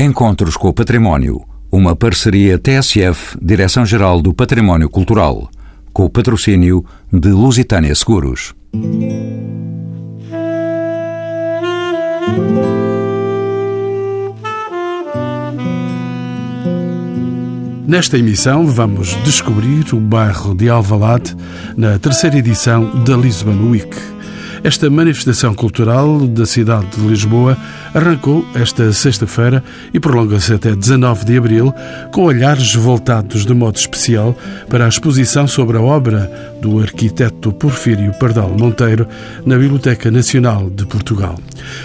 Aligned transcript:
Encontros 0.00 0.56
com 0.56 0.68
o 0.68 0.72
Património, 0.72 1.42
uma 1.72 1.96
parceria 1.96 2.56
TSF, 2.56 3.36
Direção-Geral 3.42 4.22
do 4.22 4.32
Património 4.32 4.88
Cultural, 4.88 5.50
com 5.92 6.04
o 6.04 6.08
patrocínio 6.08 6.84
de 7.12 7.30
Lusitânia 7.30 7.92
Seguros. 7.96 8.54
Nesta 17.84 18.16
emissão 18.16 18.68
vamos 18.68 19.16
descobrir 19.24 19.92
o 19.92 19.98
bairro 19.98 20.54
de 20.54 20.70
Alvalade 20.70 21.36
na 21.76 21.98
terceira 21.98 22.38
edição 22.38 23.02
da 23.02 23.16
Lisbon 23.16 23.68
Week. 23.68 23.96
Esta 24.62 24.90
manifestação 24.90 25.54
cultural 25.54 26.26
da 26.26 26.44
cidade 26.44 26.86
de 26.96 27.06
Lisboa 27.06 27.56
arrancou 27.94 28.44
esta 28.54 28.92
sexta-feira 28.92 29.62
e 29.94 30.00
prolonga-se 30.00 30.52
até 30.52 30.74
19 30.74 31.24
de 31.24 31.38
abril, 31.38 31.74
com 32.12 32.24
olhares 32.24 32.74
voltados 32.74 33.46
de 33.46 33.54
modo 33.54 33.76
especial 33.76 34.36
para 34.68 34.84
a 34.84 34.88
exposição 34.88 35.46
sobre 35.46 35.76
a 35.76 35.80
obra 35.80 36.30
do 36.60 36.80
arquiteto 36.80 37.52
Porfírio 37.52 38.12
Pardal 38.18 38.50
Monteiro 38.50 39.06
na 39.46 39.56
Biblioteca 39.56 40.10
Nacional 40.10 40.68
de 40.68 40.84
Portugal. 40.86 41.38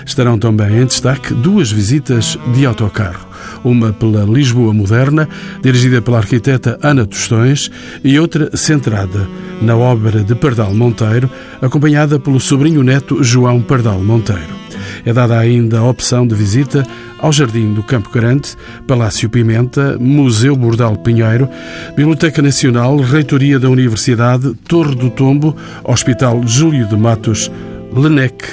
Estarão 0.05 0.40
também 0.40 0.81
em 0.81 0.85
destaque 0.85 1.34
duas 1.34 1.71
visitas 1.71 2.37
de 2.55 2.65
autocarro 2.65 3.32
uma 3.63 3.91
pela 3.91 4.23
Lisboa 4.23 4.73
Moderna, 4.73 5.27
dirigida 5.62 6.02
pela 6.02 6.17
arquiteta 6.17 6.80
Ana 6.81 7.05
Tostões, 7.05 7.70
e 8.03 8.20
outra 8.20 8.55
centrada 8.55 9.27
na 9.62 9.76
obra 9.76 10.23
de 10.23 10.35
Pardal 10.35 10.73
Monteiro, 10.73 11.29
acompanhada 11.62 12.20
pelo 12.20 12.39
sobrinho 12.39 12.84
neto 12.84 13.23
João 13.23 13.62
Pardal 13.62 13.99
Monteiro. 13.99 14.63
É 15.05 15.12
dada 15.12 15.38
ainda 15.38 15.79
a 15.79 15.84
opção 15.84 16.26
de 16.26 16.34
visita 16.34 16.85
ao 17.20 17.31
Jardim 17.31 17.73
do 17.73 17.84
Campo 17.84 18.09
Grande, 18.09 18.49
Palácio 18.88 19.29
Pimenta, 19.29 19.98
Museu 19.99 20.55
Bordal 20.55 20.98
Pinheiro, 20.98 21.48
Biblioteca 21.95 22.41
Nacional, 22.41 22.98
Reitoria 22.98 23.59
da 23.59 23.70
Universidade, 23.70 24.54
Torre 24.68 24.96
do 24.96 25.09
Tombo, 25.09 25.55
Hospital 25.84 26.46
Júlio 26.46 26.85
de 26.85 26.96
Matos, 26.96 27.51
Lenec 27.93 28.43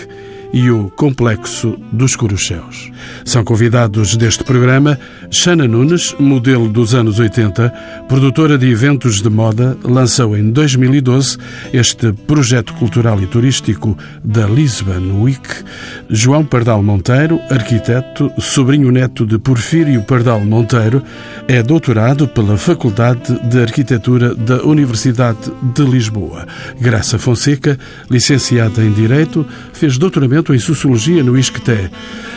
e 0.53 0.70
o 0.70 0.91
Complexo 0.91 1.77
dos 1.93 2.17
Corucheus. 2.17 2.91
São 3.25 3.45
convidados 3.45 4.17
deste 4.17 4.45
programa 4.45 4.98
Xana 5.31 5.67
Nunes, 5.67 6.15
modelo 6.19 6.69
dos 6.69 6.95
anos 6.95 7.19
80, 7.19 7.73
produtora 8.09 8.59
de 8.59 8.69
eventos 8.69 9.23
de 9.23 9.31
moda, 9.31 9.77
lançou 9.84 10.37
em 10.37 10.51
2012 10.51 11.39
este 11.73 12.12
projeto 12.12 12.75
cultural 12.75 13.21
e 13.21 13.27
turístico 13.27 13.97
da 14.25 14.47
Lisbon 14.47 15.23
Week. 15.23 15.48
João 16.09 16.45
Pardal 16.45 16.83
Monteiro, 16.83 17.41
arquiteto, 17.51 18.31
sobrinho 18.39 18.91
neto 18.91 19.25
de 19.27 19.39
Porfírio 19.39 20.03
Pardal 20.03 20.41
Monteiro, 20.41 21.03
é 21.47 21.62
doutorado 21.62 22.27
pela 22.27 22.56
Faculdade 22.56 23.39
de 23.48 23.61
Arquitetura 23.61 24.34
da 24.34 24.62
Universidade 24.65 25.39
de 25.75 25.83
Lisboa. 25.84 26.47
Graça 26.81 27.19
Fonseca, 27.19 27.78
licenciada 28.11 28.83
em 28.83 28.93
Direito, 28.93 29.47
fez 29.81 29.97
doutoramento 29.97 30.55
em 30.55 30.59
Sociologia 30.59 31.25
no 31.25 31.39
ISCTE. 31.39 31.91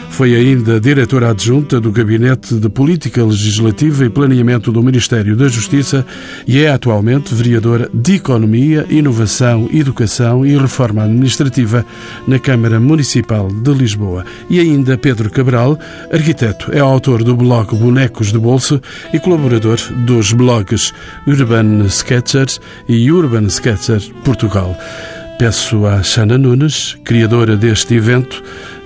Foi 0.09 0.33
ainda 0.33 0.79
diretora 0.79 1.31
adjunta 1.31 1.77
do 1.77 1.91
Gabinete 1.91 2.55
de 2.55 2.69
Política 2.69 3.21
Legislativa 3.21 4.05
e 4.05 4.09
Planeamento 4.09 4.71
do 4.71 4.81
Ministério 4.81 5.35
da 5.35 5.49
Justiça 5.49 6.05
e 6.47 6.61
é 6.61 6.69
atualmente 6.69 7.35
vereadora 7.35 7.89
de 7.93 8.15
Economia, 8.15 8.85
Inovação, 8.89 9.67
Educação 9.73 10.45
e 10.45 10.57
Reforma 10.57 11.03
Administrativa 11.03 11.85
na 12.25 12.39
Câmara 12.39 12.79
Municipal 12.79 13.49
de 13.49 13.73
Lisboa. 13.73 14.23
E 14.49 14.61
ainda 14.61 14.97
Pedro 14.97 15.29
Cabral, 15.29 15.77
arquiteto, 16.13 16.71
é 16.71 16.79
autor 16.79 17.25
do 17.25 17.35
blog 17.35 17.75
Bonecos 17.75 18.31
de 18.31 18.39
Bolso 18.39 18.81
e 19.11 19.19
colaborador 19.19 19.79
dos 20.05 20.31
blogs 20.31 20.93
Urban 21.27 21.87
Sketchers 21.87 22.61
e 22.87 23.11
Urban 23.11 23.47
Sketcher 23.47 24.01
Portugal. 24.23 24.77
Peço 25.43 25.85
a 25.85 26.01
Xana 26.01 26.37
Nunes, 26.37 26.95
criadora 27.03 27.57
deste 27.57 27.95
evento, 27.95 28.41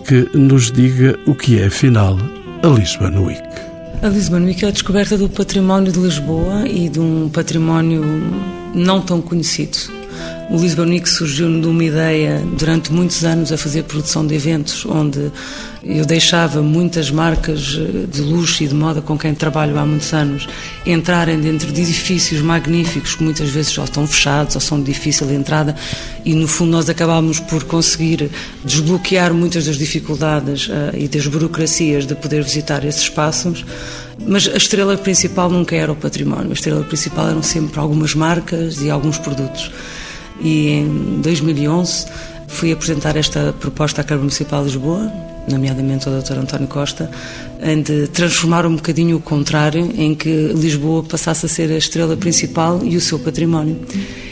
que 0.07 0.27
nos 0.35 0.71
diga 0.71 1.15
o 1.27 1.35
que 1.35 1.59
é, 1.59 1.67
afinal, 1.67 2.17
a 2.63 2.67
Lisbon 2.67 3.27
Week. 3.27 3.43
A 4.01 4.07
Lisbon 4.07 4.39
Week 4.39 4.65
é 4.65 4.69
a 4.69 4.71
descoberta 4.71 5.15
do 5.19 5.29
património 5.29 5.91
de 5.91 5.99
Lisboa 5.99 6.67
e 6.67 6.89
de 6.89 6.99
um 6.99 7.29
património 7.29 8.03
não 8.73 9.01
tão 9.01 9.21
conhecido. 9.21 9.77
O 10.49 10.55
Lisbon 10.55 10.85
Week 10.85 11.07
surgiu 11.09 11.59
de 11.59 11.67
uma 11.67 11.83
ideia 11.83 12.41
durante 12.57 12.89
muitos 12.93 13.25
anos 13.25 13.51
a 13.51 13.57
fazer 13.57 13.83
produção 13.83 14.25
de 14.25 14.33
eventos, 14.33 14.85
onde 14.85 15.29
eu 15.83 16.05
deixava 16.05 16.61
muitas 16.61 17.11
marcas 17.11 17.77
eh, 17.77 18.07
de 18.09 18.21
luxo 18.21 18.63
e 18.63 18.67
de 18.67 18.73
moda 18.73 19.01
com 19.01 19.17
quem 19.17 19.35
trabalho 19.35 19.77
há 19.77 19.85
muitos 19.85 20.13
anos 20.13 20.47
entrarem 20.85 21.37
dentro 21.41 21.69
de 21.69 21.81
edifícios 21.81 22.41
magníficos 22.41 23.15
que 23.15 23.23
muitas 23.23 23.49
vezes 23.49 23.73
já 23.73 23.83
estão 23.83 24.07
fechados 24.07 24.55
ou 24.55 24.61
são 24.61 24.79
de 24.79 24.85
difícil 24.85 25.29
entrada 25.31 25.75
e 26.23 26.33
no 26.33 26.47
fundo 26.47 26.71
nós 26.71 26.89
acabámos 26.89 27.41
por 27.41 27.65
conseguir 27.65 28.29
desbloquear 28.63 29.33
muitas 29.33 29.65
das 29.65 29.77
dificuldades 29.77 30.67
uh, 30.67 30.95
e 30.97 31.09
das 31.09 31.27
burocracias 31.27 32.05
de 32.05 32.15
poder 32.15 32.41
visitar 32.41 32.85
esses 32.85 33.01
espaços 33.01 33.65
mas 34.25 34.47
a 34.47 34.57
estrela 34.57 34.97
principal 34.97 35.49
nunca 35.49 35.75
era 35.75 35.91
o 35.91 35.95
património, 35.95 36.49
a 36.49 36.53
estrela 36.53 36.83
principal 36.83 37.29
eram 37.29 37.43
sempre 37.43 37.79
algumas 37.79 38.15
marcas 38.15 38.81
e 38.81 38.89
alguns 38.89 39.17
produtos. 39.17 39.71
E 40.41 40.69
em 40.69 41.21
2011 41.21 42.05
fui 42.47 42.71
apresentar 42.71 43.15
esta 43.15 43.53
proposta 43.59 44.01
à 44.01 44.03
Câmara 44.03 44.23
Municipal 44.23 44.61
de 44.61 44.67
Lisboa, 44.67 45.11
nomeadamente 45.49 46.07
ao 46.07 46.21
Dr. 46.21 46.33
António 46.33 46.67
Costa, 46.67 47.09
de 47.83 48.07
transformar 48.07 48.65
um 48.65 48.75
bocadinho 48.75 49.17
o 49.17 49.19
contrário, 49.19 49.91
em 49.97 50.13
que 50.13 50.29
Lisboa 50.55 51.03
passasse 51.03 51.45
a 51.45 51.49
ser 51.49 51.71
a 51.71 51.77
estrela 51.77 52.15
principal 52.15 52.81
e 52.83 52.95
o 52.95 53.01
seu 53.01 53.17
património. 53.19 53.79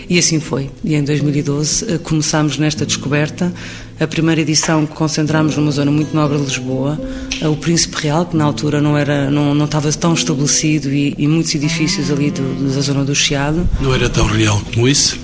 E 0.08 0.20
assim 0.20 0.40
foi. 0.40 0.70
E 0.84 0.94
em 0.94 1.04
2012 1.04 1.94
eh, 1.94 1.98
começámos 1.98 2.60
nesta 2.60 2.86
descoberta. 2.86 3.52
A 4.00 4.06
primeira 4.06 4.42
edição 4.42 4.86
concentramos 4.86 5.58
numa 5.58 5.72
zona 5.72 5.90
muito 5.90 6.16
nobre 6.16 6.38
de 6.38 6.44
Lisboa, 6.44 7.00
eh, 7.42 7.48
o 7.48 7.56
Príncipe 7.56 8.04
Real, 8.04 8.26
que 8.26 8.38
na 8.38 8.44
altura 8.44 8.80
não, 8.80 8.96
era, 8.96 9.32
não, 9.32 9.56
não 9.56 9.66
estava 9.66 9.92
tão 9.94 10.14
estabelecido, 10.14 10.94
e, 10.94 11.16
e 11.18 11.28
muitos 11.28 11.56
edifícios 11.56 12.12
ali 12.12 12.30
do, 12.30 12.72
da 12.72 12.82
zona 12.82 13.04
do 13.04 13.16
Chiado. 13.16 13.68
Não 13.82 13.96
era 13.96 14.08
tão 14.08 14.28
real 14.28 14.62
como 14.74 14.88
isso? 14.88 15.18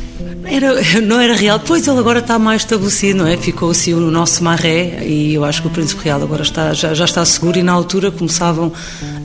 Era, 0.43 0.73
não 1.01 1.19
era 1.19 1.33
real, 1.33 1.59
pois 1.59 1.87
ele 1.87 1.99
agora 1.99 2.19
está 2.19 2.37
mais 2.37 2.61
estabelecido, 2.63 3.19
não 3.19 3.27
é? 3.27 3.37
Ficou 3.37 3.71
assim 3.71 3.93
no 3.93 4.11
nosso 4.11 4.43
maré 4.43 5.05
e 5.05 5.33
eu 5.33 5.45
acho 5.45 5.61
que 5.61 5.67
o 5.67 5.71
Príncipe 5.71 6.03
Real 6.03 6.21
agora 6.21 6.41
está, 6.41 6.73
já, 6.73 6.93
já 6.93 7.05
está 7.05 7.23
seguro 7.25 7.57
e 7.57 7.63
na 7.63 7.71
altura 7.71 8.11
começavam 8.11 8.71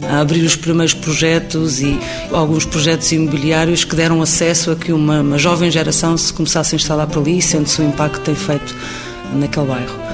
a 0.09 0.21
abrir 0.21 0.43
os 0.43 0.57
primeiros 0.57 0.95
projetos 0.95 1.81
e 1.81 1.99
alguns 2.33 2.65
projetos 2.65 3.11
imobiliários 3.12 3.84
que 3.84 3.97
deram 3.97 4.23
acesso 4.23 4.71
a 4.71 4.77
que 4.77 4.93
uma, 4.93 5.21
uma 5.21 5.39
jovem 5.39 5.71
geração 5.71 6.17
se 6.17 6.33
começasse 6.33 6.75
a 6.75 6.77
instalar 6.77 7.07
por 7.07 7.21
ali, 7.21 7.41
sendo-se 7.43 7.81
o 7.81 7.84
impacto 7.84 8.21
que 8.21 8.27
tem 8.27 8.34
feito 8.34 8.75
naquele 9.34 9.67
bairro. 9.67 10.07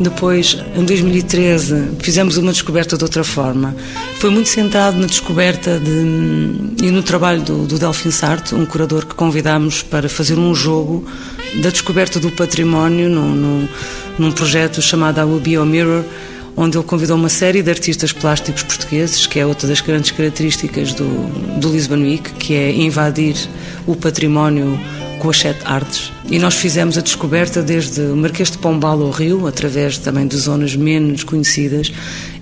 Depois, 0.00 0.56
em 0.76 0.84
2013, 0.84 1.96
fizemos 1.98 2.36
uma 2.36 2.52
descoberta 2.52 2.96
de 2.96 3.02
outra 3.02 3.24
forma. 3.24 3.74
Foi 4.20 4.30
muito 4.30 4.48
centrado 4.48 4.96
na 4.96 5.06
descoberta 5.06 5.80
de, 5.80 6.86
e 6.86 6.90
no 6.90 7.02
trabalho 7.02 7.42
do, 7.42 7.66
do 7.66 7.78
Delfim 7.78 8.12
Sarto, 8.12 8.54
um 8.54 8.64
curador 8.64 9.04
que 9.04 9.14
convidámos 9.16 9.82
para 9.82 10.08
fazer 10.08 10.38
um 10.38 10.54
jogo 10.54 11.04
da 11.62 11.70
descoberta 11.70 12.20
do 12.20 12.30
património 12.30 13.08
num, 13.08 14.32
projeto 14.32 14.80
chamado 14.80 15.20
A 15.20 15.26
Biomirror, 15.26 16.04
onde 16.56 16.76
ele 16.76 16.84
convidou 16.84 17.16
uma 17.16 17.28
série 17.28 17.60
de 17.60 17.70
artistas 17.70 18.12
plásticos 18.12 18.62
portugueses, 18.62 19.26
que 19.26 19.40
é 19.40 19.46
outra 19.46 19.66
das 19.66 19.80
grandes 19.80 20.12
características 20.12 20.92
do, 20.92 21.06
do 21.58 21.72
Lisbon 21.72 22.02
Week, 22.02 22.32
que 22.34 22.54
é 22.54 22.70
invadir 22.72 23.36
o 23.84 23.96
património 23.96 24.78
com 25.18 25.30
as 25.30 25.38
sete 25.38 25.60
artes. 25.64 26.12
E 26.30 26.38
nós 26.38 26.54
fizemos 26.54 26.96
a 26.96 27.00
descoberta 27.00 27.62
desde 27.62 28.00
o 28.00 28.16
Marquês 28.16 28.50
de 28.50 28.58
Pombal 28.58 29.02
ao 29.02 29.10
Rio, 29.10 29.46
através 29.46 29.98
também 29.98 30.26
de 30.26 30.36
zonas 30.36 30.76
menos 30.76 31.24
conhecidas, 31.24 31.92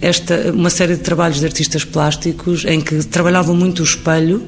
esta, 0.01 0.53
uma 0.53 0.71
série 0.71 0.95
de 0.95 1.03
trabalhos 1.03 1.41
de 1.41 1.47
artistas 1.47 1.85
plásticos 1.85 2.65
em 2.65 2.81
que 2.81 3.03
trabalhavam 3.05 3.55
muito 3.55 3.81
o 3.81 3.85
espelho, 3.85 4.43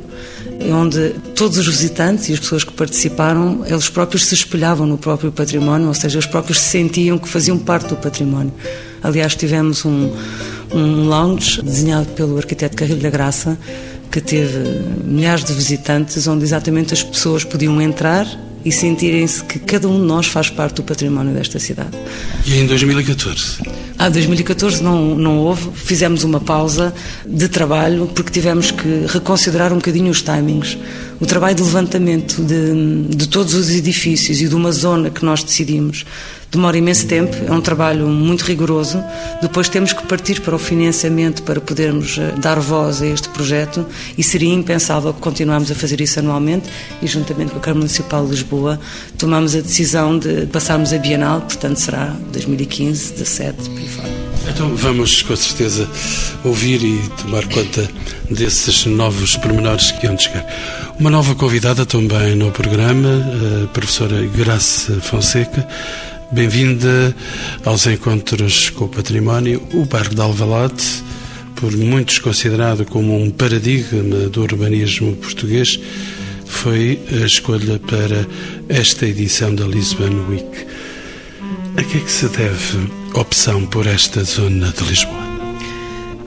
onde 0.72 1.14
todos 1.34 1.56
os 1.58 1.66
visitantes 1.66 2.28
e 2.28 2.32
as 2.32 2.40
pessoas 2.40 2.64
que 2.64 2.72
participaram, 2.72 3.64
eles 3.66 3.88
próprios 3.88 4.26
se 4.26 4.34
espelhavam 4.34 4.86
no 4.86 4.98
próprio 4.98 5.30
património, 5.30 5.88
ou 5.88 5.94
seja, 5.94 6.16
eles 6.16 6.26
próprios 6.26 6.60
se 6.60 6.70
sentiam 6.70 7.18
que 7.18 7.28
faziam 7.28 7.58
parte 7.58 7.88
do 7.88 7.96
património. 7.96 8.52
Aliás, 9.02 9.36
tivemos 9.36 9.84
um, 9.84 10.10
um 10.72 11.08
lounge 11.08 11.62
desenhado 11.62 12.06
pelo 12.08 12.36
arquiteto 12.36 12.76
Carrilho 12.76 13.00
da 13.00 13.10
Graça, 13.10 13.56
que 14.10 14.20
teve 14.20 14.58
milhares 15.04 15.44
de 15.44 15.52
visitantes, 15.52 16.26
onde 16.26 16.44
exatamente 16.44 16.94
as 16.94 17.02
pessoas 17.02 17.44
podiam 17.44 17.80
entrar 17.80 18.26
e 18.64 18.72
sentirem-se 18.72 19.42
que 19.44 19.58
cada 19.58 19.88
um 19.88 20.00
de 20.00 20.06
nós 20.06 20.26
faz 20.26 20.50
parte 20.50 20.76
do 20.76 20.82
património 20.82 21.32
desta 21.32 21.58
cidade. 21.58 21.96
E 22.46 22.58
em 22.58 22.66
2014? 22.66 23.58
Ah, 23.98 24.06
Ah, 24.06 24.08
2014 24.08 24.82
não, 24.82 25.14
não 25.16 25.38
houve, 25.38 25.70
fizemos 25.74 26.22
uma 26.22 26.40
pausa 26.40 26.94
de 27.26 27.48
trabalho 27.48 28.10
porque 28.14 28.30
tivemos 28.30 28.70
que 28.70 29.06
reconsiderar 29.08 29.72
um 29.72 29.76
bocadinho 29.76 30.10
os 30.10 30.22
timings. 30.22 30.78
O 31.20 31.26
trabalho 31.26 31.56
de 31.56 31.62
levantamento 31.62 32.42
de, 32.42 33.16
de 33.16 33.28
todos 33.28 33.54
os 33.54 33.70
edifícios 33.70 34.40
e 34.40 34.48
de 34.48 34.54
uma 34.54 34.70
zona 34.70 35.10
que 35.10 35.24
nós 35.24 35.42
decidimos 35.42 36.04
demora 36.50 36.78
imenso 36.78 37.06
tempo, 37.06 37.36
é 37.46 37.52
um 37.52 37.60
trabalho 37.60 38.06
muito 38.06 38.42
rigoroso. 38.42 39.02
Depois 39.42 39.68
temos 39.68 39.92
que 39.92 40.06
partir 40.06 40.40
para 40.40 40.54
o 40.56 40.58
financiamento 40.58 41.42
para 41.42 41.60
podermos 41.60 42.16
eh, 42.18 42.34
dar 42.38 42.58
voz 42.58 43.02
a 43.02 43.06
este 43.06 43.28
projeto 43.28 43.86
e 44.16 44.22
seria 44.22 44.52
impensável 44.52 45.12
que 45.12 45.20
continuarmos 45.20 45.70
a 45.70 45.74
fazer 45.74 46.00
isso 46.00 46.18
anualmente 46.18 46.68
e 47.02 47.06
juntamente 47.06 47.52
com 47.52 47.58
a 47.58 47.60
Câmara 47.60 47.80
Municipal 47.80 48.24
de 48.24 48.30
Lisboa 48.30 48.80
tomamos 49.16 49.54
a 49.54 49.60
decisão 49.60 50.18
de 50.18 50.46
passarmos 50.46 50.92
a 50.92 50.98
Bienal, 50.98 51.42
portanto 51.42 51.76
será 51.76 52.14
2015, 52.32 53.12
17, 53.12 53.68
por 53.68 53.78
aí 53.78 53.88
fora. 53.88 54.28
Então 54.48 54.74
vamos 54.74 55.22
com 55.22 55.36
certeza 55.36 55.88
ouvir 56.42 56.82
e 56.82 57.08
tomar 57.22 57.46
conta 57.48 57.88
desses 58.30 58.86
novos 58.86 59.36
pormenores 59.36 59.92
que 59.92 60.08
de 60.08 60.22
chegar. 60.22 60.46
Uma 60.98 61.10
nova 61.10 61.34
convidada 61.34 61.84
também 61.84 62.34
no 62.34 62.50
programa, 62.50 63.08
a 63.64 63.66
professora 63.68 64.26
Graça 64.26 65.00
Fonseca. 65.00 65.66
Bem-vinda 66.30 67.16
aos 67.64 67.86
encontros 67.86 68.68
com 68.70 68.84
o 68.84 68.88
património. 68.88 69.62
O 69.72 69.86
Bairro 69.86 70.14
de 70.14 70.20
Alvalade, 70.20 70.84
por 71.56 71.74
muitos 71.74 72.18
considerado 72.18 72.84
como 72.84 73.18
um 73.18 73.30
paradigma 73.30 74.28
do 74.28 74.42
urbanismo 74.42 75.16
português, 75.16 75.80
foi 76.44 77.00
a 77.10 77.24
escolha 77.24 77.78
para 77.78 78.26
esta 78.68 79.06
edição 79.06 79.54
da 79.54 79.64
Lisbon 79.64 80.26
Week. 80.28 80.66
A 81.78 81.82
que 81.82 81.96
é 81.96 82.00
que 82.00 82.10
se 82.10 82.28
deve 82.28 82.90
a 83.14 83.20
opção 83.20 83.64
por 83.64 83.86
esta 83.86 84.22
zona 84.22 84.68
de 84.70 84.84
Lisboa? 84.84 85.22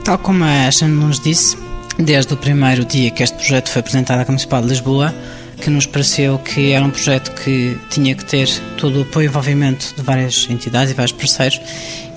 Tal 0.04 0.18
como 0.18 0.42
a 0.42 0.66
Ashton 0.66 0.88
nos 0.88 1.20
disse, 1.20 1.56
desde 1.96 2.34
o 2.34 2.36
primeiro 2.36 2.84
dia 2.84 3.12
que 3.12 3.22
este 3.22 3.36
projeto 3.36 3.70
foi 3.70 3.80
apresentado 3.80 4.20
à 4.20 4.24
Municipal 4.24 4.62
de 4.62 4.68
Lisboa, 4.68 5.14
que 5.62 5.70
nos 5.70 5.86
pareceu 5.86 6.38
que 6.40 6.72
era 6.72 6.84
um 6.84 6.90
projeto 6.90 7.30
que 7.40 7.78
tinha 7.88 8.16
que 8.16 8.24
ter 8.24 8.48
todo 8.76 8.98
o 8.98 9.02
apoio 9.02 9.26
e 9.26 9.28
envolvimento 9.28 9.94
de 9.94 10.02
várias 10.02 10.48
entidades 10.50 10.90
e 10.90 10.94
vários 10.94 11.12
parceiros 11.12 11.60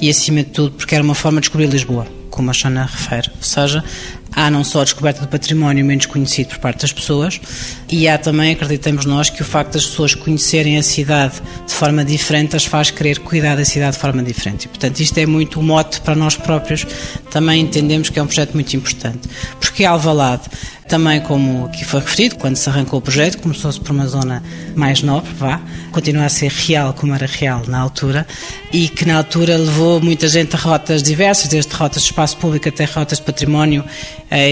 e, 0.01 0.09
acima 0.09 0.39
de 0.39 0.49
tudo, 0.49 0.71
porque 0.71 0.95
era 0.95 1.03
uma 1.03 1.13
forma 1.13 1.39
de 1.39 1.43
descobrir 1.43 1.67
Lisboa, 1.67 2.07
como 2.31 2.49
a 2.49 2.53
Xana 2.53 2.85
refere. 2.85 3.29
Ou 3.35 3.43
seja, 3.43 3.83
há 4.31 4.49
não 4.49 4.63
só 4.63 4.81
a 4.81 4.83
descoberta 4.83 5.21
do 5.21 5.27
património 5.27 5.85
menos 5.85 6.07
conhecido 6.07 6.49
por 6.49 6.57
parte 6.57 6.81
das 6.81 6.91
pessoas, 6.91 7.39
e 7.87 8.07
há 8.07 8.17
também, 8.17 8.51
acreditamos 8.51 9.05
nós, 9.05 9.29
que 9.29 9.43
o 9.43 9.45
facto 9.45 9.73
das 9.73 9.85
pessoas 9.85 10.15
conhecerem 10.15 10.77
a 10.79 10.83
cidade 10.83 11.35
de 11.67 11.73
forma 11.73 12.03
diferente 12.03 12.55
as 12.55 12.65
faz 12.65 12.89
querer 12.89 13.19
cuidar 13.19 13.55
da 13.55 13.63
cidade 13.63 13.93
de 13.95 14.01
forma 14.01 14.23
diferente. 14.23 14.65
E, 14.65 14.67
portanto, 14.69 14.99
isto 14.99 15.17
é 15.19 15.25
muito 15.27 15.59
o 15.59 15.63
mote 15.63 16.01
para 16.01 16.15
nós 16.15 16.35
próprios. 16.35 16.85
Também 17.29 17.61
entendemos 17.61 18.09
que 18.09 18.17
é 18.17 18.23
um 18.23 18.27
projeto 18.27 18.55
muito 18.55 18.75
importante. 18.75 19.29
Porque 19.59 19.85
Alvalade 19.85 20.49
também, 20.87 21.19
como 21.19 21.65
aqui 21.65 21.83
foi 21.83 21.99
referido, 21.99 22.35
quando 22.35 22.55
se 22.55 22.69
arrancou 22.69 22.99
o 22.99 23.01
projeto, 23.01 23.39
começou-se 23.39 23.79
por 23.79 23.91
uma 23.91 24.07
zona 24.07 24.43
mais 24.75 25.01
nobre, 25.01 25.31
vá, 25.33 25.59
continua 25.91 26.25
a 26.25 26.29
ser 26.29 26.51
real 26.51 26.93
como 26.93 27.13
era 27.13 27.25
real 27.25 27.63
na 27.67 27.79
altura, 27.79 28.25
e 28.71 28.87
que 28.87 29.03
na 29.03 29.17
altura 29.17 29.57
levou 29.57 29.99
muita 29.99 30.27
gente 30.27 30.55
a 30.55 30.59
rotas 30.59 31.01
diversas, 31.01 31.47
desde 31.47 31.73
rotas 31.73 32.03
de 32.03 32.09
espaço 32.09 32.37
público 32.37 32.69
até 32.69 32.85
rotas 32.85 33.17
de 33.17 33.23
património 33.23 33.83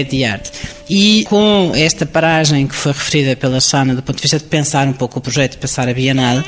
de 0.04 0.24
arte. 0.24 0.50
E 0.88 1.24
com 1.28 1.72
esta 1.74 2.04
paragem 2.04 2.66
que 2.66 2.74
foi 2.74 2.92
referida 2.92 3.34
pela 3.34 3.60
Sana, 3.60 3.94
do 3.94 4.02
ponto 4.02 4.16
de 4.16 4.22
vista 4.22 4.38
de 4.38 4.44
pensar 4.44 4.86
um 4.86 4.92
pouco 4.92 5.18
o 5.18 5.22
projeto, 5.22 5.56
pensar 5.58 5.88
a 5.88 5.94
Bienal, 5.94 6.42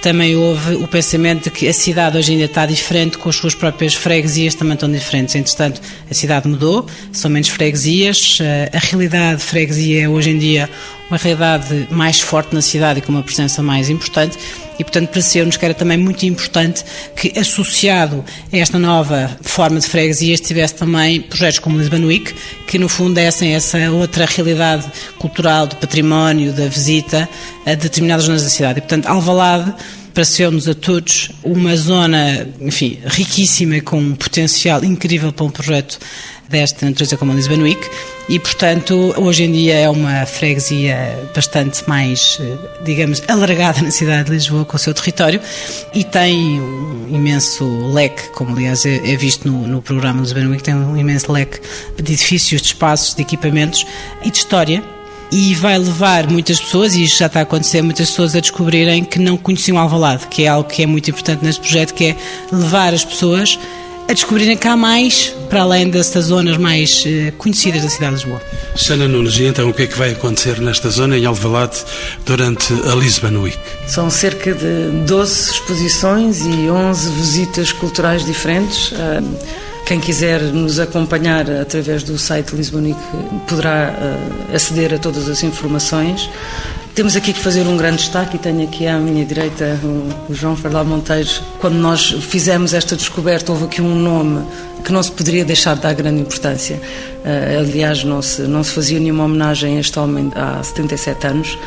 também 0.00 0.36
houve 0.36 0.76
o 0.76 0.88
pensamento 0.88 1.44
de 1.44 1.50
que 1.50 1.68
a 1.68 1.72
cidade 1.72 2.16
hoje 2.16 2.32
ainda 2.32 2.44
está 2.44 2.66
diferente, 2.66 3.18
com 3.18 3.28
as 3.28 3.36
suas 3.36 3.54
próprias 3.54 3.94
freguesias 3.94 4.54
também 4.54 4.74
estão 4.74 4.90
diferentes. 4.90 5.34
Entretanto, 5.34 5.80
a 6.10 6.14
cidade 6.14 6.48
mudou, 6.48 6.86
são 7.12 7.30
menos 7.30 7.48
freguesias, 7.48 8.38
eh, 8.40 8.70
a 8.72 8.78
realidade 8.78 9.38
de 9.38 9.44
freguesia 9.44 10.04
é 10.04 10.08
hoje 10.08 10.30
em 10.30 10.38
dia 10.38 10.68
uma 11.10 11.18
realidade 11.18 11.86
mais 11.90 12.20
forte 12.20 12.54
na 12.54 12.62
cidade 12.62 12.98
e 12.98 13.02
com 13.02 13.12
uma 13.12 13.22
presença 13.22 13.62
mais 13.62 13.90
importante 13.90 14.38
e, 14.78 14.84
portanto, 14.84 15.08
pareceu-nos 15.08 15.56
que 15.56 15.64
era 15.64 15.74
também 15.74 15.96
muito 15.96 16.24
importante 16.24 16.84
que, 17.16 17.38
associado 17.38 18.24
a 18.52 18.56
esta 18.56 18.78
nova 18.78 19.30
forma 19.42 19.78
de 19.80 19.86
freguesia, 19.86 20.34
estivesse 20.34 20.74
também 20.74 21.20
projetos 21.20 21.58
como 21.58 21.76
o 21.76 21.80
Lisbon 21.80 22.04
Week, 22.04 22.34
que, 22.66 22.78
no 22.78 22.88
fundo, 22.88 23.14
dessem 23.14 23.54
essa 23.54 23.78
outra 23.90 24.26
realidade 24.26 24.84
cultural, 25.18 25.66
do 25.66 25.76
património, 25.76 26.52
da 26.52 26.66
visita 26.66 27.28
a 27.64 27.74
determinadas 27.74 28.26
zonas 28.26 28.42
da 28.42 28.50
cidade. 28.50 28.78
E, 28.78 28.82
portanto, 28.82 29.06
Alvalade 29.06 29.74
pareceu-nos 30.14 30.68
a 30.68 30.74
todos 30.74 31.30
uma 31.42 31.76
zona, 31.76 32.48
enfim, 32.60 33.00
riquíssima, 33.04 33.80
com 33.80 33.98
um 33.98 34.14
potencial 34.14 34.84
incrível 34.84 35.32
para 35.32 35.44
um 35.44 35.50
projeto 35.50 35.98
desta 36.48 36.86
natureza 36.86 37.16
como 37.16 37.32
a 37.32 37.34
Lisbon 37.34 37.62
Week 37.62 37.80
e, 38.28 38.38
portanto, 38.38 39.12
hoje 39.16 39.44
em 39.44 39.52
dia 39.52 39.74
é 39.74 39.88
uma 39.88 40.24
freguesia 40.24 40.96
bastante 41.34 41.86
mais, 41.88 42.38
digamos, 42.84 43.22
alargada 43.26 43.82
na 43.82 43.90
cidade 43.90 44.26
de 44.26 44.32
Lisboa 44.32 44.64
com 44.64 44.76
o 44.76 44.78
seu 44.78 44.94
território 44.94 45.40
e 45.92 46.04
tem 46.04 46.60
um 46.60 47.08
imenso 47.10 47.64
leque, 47.92 48.28
como 48.30 48.52
aliás 48.52 48.86
é, 48.86 48.96
é 48.96 49.16
visto 49.16 49.50
no, 49.50 49.66
no 49.66 49.82
programa 49.82 50.20
Lisbon 50.20 50.48
Week, 50.48 50.62
tem 50.62 50.74
um 50.74 50.96
imenso 50.96 51.32
leque 51.32 51.60
de 52.00 52.12
edifícios, 52.12 52.62
de 52.62 52.68
espaços, 52.68 53.14
de 53.14 53.22
equipamentos 53.22 53.84
e 54.22 54.30
de 54.30 54.38
história 54.38 54.82
e 55.30 55.54
vai 55.54 55.78
levar 55.78 56.28
muitas 56.28 56.60
pessoas, 56.60 56.94
e 56.94 57.04
isto 57.04 57.18
já 57.18 57.26
está 57.26 57.40
a 57.40 57.42
acontecer, 57.42 57.82
muitas 57.82 58.10
pessoas 58.10 58.34
a 58.34 58.40
descobrirem 58.40 59.04
que 59.04 59.18
não 59.18 59.36
conheciam 59.36 59.78
Alvalade, 59.78 60.26
que 60.28 60.44
é 60.44 60.48
algo 60.48 60.68
que 60.68 60.82
é 60.82 60.86
muito 60.86 61.10
importante 61.10 61.44
neste 61.44 61.60
projeto, 61.60 61.94
que 61.94 62.04
é 62.06 62.16
levar 62.52 62.94
as 62.94 63.04
pessoas 63.04 63.58
a 64.08 64.12
descobrirem 64.12 64.56
que 64.56 64.68
há 64.68 64.76
mais, 64.76 65.34
para 65.48 65.62
além 65.62 65.88
dessas 65.88 66.26
zonas 66.26 66.58
mais 66.58 67.04
uh, 67.06 67.32
conhecidas 67.38 67.82
da 67.82 67.88
cidade 67.88 68.16
de 68.16 68.22
Lisboa. 68.22 68.42
Xana 68.76 69.08
Nunes, 69.08 69.38
e 69.38 69.44
então 69.44 69.68
o 69.68 69.72
que 69.72 69.82
é 69.82 69.86
que 69.86 69.96
vai 69.96 70.12
acontecer 70.12 70.60
nesta 70.60 70.90
zona, 70.90 71.16
em 71.16 71.24
Alvalade, 71.24 71.78
durante 72.26 72.72
a 72.72 72.94
Lisbon 72.94 73.40
Week? 73.40 73.58
São 73.86 74.10
cerca 74.10 74.52
de 74.52 74.90
12 75.06 75.52
exposições 75.52 76.40
e 76.42 76.68
11 76.68 77.10
visitas 77.12 77.72
culturais 77.72 78.24
diferentes. 78.24 78.92
Uh, 78.92 79.36
quem 79.84 80.00
quiser 80.00 80.40
nos 80.40 80.78
acompanhar 80.78 81.50
através 81.50 82.02
do 82.02 82.18
site 82.18 82.54
Lisbonic 82.56 82.98
poderá 83.46 83.92
uh, 83.92 84.54
aceder 84.54 84.94
a 84.94 84.98
todas 84.98 85.28
as 85.28 85.42
informações. 85.42 86.28
Temos 86.94 87.16
aqui 87.16 87.32
que 87.32 87.40
fazer 87.40 87.66
um 87.66 87.76
grande 87.76 87.98
destaque 87.98 88.36
e 88.36 88.38
tenho 88.38 88.64
aqui 88.64 88.86
à 88.86 88.98
minha 88.98 89.24
direita 89.24 89.78
o, 89.82 90.32
o 90.32 90.34
João 90.34 90.56
Fernando 90.56 90.88
Monteiro. 90.88 91.28
Quando 91.60 91.74
nós 91.74 92.10
fizemos 92.12 92.72
esta 92.72 92.96
descoberta, 92.96 93.52
houve 93.52 93.64
aqui 93.64 93.82
um 93.82 93.94
nome 93.94 94.46
que 94.84 94.92
não 94.92 95.02
se 95.02 95.10
poderia 95.10 95.44
deixar 95.44 95.74
de 95.74 95.82
dar 95.82 95.92
grande 95.92 96.20
importância. 96.20 96.76
Uh, 96.76 97.58
aliás, 97.60 98.04
não 98.04 98.22
se, 98.22 98.42
não 98.42 98.64
se 98.64 98.72
fazia 98.72 98.98
nenhuma 98.98 99.24
homenagem 99.24 99.76
a 99.76 99.80
este 99.80 99.98
homem 99.98 100.32
há 100.34 100.62
77 100.62 101.26
anos 101.26 101.58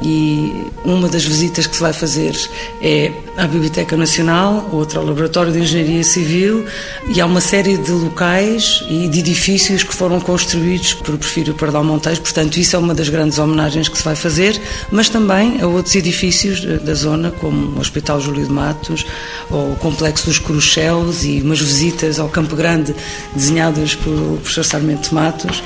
e 0.00 0.66
uma 0.84 1.08
das 1.08 1.24
visitas 1.24 1.66
que 1.66 1.74
se 1.74 1.82
vai 1.82 1.92
fazer 1.92 2.36
é 2.80 3.12
à 3.36 3.46
Biblioteca 3.46 3.96
Nacional, 3.96 4.68
outra 4.72 4.98
ao 5.00 5.06
Laboratório 5.06 5.52
de 5.52 5.60
Engenharia 5.60 6.04
Civil 6.04 6.64
e 7.08 7.20
há 7.20 7.26
uma 7.26 7.40
série 7.40 7.76
de 7.76 7.90
locais 7.90 8.84
e 8.88 9.08
de 9.08 9.18
edifícios 9.20 9.82
que 9.82 9.94
foram 9.94 10.20
construídos 10.20 10.94
por 10.94 11.16
Porfírio 11.16 11.54
Pardal 11.54 11.84
Monteiro, 11.84 12.20
portanto 12.20 12.56
isso 12.56 12.76
é 12.76 12.78
uma 12.78 12.94
das 12.94 13.08
grandes 13.08 13.38
homenagens 13.38 13.88
que 13.88 13.98
se 13.98 14.04
vai 14.04 14.14
fazer, 14.14 14.60
mas 14.90 15.08
também 15.08 15.60
a 15.60 15.66
outros 15.66 15.94
edifícios 15.94 16.60
da 16.82 16.94
zona, 16.94 17.30
como 17.30 17.76
o 17.76 17.80
Hospital 17.80 18.20
Júlio 18.20 18.46
de 18.46 18.52
Matos 18.52 19.04
ou 19.50 19.72
o 19.72 19.76
Complexo 19.76 20.26
dos 20.26 20.38
Coruchelos 20.38 21.24
e 21.24 21.40
umas 21.42 21.60
visitas 21.60 22.18
ao 22.18 22.28
Campo 22.28 22.54
Grande 22.54 22.94
desenhadas 23.34 23.94
por 23.94 24.38
professor 24.38 24.64
Sarmento 24.64 25.14
Matos. 25.14 25.62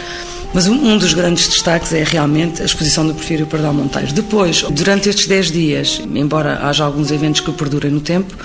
Mas 0.54 0.68
um, 0.68 0.98
dos 0.98 1.14
grandes 1.14 1.48
destaques 1.48 1.92
é 1.94 2.04
realmente 2.04 2.60
a 2.60 2.64
exposição 2.66 3.06
do 3.06 3.14
Porfírio 3.14 3.46
Pardal 3.46 3.72
Monteiro. 3.72 4.12
Depois, 4.12 4.62
durante 4.62 5.08
estes 5.08 5.26
10 5.26 5.50
dias, 5.50 6.02
embora 6.14 6.66
haja 6.66 6.84
alguns 6.84 7.10
eventos 7.10 7.40
que 7.40 7.50
perdurem 7.52 7.90
no 7.90 8.00
tempo, 8.00 8.36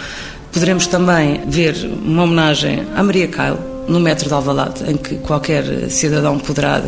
poderemos 0.51 0.87
também 0.87 1.41
ver 1.47 1.75
uma 2.03 2.23
homenagem 2.23 2.87
à 2.95 3.03
Maria 3.03 3.27
Caio, 3.27 3.59
no 3.89 3.99
metro 3.99 4.27
de 4.27 4.33
Alvalade, 4.33 4.89
em 4.89 4.95
que 4.95 5.15
qualquer 5.15 5.89
cidadão 5.89 6.39
poderá, 6.39 6.81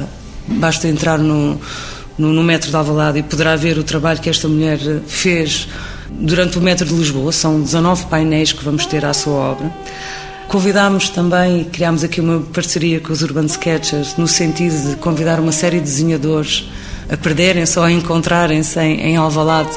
basta 0.48 0.88
entrar 0.88 1.18
no, 1.18 1.60
no, 2.18 2.34
no 2.34 2.44
metro 2.44 2.70
de 2.70 2.76
Alvalade 2.76 3.20
e 3.20 3.24
poderá 3.24 3.56
ver 3.58 3.78
o 3.78 3.84
trabalho 3.84 4.20
que 4.20 4.30
esta 4.30 4.48
mulher 4.48 4.80
fez 5.06 5.68
durante 6.10 6.58
o 6.58 6.62
metro 6.62 6.86
de 6.86 6.94
Lisboa. 6.94 7.32
São 7.32 7.62
19 7.62 8.06
painéis 8.06 8.54
que 8.54 8.64
vamos 8.64 8.86
ter 8.86 9.04
à 9.04 9.14
sua 9.14 9.34
obra. 9.34 9.72
Convidámos 10.50 11.10
também, 11.10 11.64
criámos 11.66 12.04
aqui 12.04 12.20
uma 12.20 12.40
parceria 12.40 13.00
com 13.00 13.14
os 13.14 13.22
Urban 13.22 13.46
Sketchers, 13.46 14.18
no 14.18 14.28
sentido 14.28 14.90
de 14.90 14.96
convidar 14.96 15.40
uma 15.40 15.52
série 15.52 15.78
de 15.78 15.84
desenhadores 15.84 16.68
a 17.08 17.16
perderem-se 17.16 17.78
ou 17.78 17.86
a 17.86 17.92
encontrarem-se 17.92 18.80
em, 18.80 19.00
em 19.00 19.16
Alvalade 19.16 19.70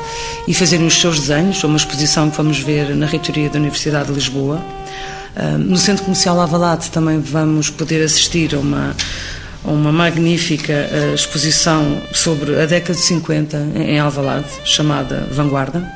e 0.49 0.55
fazerem 0.55 0.87
os 0.87 0.99
seus 0.99 1.21
desenhos, 1.21 1.62
uma 1.62 1.76
exposição 1.76 2.31
que 2.31 2.38
vamos 2.38 2.59
ver 2.59 2.97
na 2.97 3.05
reitoria 3.05 3.50
da 3.50 3.59
Universidade 3.59 4.09
de 4.09 4.14
Lisboa. 4.14 4.62
Uh, 5.37 5.59
no 5.59 5.76
Centro 5.76 6.05
Comercial 6.05 6.41
Alvalade 6.41 6.91
também 6.91 7.21
vamos 7.21 7.69
poder 7.69 8.02
assistir 8.02 8.55
a 8.55 8.59
uma 8.59 8.97
uma 9.62 9.93
magnífica 9.93 10.73
uh, 10.73 11.14
exposição 11.14 12.00
sobre 12.14 12.59
a 12.59 12.64
década 12.64 12.95
de 12.95 13.05
50 13.05 13.59
em 13.76 13.99
Alvalade, 13.99 14.49
chamada 14.64 15.29
Vanguarda. 15.31 15.87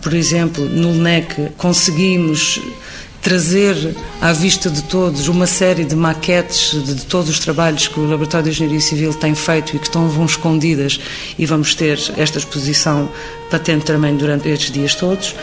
Por 0.00 0.14
exemplo, 0.14 0.64
no 0.64 0.92
LNEC 0.92 1.52
conseguimos 1.58 2.58
trazer 3.22 3.96
à 4.20 4.32
vista 4.32 4.70
de 4.70 4.82
todos 4.82 5.28
uma 5.28 5.46
série 5.46 5.84
de 5.84 5.94
maquetes 5.96 6.70
de, 6.70 6.94
de, 6.94 7.06
todos 7.06 7.28
os 7.28 7.38
trabalhos 7.38 7.88
que 7.88 7.98
o 7.98 8.08
Laboratório 8.08 8.44
de 8.44 8.50
Engenharia 8.50 8.80
Civil 8.80 9.14
tem 9.14 9.34
feito 9.34 9.76
e 9.76 9.78
que 9.78 9.86
estão 9.86 10.08
vão 10.08 10.26
escondidas 10.26 11.00
e 11.38 11.44
vamos 11.44 11.74
ter 11.74 11.98
esta 12.16 12.38
exposição 12.38 13.08
patente 13.50 13.84
também 13.84 14.16
durante 14.16 14.48
estes 14.48 14.70
dias 14.70 14.94
todos 14.94 15.34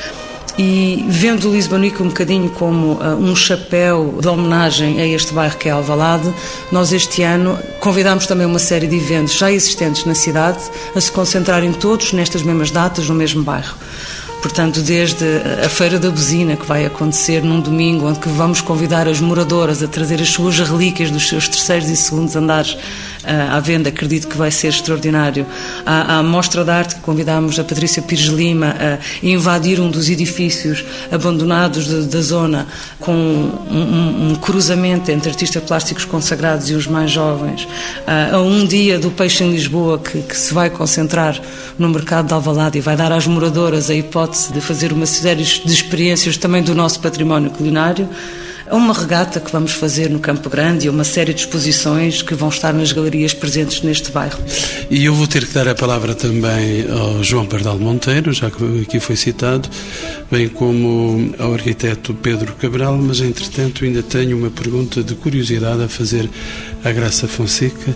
e 0.57 1.05
vendo 1.09 1.51
Lisbonico 1.51 2.01
um 2.01 2.07
bocadinho 2.07 2.49
como 2.49 2.93
uh, 2.93 3.17
um 3.19 3.35
chapéu 3.35 4.19
de 4.21 4.27
homenagem 4.27 5.01
a 5.01 5.05
este 5.05 5.33
bairro 5.33 5.57
que 5.57 5.67
é 5.67 5.71
Alvalade, 5.71 6.33
nós 6.71 6.93
este 6.93 7.23
ano 7.23 7.59
convidámos 7.79 8.25
também 8.25 8.47
uma 8.47 8.59
série 8.59 8.87
de 8.87 8.95
eventos 8.95 9.33
já 9.33 9.51
existentes 9.51 10.05
na 10.05 10.15
cidade 10.15 10.59
a 10.95 11.01
se 11.01 11.11
concentrarem 11.11 11.73
todos 11.73 12.13
nestas 12.13 12.41
mesmas 12.41 12.71
datas 12.71 13.09
no 13.09 13.15
mesmo 13.15 13.43
bairro. 13.43 13.75
Portanto, 14.45 14.79
desde 14.79 15.25
a 15.65 15.67
Feira 15.67 15.97
da 15.97 16.11
Buzina, 16.11 16.55
que 16.55 16.67
vai 16.67 16.85
acontecer 16.85 17.41
num 17.41 17.59
domingo, 17.59 18.07
onde 18.07 18.19
vamos 18.29 18.61
convidar 18.61 19.07
as 19.07 19.19
moradoras 19.19 19.81
a 19.81 19.87
trazer 19.87 20.21
as 20.21 20.29
suas 20.29 20.59
relíquias 20.59 21.09
dos 21.09 21.27
seus 21.27 21.49
terceiros 21.49 21.89
e 21.89 21.97
segundos 21.97 22.35
andares 22.35 22.77
à 23.25 23.59
venda, 23.59 23.89
acredito 23.89 24.27
que 24.27 24.37
vai 24.37 24.51
ser 24.51 24.67
extraordinário. 24.67 25.45
À, 25.85 26.17
à 26.19 26.23
Mostra 26.23 26.63
de 26.63 26.71
Arte, 26.71 26.95
que 26.95 27.01
convidámos 27.01 27.59
a 27.59 27.63
Patrícia 27.63 28.01
Pires 28.01 28.25
Lima 28.25 28.75
a 28.79 29.25
invadir 29.25 29.79
um 29.79 29.89
dos 29.89 30.09
edifícios 30.09 30.83
abandonados 31.11 31.85
de, 31.87 32.01
da 32.03 32.21
zona, 32.21 32.67
com 32.99 33.13
um, 33.13 34.31
um, 34.31 34.35
cruzamento 34.35 35.11
entre 35.11 35.29
artistas 35.29 35.63
plásticos 35.63 36.05
consagrados 36.05 36.69
e 36.69 36.73
os 36.73 36.87
mais 36.87 37.11
jovens. 37.11 37.67
A 38.31 38.39
um 38.39 38.65
dia 38.65 38.99
do 38.99 39.11
Peixe 39.11 39.43
em 39.43 39.51
Lisboa, 39.51 39.99
que, 39.99 40.21
que 40.21 40.37
se 40.37 40.53
vai 40.53 40.69
concentrar 40.69 41.39
no 41.77 41.89
mercado 41.89 42.27
de 42.27 42.33
Alvalade 42.33 42.77
e 42.77 42.81
vai 42.81 42.95
dar 42.95 43.11
às 43.11 43.27
moradoras 43.27 43.89
a 43.89 43.95
hipótese 43.95 44.53
de 44.53 44.61
fazer 44.61 44.91
uma 44.91 45.05
série 45.05 45.43
de 45.43 45.73
experiências 45.73 46.37
também 46.37 46.61
do 46.61 46.75
nosso 46.75 46.99
património 46.99 47.49
culinário 47.51 47.85
a 47.95 48.09
uma 48.71 48.93
regata 48.93 49.39
que 49.39 49.51
vamos 49.51 49.73
fazer 49.73 50.09
no 50.09 50.19
Campo 50.19 50.49
Grande 50.49 50.87
e 50.87 50.89
uma 50.89 51.03
série 51.03 51.33
de 51.33 51.41
exposições 51.41 52.21
que 52.21 52.33
vão 52.33 52.49
estar 52.49 52.73
nas 52.73 52.91
galerias 52.91 53.33
presentes 53.33 53.81
neste 53.81 54.11
bairro. 54.11 54.39
E 54.89 55.05
eu 55.05 55.13
vou 55.13 55.27
ter 55.27 55.45
que 55.45 55.53
dar 55.53 55.67
a 55.67 55.75
palavra 55.75 56.15
também 56.15 56.85
ao 56.89 57.23
João 57.23 57.45
Pardal 57.45 57.77
Monteiro, 57.77 58.33
já 58.33 58.49
que 58.49 58.81
aqui 58.81 58.99
foi 58.99 59.15
citado, 59.15 59.69
bem 60.31 60.47
como 60.47 61.33
ao 61.37 61.53
arquiteto 61.53 62.13
Pedro 62.13 62.53
Cabral, 62.53 62.97
mas 62.97 63.19
entretanto 63.19 63.83
ainda 63.85 64.01
tenho 64.01 64.37
uma 64.37 64.49
pergunta 64.49 65.03
de 65.03 65.15
curiosidade 65.15 65.83
a 65.83 65.87
fazer 65.87 66.29
à 66.83 66.91
Graça 66.91 67.27
Fonseca. 67.27 67.95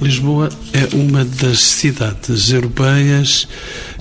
Lisboa 0.00 0.48
é 0.72 0.96
uma 0.96 1.24
das 1.26 1.60
cidades 1.60 2.50
europeias 2.50 3.46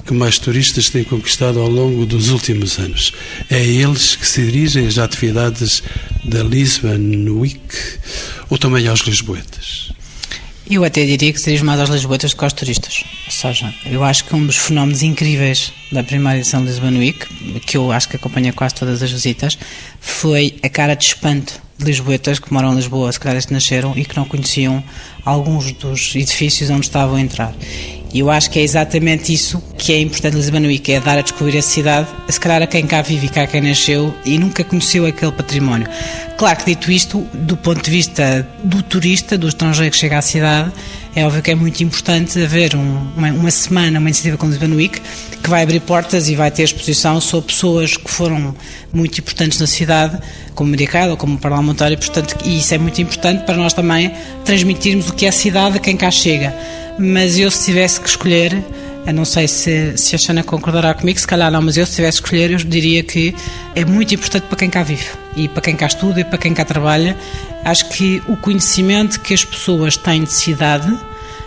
que 0.10 0.14
mais 0.16 0.40
turistas 0.40 0.90
têm 0.90 1.04
conquistado 1.04 1.60
ao 1.60 1.70
longo 1.70 2.04
dos 2.04 2.30
últimos 2.30 2.80
anos. 2.80 3.14
É 3.48 3.58
a 3.58 3.60
eles 3.60 4.16
que 4.16 4.28
se 4.28 4.44
dirigem 4.44 4.88
as 4.88 4.98
atividades 4.98 5.84
da 6.26 6.42
Lisbon 6.42 7.40
Week 7.40 7.60
ou 8.50 8.58
também 8.58 8.88
aos 8.88 9.02
lisboetas? 9.02 9.92
Eu 10.68 10.84
até 10.84 11.06
diria 11.06 11.32
que 11.32 11.40
seria 11.40 11.64
mais 11.64 11.80
aos 11.80 11.92
lisboetas 11.92 12.32
do 12.32 12.38
que 12.38 12.44
aos 12.44 12.54
turistas. 12.54 13.04
Ou 13.28 13.32
seja, 13.32 13.72
eu 13.86 14.04
acho 14.04 14.26
que 14.26 14.36
um 14.36 14.44
dos 14.48 14.56
fenómenos 14.56 15.04
incríveis 15.04 15.72
da 15.92 16.04
primeira 16.04 16.40
edição 16.40 16.64
de 16.64 16.72
Lisbon 16.72 16.98
Week, 16.98 17.60
que 17.60 17.78
eu 17.78 17.92
acho 17.92 18.10
que 18.10 18.16
acompanha 18.16 18.52
quase 18.52 18.74
todas 18.74 19.04
as 19.04 19.12
visitas, 19.12 19.60
foi 20.02 20.56
a 20.64 20.70
cara 20.70 20.96
de 20.96 21.06
espanto 21.06 21.62
de 21.78 21.86
lisboetas 21.86 22.40
que 22.40 22.52
moram 22.52 22.74
em 22.74 22.78
Lisboa, 22.78 23.12
se 23.12 23.20
calhar 23.20 23.36
desde 23.36 23.54
nasceram, 23.54 23.94
e 23.96 24.04
que 24.04 24.18
não 24.18 24.26
conheciam 24.26 24.84
alguns 25.24 25.72
dos 25.74 26.16
edifícios 26.16 26.72
onde 26.72 26.88
estavam 26.88 27.16
a 27.16 27.22
entrar. 27.22 27.54
E 28.12 28.20
eu 28.20 28.32
acho 28.32 28.50
que 28.50 28.60
é 28.60 28.64
exatamente 28.64 29.32
isso 29.32 29.62
que 29.78 29.94
é 29.94 30.00
importante 30.00 30.38
que 30.80 30.92
é 30.94 31.00
dar 31.00 31.18
a 31.18 31.22
descobrir 31.22 31.58
a 31.58 31.62
cidade, 31.62 32.08
se 32.28 32.40
calhar 32.40 32.62
a 32.62 32.68
quem 32.68 32.86
cá 32.88 33.02
vive 33.02 33.28
e 33.28 33.30
cá 33.30 33.46
quem 33.46 33.62
nasceu 33.62 34.14
e 34.26 34.38
nunca 34.38 34.64
conheceu 34.64 35.06
aquele 35.06 35.32
património. 35.32 35.88
Claro 36.38 36.58
que 36.58 36.66
dito 36.66 36.92
isto, 36.92 37.20
do 37.34 37.56
ponto 37.56 37.84
de 37.84 37.92
vista 37.92 38.48
do 38.64 38.82
turista, 38.82 39.38
do 39.38 39.48
estrangeiro 39.48 39.92
que 39.92 39.98
chega 39.98 40.18
à 40.18 40.22
cidade, 40.22 40.72
é 41.16 41.26
óbvio 41.26 41.42
que 41.42 41.52
é 41.52 41.56
muito 41.56 41.84
importante 41.84 42.42
haver 42.42 42.76
um, 42.76 43.12
uma, 43.16 43.30
uma, 43.30 43.52
semana, 43.52 44.00
uma 44.00 44.10
iniciativa 44.10 44.38
como 44.38 44.52
Lisbon 44.52 44.76
Week, 44.76 45.02
que 45.44 45.50
vai 45.50 45.64
abrir 45.64 45.82
portas 45.82 46.30
e 46.30 46.36
vai 46.36 46.50
ter 46.50 46.64
exposição 46.64 47.20
sobre 47.22 47.48
pessoas 47.48 47.98
que 47.98 48.10
foram 48.10 48.56
muito 48.92 49.20
importantes 49.20 49.60
na 49.60 49.68
cidade, 49.68 50.18
como 50.56 50.70
Maria 50.72 50.88
Carla, 50.88 51.16
como 51.16 51.38
parlamentar, 51.38 51.92
e, 51.92 51.98
portanto, 51.98 52.38
e 52.46 52.58
isso 52.58 52.74
é 52.74 52.78
muito 52.78 53.02
importante 53.02 53.46
para 53.46 53.58
nós 53.58 53.74
também 53.74 54.12
transmitirmos 54.46 55.10
o 55.10 55.14
que 55.14 55.26
é 55.26 55.30
a 55.30 55.34
cidade 55.34 55.78
a 55.78 55.80
quem 55.80 55.98
cá 55.98 56.10
chega 56.10 56.56
mas 57.00 57.40
eu 57.40 57.50
se 57.50 57.66
tivesse 57.66 58.00
que 58.00 58.10
escolher, 58.10 58.64
eu 59.08 59.14
não 59.14 59.26
sei 59.26 59.48
se, 59.48 59.98
se 59.98 60.16
a 60.16 60.18
Xana 60.18 60.44
concordará 60.44 60.94
comigo, 60.94 61.20
se 61.20 61.26
calhar 61.26 61.50
não, 61.50 61.62
mas 61.62 61.78
eu 61.78 61.86
se 61.86 61.96
tivesse 61.96 62.22
que 62.22 62.28
escolher, 62.28 62.52
eu 62.52 62.58
diria 62.58 63.02
que 63.02 63.34
é 63.74 63.86
muito 63.86 64.14
importante 64.14 64.44
para 64.44 64.58
quem 64.58 64.70
cá 64.70 64.84
vive 64.84 65.08
e 65.36 65.48
para 65.48 65.62
quem 65.62 65.76
cá 65.76 65.88
estuda 65.88 66.20
e 66.20 66.24
para 66.24 66.38
quem 66.38 66.54
cá 66.54 66.66
trabalha. 66.66 67.18
Acho 67.64 67.90
que 67.90 68.22
o 68.28 68.36
conhecimento 68.36 69.20
que 69.22 69.34
as 69.34 69.44
pessoas 69.44 69.98
têm 69.98 70.24
de 70.24 70.34
cidade 70.34 70.96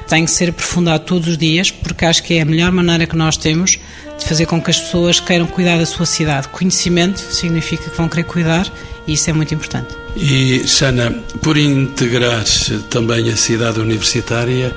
tem 0.08 0.24
que 0.24 0.30
ser 0.30 0.50
aprofundado 0.50 1.04
todos 1.04 1.28
os 1.28 1.38
dias, 1.38 1.70
porque 1.70 2.04
acho 2.04 2.22
que 2.22 2.34
é 2.34 2.40
a 2.40 2.44
melhor 2.44 2.72
maneira 2.72 3.06
que 3.06 3.16
nós 3.16 3.36
temos 3.36 3.78
de 4.18 4.24
fazer 4.26 4.46
com 4.46 4.60
que 4.60 4.70
as 4.70 4.78
pessoas 4.78 5.20
queiram 5.20 5.46
cuidar 5.46 5.78
da 5.78 5.86
sua 5.86 6.06
cidade. 6.06 6.48
Conhecimento 6.48 7.18
significa 7.18 7.88
que 7.88 7.96
vão 7.96 8.08
querer 8.08 8.24
cuidar 8.24 8.70
e 9.06 9.14
isso 9.14 9.30
é 9.30 9.32
muito 9.32 9.54
importante. 9.54 9.94
E, 10.16 10.66
Xana, 10.66 11.10
por 11.40 11.56
integrar 11.56 12.44
também 12.90 13.30
a 13.30 13.36
cidade 13.36 13.80
universitária, 13.80 14.74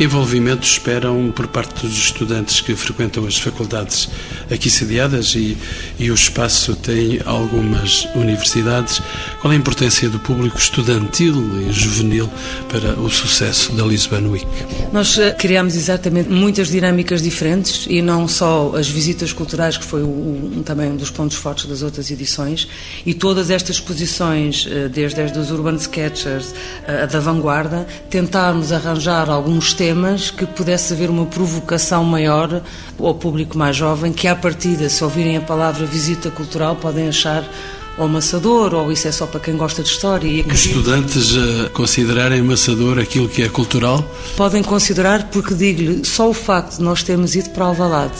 que 0.00 0.04
envolvimento 0.04 0.66
esperam 0.66 1.30
por 1.30 1.46
parte 1.46 1.86
dos 1.86 1.94
estudantes 1.94 2.62
que 2.62 2.74
frequentam 2.74 3.26
as 3.26 3.36
faculdades 3.36 4.08
aqui 4.50 4.70
sediadas 4.70 5.34
e, 5.34 5.58
e 5.98 6.10
o 6.10 6.14
espaço 6.14 6.74
tem 6.74 7.20
algumas 7.26 8.08
universidades? 8.14 9.02
Qual 9.42 9.52
a 9.52 9.54
importância 9.54 10.08
do 10.08 10.18
público 10.18 10.56
estudantil 10.56 11.36
e 11.68 11.70
juvenil 11.70 12.30
para 12.70 12.98
o 12.98 13.10
sucesso 13.10 13.72
da 13.72 13.84
Lisbon 13.84 14.30
Week? 14.30 14.46
Nós 14.90 15.18
eh, 15.18 15.32
criamos 15.32 15.76
exatamente 15.76 16.30
muitas 16.30 16.70
dinâmicas 16.70 17.20
diferentes 17.20 17.86
e 17.86 18.00
não 18.00 18.26
só 18.26 18.72
as 18.76 18.88
visitas 18.88 19.34
culturais, 19.34 19.76
que 19.76 19.84
foi 19.84 20.00
também 20.64 20.92
um 20.92 20.96
dos 20.96 21.10
pontos 21.10 21.36
fortes 21.36 21.66
das 21.66 21.82
outras 21.82 22.10
edições, 22.10 22.66
e 23.04 23.12
todas 23.12 23.50
estas 23.50 23.76
exposições, 23.76 24.66
eh, 24.66 24.88
desde 24.88 25.20
as 25.20 25.30
dos 25.30 25.50
Urban 25.50 25.76
Sketchers, 25.76 26.54
a 26.88 27.04
da 27.04 27.20
vanguarda, 27.20 27.86
tentarmos 28.08 28.72
arranjar 28.72 29.28
alguns 29.28 29.74
temas 29.74 29.89
temas 29.90 30.30
que 30.30 30.46
pudesse 30.46 30.92
haver 30.92 31.10
uma 31.10 31.26
provocação 31.26 32.04
maior 32.04 32.62
ao 32.96 33.12
público 33.12 33.58
mais 33.58 33.74
jovem, 33.74 34.12
que 34.12 34.28
à 34.28 34.36
partida, 34.36 34.88
se 34.88 35.02
ouvirem 35.02 35.36
a 35.36 35.40
palavra 35.40 35.84
visita 35.84 36.30
cultural, 36.30 36.76
podem 36.76 37.08
achar 37.08 37.44
ou 37.98 38.04
amassador, 38.04 38.72
ou 38.72 38.92
isso 38.92 39.08
é 39.08 39.12
só 39.12 39.26
para 39.26 39.40
quem 39.40 39.56
gosta 39.56 39.82
de 39.82 39.88
história. 39.88 40.28
E 40.28 40.42
Os 40.42 40.64
estudantes 40.64 41.32
uh, 41.32 41.70
considerarem 41.72 42.38
amassador 42.38 43.00
aquilo 43.00 43.28
que 43.28 43.42
é 43.42 43.48
cultural? 43.48 44.08
Podem 44.36 44.62
considerar, 44.62 45.24
porque 45.24 45.54
digo-lhe, 45.54 46.04
só 46.04 46.30
o 46.30 46.32
facto 46.32 46.76
de 46.76 46.84
nós 46.84 47.02
termos 47.02 47.34
ido 47.34 47.50
para 47.50 47.64
Alvalade 47.64 48.14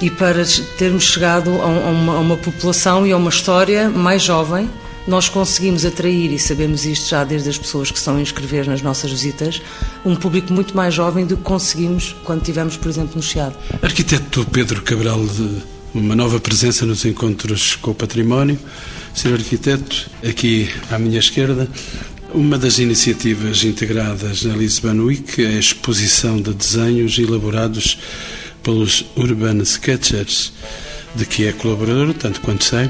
e 0.00 0.08
para 0.08 0.42
termos 0.78 1.04
chegado 1.04 1.50
a, 1.60 1.66
uma, 1.66 2.14
a 2.14 2.20
uma 2.20 2.36
população 2.38 3.06
e 3.06 3.12
a 3.12 3.18
uma 3.18 3.28
história 3.28 3.90
mais 3.90 4.22
jovem, 4.22 4.66
nós 5.06 5.28
conseguimos 5.28 5.84
atrair, 5.84 6.32
e 6.32 6.38
sabemos 6.38 6.84
isto 6.84 7.08
já 7.08 7.24
desde 7.24 7.48
as 7.48 7.58
pessoas 7.58 7.90
que 7.90 7.98
estão 7.98 8.16
a 8.16 8.20
inscrever 8.20 8.66
nas 8.66 8.82
nossas 8.82 9.10
visitas, 9.10 9.60
um 10.04 10.14
público 10.14 10.52
muito 10.52 10.76
mais 10.76 10.94
jovem 10.94 11.26
do 11.26 11.36
que 11.36 11.42
conseguimos 11.42 12.14
quando 12.24 12.42
tivemos, 12.42 12.76
por 12.76 12.88
exemplo, 12.88 13.16
no 13.16 13.22
Chiado. 13.22 13.56
Arquiteto 13.82 14.46
Pedro 14.46 14.82
Cabral, 14.82 15.20
uma 15.94 16.14
nova 16.14 16.38
presença 16.38 16.86
nos 16.86 17.04
encontros 17.04 17.76
com 17.76 17.90
o 17.90 17.94
património. 17.94 18.58
Senhor 19.14 19.38
arquiteto, 19.38 20.08
aqui 20.26 20.70
à 20.90 20.98
minha 20.98 21.18
esquerda, 21.18 21.68
uma 22.32 22.56
das 22.56 22.78
iniciativas 22.78 23.62
integradas 23.64 24.42
na 24.44 24.54
Lisbon 24.54 25.04
Week 25.04 25.44
é 25.44 25.48
a 25.48 25.58
exposição 25.58 26.40
de 26.40 26.54
desenhos 26.54 27.18
elaborados 27.18 27.98
pelos 28.62 29.04
Urban 29.16 29.62
Sketchers, 29.64 30.52
de 31.14 31.26
que 31.26 31.44
é 31.44 31.52
colaborador, 31.52 32.14
tanto 32.14 32.40
quanto 32.40 32.64
sei 32.64 32.88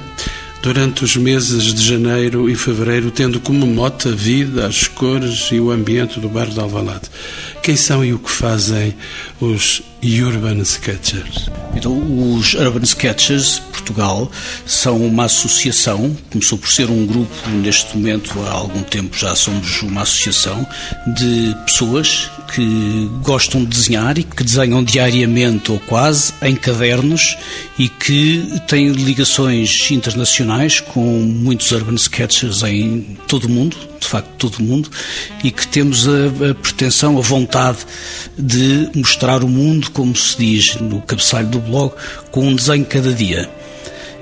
durante 0.63 1.03
os 1.03 1.17
meses 1.17 1.75
de 1.75 1.85
janeiro 1.85 2.49
e 2.49 2.55
fevereiro, 2.55 3.11
tendo 3.11 3.41
como 3.41 3.67
mote 3.67 4.09
a 4.09 4.13
vida, 4.13 4.65
as 4.65 4.87
cores 4.87 5.51
e 5.51 5.59
o 5.59 5.73
ambiente 5.73 6.21
do 6.21 6.29
bairro 6.29 6.53
de 6.53 6.61
Alvalade. 6.61 7.11
Quem 7.63 7.77
são 7.77 8.05
e 8.05 8.13
o 8.13 8.19
que 8.19 8.31
fazem 8.31 8.95
os 9.43 9.83
Urban 10.05 10.63
Sketchers? 10.63 11.51
Então, 11.75 11.93
os 12.37 12.55
Urban 12.55 12.85
Sketchers 12.85 13.59
Portugal 13.59 14.31
são 14.65 14.97
uma 15.05 15.25
associação, 15.25 16.17
começou 16.31 16.57
por 16.57 16.71
ser 16.71 16.89
um 16.89 17.05
grupo, 17.05 17.51
neste 17.51 17.97
momento 17.97 18.41
há 18.47 18.53
algum 18.53 18.83
tempo 18.83 19.17
já 19.17 19.35
somos 19.35 19.83
uma 19.83 20.03
associação 20.03 20.65
de 21.17 21.57
pessoas 21.67 22.31
que 22.55 23.11
gostam 23.23 23.65
de 23.65 23.71
desenhar 23.71 24.19
e 24.19 24.23
que 24.23 24.45
desenham 24.45 24.85
diariamente 24.85 25.73
ou 25.73 25.81
quase 25.81 26.33
em 26.43 26.55
cadernos 26.55 27.37
e 27.79 27.89
que 27.89 28.61
têm 28.69 28.93
ligações 28.93 29.91
internacionais 29.91 30.79
com 30.79 31.01
muitos 31.01 31.73
urban 31.73 31.97
sketchers 31.97 32.63
em 32.63 33.17
todo 33.27 33.45
o 33.45 33.49
mundo, 33.49 33.77
de 33.99 34.07
facto 34.07 34.29
todo 34.37 34.57
o 34.59 34.63
mundo, 34.63 34.91
e 35.43 35.51
que 35.51 35.67
temos 35.67 36.07
a, 36.07 36.51
a 36.51 36.55
pretensão, 36.55 37.19
a 37.19 37.23
vontade 37.23 37.79
de 38.39 38.91
mostrar 38.95 39.32
o 39.41 39.49
mundo, 39.49 39.91
como 39.93 40.15
se 40.17 40.37
diz 40.37 40.75
no 40.77 41.01
cabeçalho 41.03 41.49
do 41.49 41.61
blog, 41.61 41.95
com 42.31 42.49
um 42.49 42.55
desenho 42.55 42.85
cada 42.85 43.13
dia. 43.13 43.49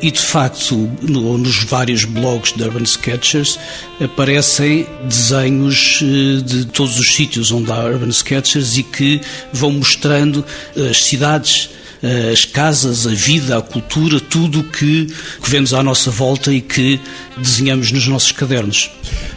E 0.03 0.11
de 0.11 0.21
facto, 0.21 0.91
no, 1.03 1.37
nos 1.37 1.65
vários 1.65 2.05
blogs 2.05 2.53
de 2.53 2.63
Urban 2.63 2.85
Sketchers 2.85 3.59
aparecem 4.03 4.87
desenhos 5.05 6.01
eh, 6.03 6.43
de 6.43 6.65
todos 6.67 6.99
os 6.99 7.15
sítios 7.15 7.53
onde 7.53 7.71
há 7.71 7.85
Urban 7.85 8.11
Sketchers 8.11 8.79
e 8.79 8.83
que 8.83 9.21
vão 9.53 9.73
mostrando 9.73 10.45
as 10.75 11.05
cidades 11.05 11.69
as 12.03 12.45
casas, 12.45 13.07
a 13.07 13.11
vida, 13.11 13.59
a 13.59 13.63
cultura, 13.63 14.19
tudo 14.21 14.61
o 14.61 14.65
que, 14.65 15.07
que 15.07 15.51
vemos 15.51 15.75
à 15.75 15.83
nossa 15.83 16.11
volta 16.11 16.53
e 16.53 16.61
que 16.61 16.99
desenhamos 17.37 17.93
nos 17.93 18.07
nossos 18.07 18.33
cadernos. 18.33 18.91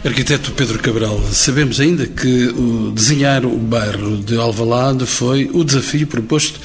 Arquiteto 0.04 0.52
Pedro 0.52 0.80
Cabral, 0.80 1.22
sabemos 1.32 1.80
ainda 1.80 2.06
que 2.06 2.48
o 2.48 2.92
desenhar 2.92 3.46
o 3.46 3.58
bairro 3.58 4.18
de 4.18 4.38
Alvalade 4.38 5.06
foi 5.06 5.50
o 5.54 5.64
desafio 5.64 6.08
proposto 6.08 6.60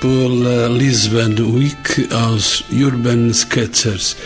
pela 0.00 0.68
Lisbon 0.68 1.34
Week 1.54 2.08
aos 2.10 2.64
Urban 2.72 3.32
Sketchers. 3.32 4.16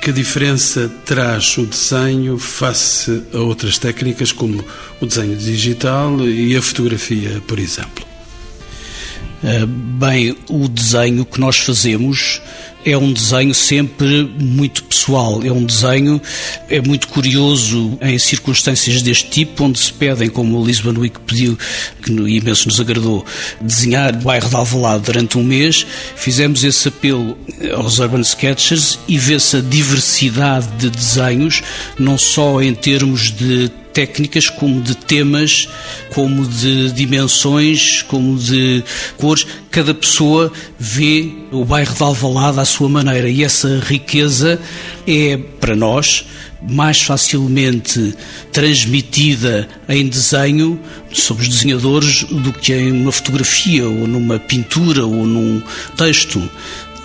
Que 0.00 0.12
diferença 0.12 0.90
traz 1.04 1.58
o 1.58 1.66
desenho 1.66 2.38
face 2.38 3.22
a 3.34 3.38
outras 3.38 3.78
técnicas 3.78 4.32
como 4.32 4.64
o 5.00 5.06
desenho 5.06 5.36
digital 5.36 6.20
e 6.26 6.56
a 6.56 6.62
fotografia, 6.62 7.42
por 7.46 7.58
exemplo? 7.58 8.17
Eh, 9.42 9.66
bem, 9.66 10.36
o 10.48 10.68
desenho 10.68 11.24
que 11.24 11.38
nós 11.38 11.58
fazemos 11.58 12.40
é 12.84 12.96
um 12.96 13.12
desenho 13.12 13.54
sempre 13.54 14.24
muito 14.38 14.82
pessoal. 14.84 15.40
É 15.44 15.52
um 15.52 15.64
desenho 15.64 16.20
é 16.68 16.80
muito 16.80 17.08
curioso 17.08 17.98
em 18.00 18.18
circunstâncias 18.18 19.02
deste 19.02 19.28
tipo, 19.30 19.64
onde 19.64 19.78
se 19.78 19.92
pedem, 19.92 20.28
como 20.28 20.58
o 20.58 20.64
Lisbon 20.64 20.98
Week 20.98 21.18
pediu, 21.20 21.58
que 22.02 22.10
imenso 22.10 22.68
nos 22.68 22.80
agradou, 22.80 23.24
desenhar 23.60 24.14
o 24.14 24.18
bairro 24.18 24.48
de 24.48 24.56
Alvalade 24.56 25.04
durante 25.04 25.38
um 25.38 25.44
mês. 25.44 25.86
Fizemos 26.16 26.64
esse 26.64 26.88
apelo 26.88 27.36
aos 27.74 27.98
Urban 27.98 28.22
Sketchers 28.22 28.98
e 29.06 29.18
vê-se 29.18 29.58
a 29.58 29.60
diversidade 29.60 30.68
de 30.78 30.90
desenhos, 30.90 31.62
não 31.98 32.16
só 32.16 32.62
em 32.62 32.74
termos 32.74 33.30
de 33.30 33.70
técnicas, 33.92 34.48
como 34.48 34.80
de 34.80 34.96
temas, 34.96 35.68
como 36.14 36.46
de 36.46 36.92
dimensões, 36.92 38.02
como 38.02 38.38
de 38.38 38.82
cores. 39.16 39.46
Cada 39.70 39.94
pessoa 39.94 40.52
vê 40.78 41.30
o 41.50 41.64
bairro 41.64 41.94
de 41.94 42.02
Alvalade 42.02 42.60
à 42.60 42.64
sua 42.64 42.88
maneira 42.88 43.28
e 43.28 43.44
essa 43.44 43.80
riqueza 43.80 44.60
é, 45.06 45.36
para 45.60 45.74
nós, 45.74 46.24
mais 46.62 47.00
facilmente 47.02 48.14
transmitida 48.52 49.68
em 49.88 50.06
desenho 50.08 50.80
sobre 51.12 51.44
os 51.44 51.48
desenhadores 51.48 52.24
do 52.24 52.52
que 52.52 52.74
em 52.74 52.92
uma 52.92 53.12
fotografia 53.12 53.86
ou 53.86 54.06
numa 54.06 54.38
pintura 54.38 55.04
ou 55.04 55.26
num 55.26 55.62
texto. 55.96 56.50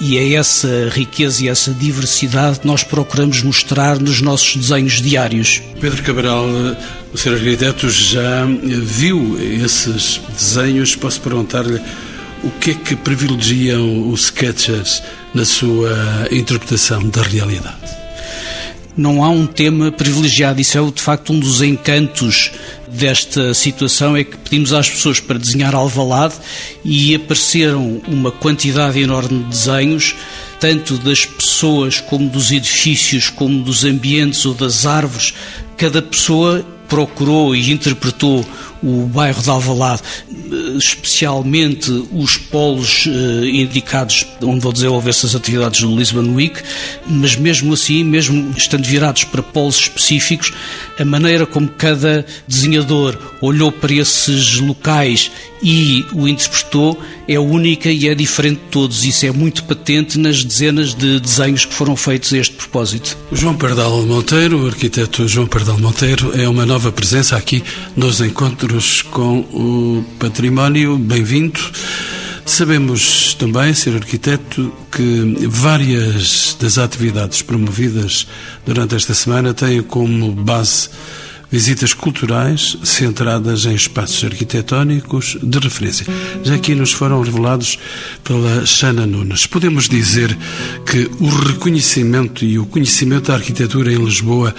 E 0.06 0.18
é 0.18 0.34
essa 0.34 0.90
riqueza 0.92 1.46
e 1.46 1.48
essa 1.48 1.72
diversidade 1.72 2.60
que 2.60 2.68
nós 2.68 2.84
procuramos 2.84 3.42
mostrar 3.42 3.98
nos 4.00 4.20
nossos 4.20 4.58
desenhos 4.58 5.02
diários. 5.02 5.62
Pedro 5.80 6.04
Cabral, 6.04 6.46
o 7.14 7.18
Sr. 7.18 7.36
Arquiteto 7.36 7.90
já 7.90 8.46
viu 8.84 9.40
esses 9.40 10.20
desenhos. 10.38 10.94
Posso 10.94 11.22
perguntar-lhe 11.22 11.80
o 12.44 12.52
que 12.60 12.72
é 12.72 12.74
que 12.74 12.98
privilegiam 12.98 14.10
os 14.10 14.26
sketchers 14.26 15.02
na 15.34 15.46
sua 15.46 16.28
interpretação 16.30 17.08
da 17.08 17.22
realidade? 17.22 18.03
Não 18.96 19.24
há 19.24 19.30
um 19.30 19.46
tema 19.46 19.92
privilegiado. 19.92 20.62
Isso 20.62 20.78
é 20.78 20.92
de 20.92 21.02
facto 21.02 21.34
um 21.34 21.40
dos 21.40 21.62
encantos 21.62 22.52
desta 22.88 23.54
situação 23.54 24.16
é 24.16 24.24
que 24.24 24.38
pedimos 24.38 24.72
às 24.72 24.90
pessoas 24.90 25.20
para 25.20 25.40
desenhar 25.40 25.74
Alvalade 25.74 26.36
e 26.86 27.16
apareceram 27.16 28.02
uma 28.08 28.32
quantidade 28.32 29.00
enorme 29.00 29.40
de 29.40 29.50
desenhos, 29.50 30.16
tanto 30.60 30.98
das 31.00 31.26
pessoas 31.26 32.00
como 32.00 32.30
dos 32.30 32.52
edifícios, 32.52 33.30
como 33.30 33.64
dos 33.64 33.84
ambientes 33.84 34.46
ou 34.46 34.54
das 34.54 34.86
árvores. 34.86 35.34
Cada 35.76 36.02
pessoa 36.02 36.64
procurou 36.88 37.56
e 37.56 37.72
interpretou 37.72 38.46
o 38.84 39.08
bairro 39.08 39.42
de 39.42 39.50
Alvalade, 39.50 40.02
especialmente 40.78 41.90
os 42.12 42.36
polos 42.38 43.08
eh, 43.08 43.48
indicados 43.48 44.28
onde 44.42 44.60
vão 44.60 44.74
desenvolver-se 44.74 45.26
as 45.26 45.36
atividades 45.36 45.82
do 45.82 45.96
Lisbon 45.96 46.34
Week, 46.34 46.62
mas 47.08 47.36
mesmo 47.36 47.74
assim, 47.74 48.04
mesmo 48.04 48.54
estando 48.58 48.86
virados 48.86 49.24
para 49.24 49.42
polos 49.42 49.80
específicos, 49.80 50.52
a 51.00 51.06
maneira 51.06 51.46
como 51.46 51.70
cada 51.70 52.26
desenhador 52.48 53.18
olhou 53.42 53.72
para 53.72 53.94
esses 53.94 54.60
locais 54.60 55.32
e 55.64 56.06
o 56.14 56.28
interpretou 56.28 57.00
é 57.26 57.40
única 57.40 57.90
e 57.90 58.10
é 58.10 58.14
diferente 58.14 58.60
de 58.60 58.70
todos. 58.70 59.06
Isso 59.06 59.26
é 59.26 59.32
muito 59.32 59.64
patente 59.64 60.20
nas 60.20 60.44
dezenas 60.44 60.94
de 60.94 61.20
desenhos 61.22 61.64
que 61.64 61.74
foram 61.74 61.96
feitos 61.96 62.34
a 62.34 62.38
este 62.38 62.54
propósito. 62.54 63.18
João 63.32 63.56
Pardal 63.56 64.06
Monteiro, 64.06 64.64
o 64.64 64.68
arquiteto 64.68 65.26
João 65.26 65.48
Pardal 65.48 65.80
Monteiro, 65.80 66.34
é 66.40 66.48
uma 66.50 66.66
nova 66.66 66.92
presença 66.92 67.38
aqui 67.38 67.64
nos 67.96 68.20
encontros 68.20 68.73
com 69.04 69.40
o 69.40 70.04
património. 70.18 70.98
Bem-vindo. 70.98 71.60
Sabemos 72.44 73.36
também, 73.36 73.72
Sr. 73.72 73.98
Arquiteto, 73.98 74.74
que 74.92 75.48
várias 75.48 76.58
das 76.60 76.80
atividades 76.80 77.44
promovidas 77.44 78.28
durante 78.66 78.96
esta 78.96 79.14
semana 79.14 79.54
têm 79.54 79.84
como 79.84 80.32
base 80.32 80.90
visitas 81.54 81.94
culturais 81.94 82.76
centradas 82.84 83.66
em 83.66 83.76
espaços 83.76 84.24
arquitetónicos 84.24 85.38
de 85.40 85.60
referência. 85.60 86.04
Já 86.44 86.56
aqui 86.56 86.74
nos 86.74 86.92
foram 86.92 87.22
revelados 87.22 87.78
pela 88.24 88.66
Xana 88.66 89.06
Nunes. 89.06 89.46
Podemos 89.46 89.88
dizer 89.88 90.36
que 90.84 91.08
o 91.20 91.30
reconhecimento 91.30 92.44
e 92.44 92.58
o 92.58 92.66
conhecimento 92.66 93.28
da 93.28 93.36
arquitetura 93.36 93.94
em 93.94 94.04
Lisboa 94.04 94.56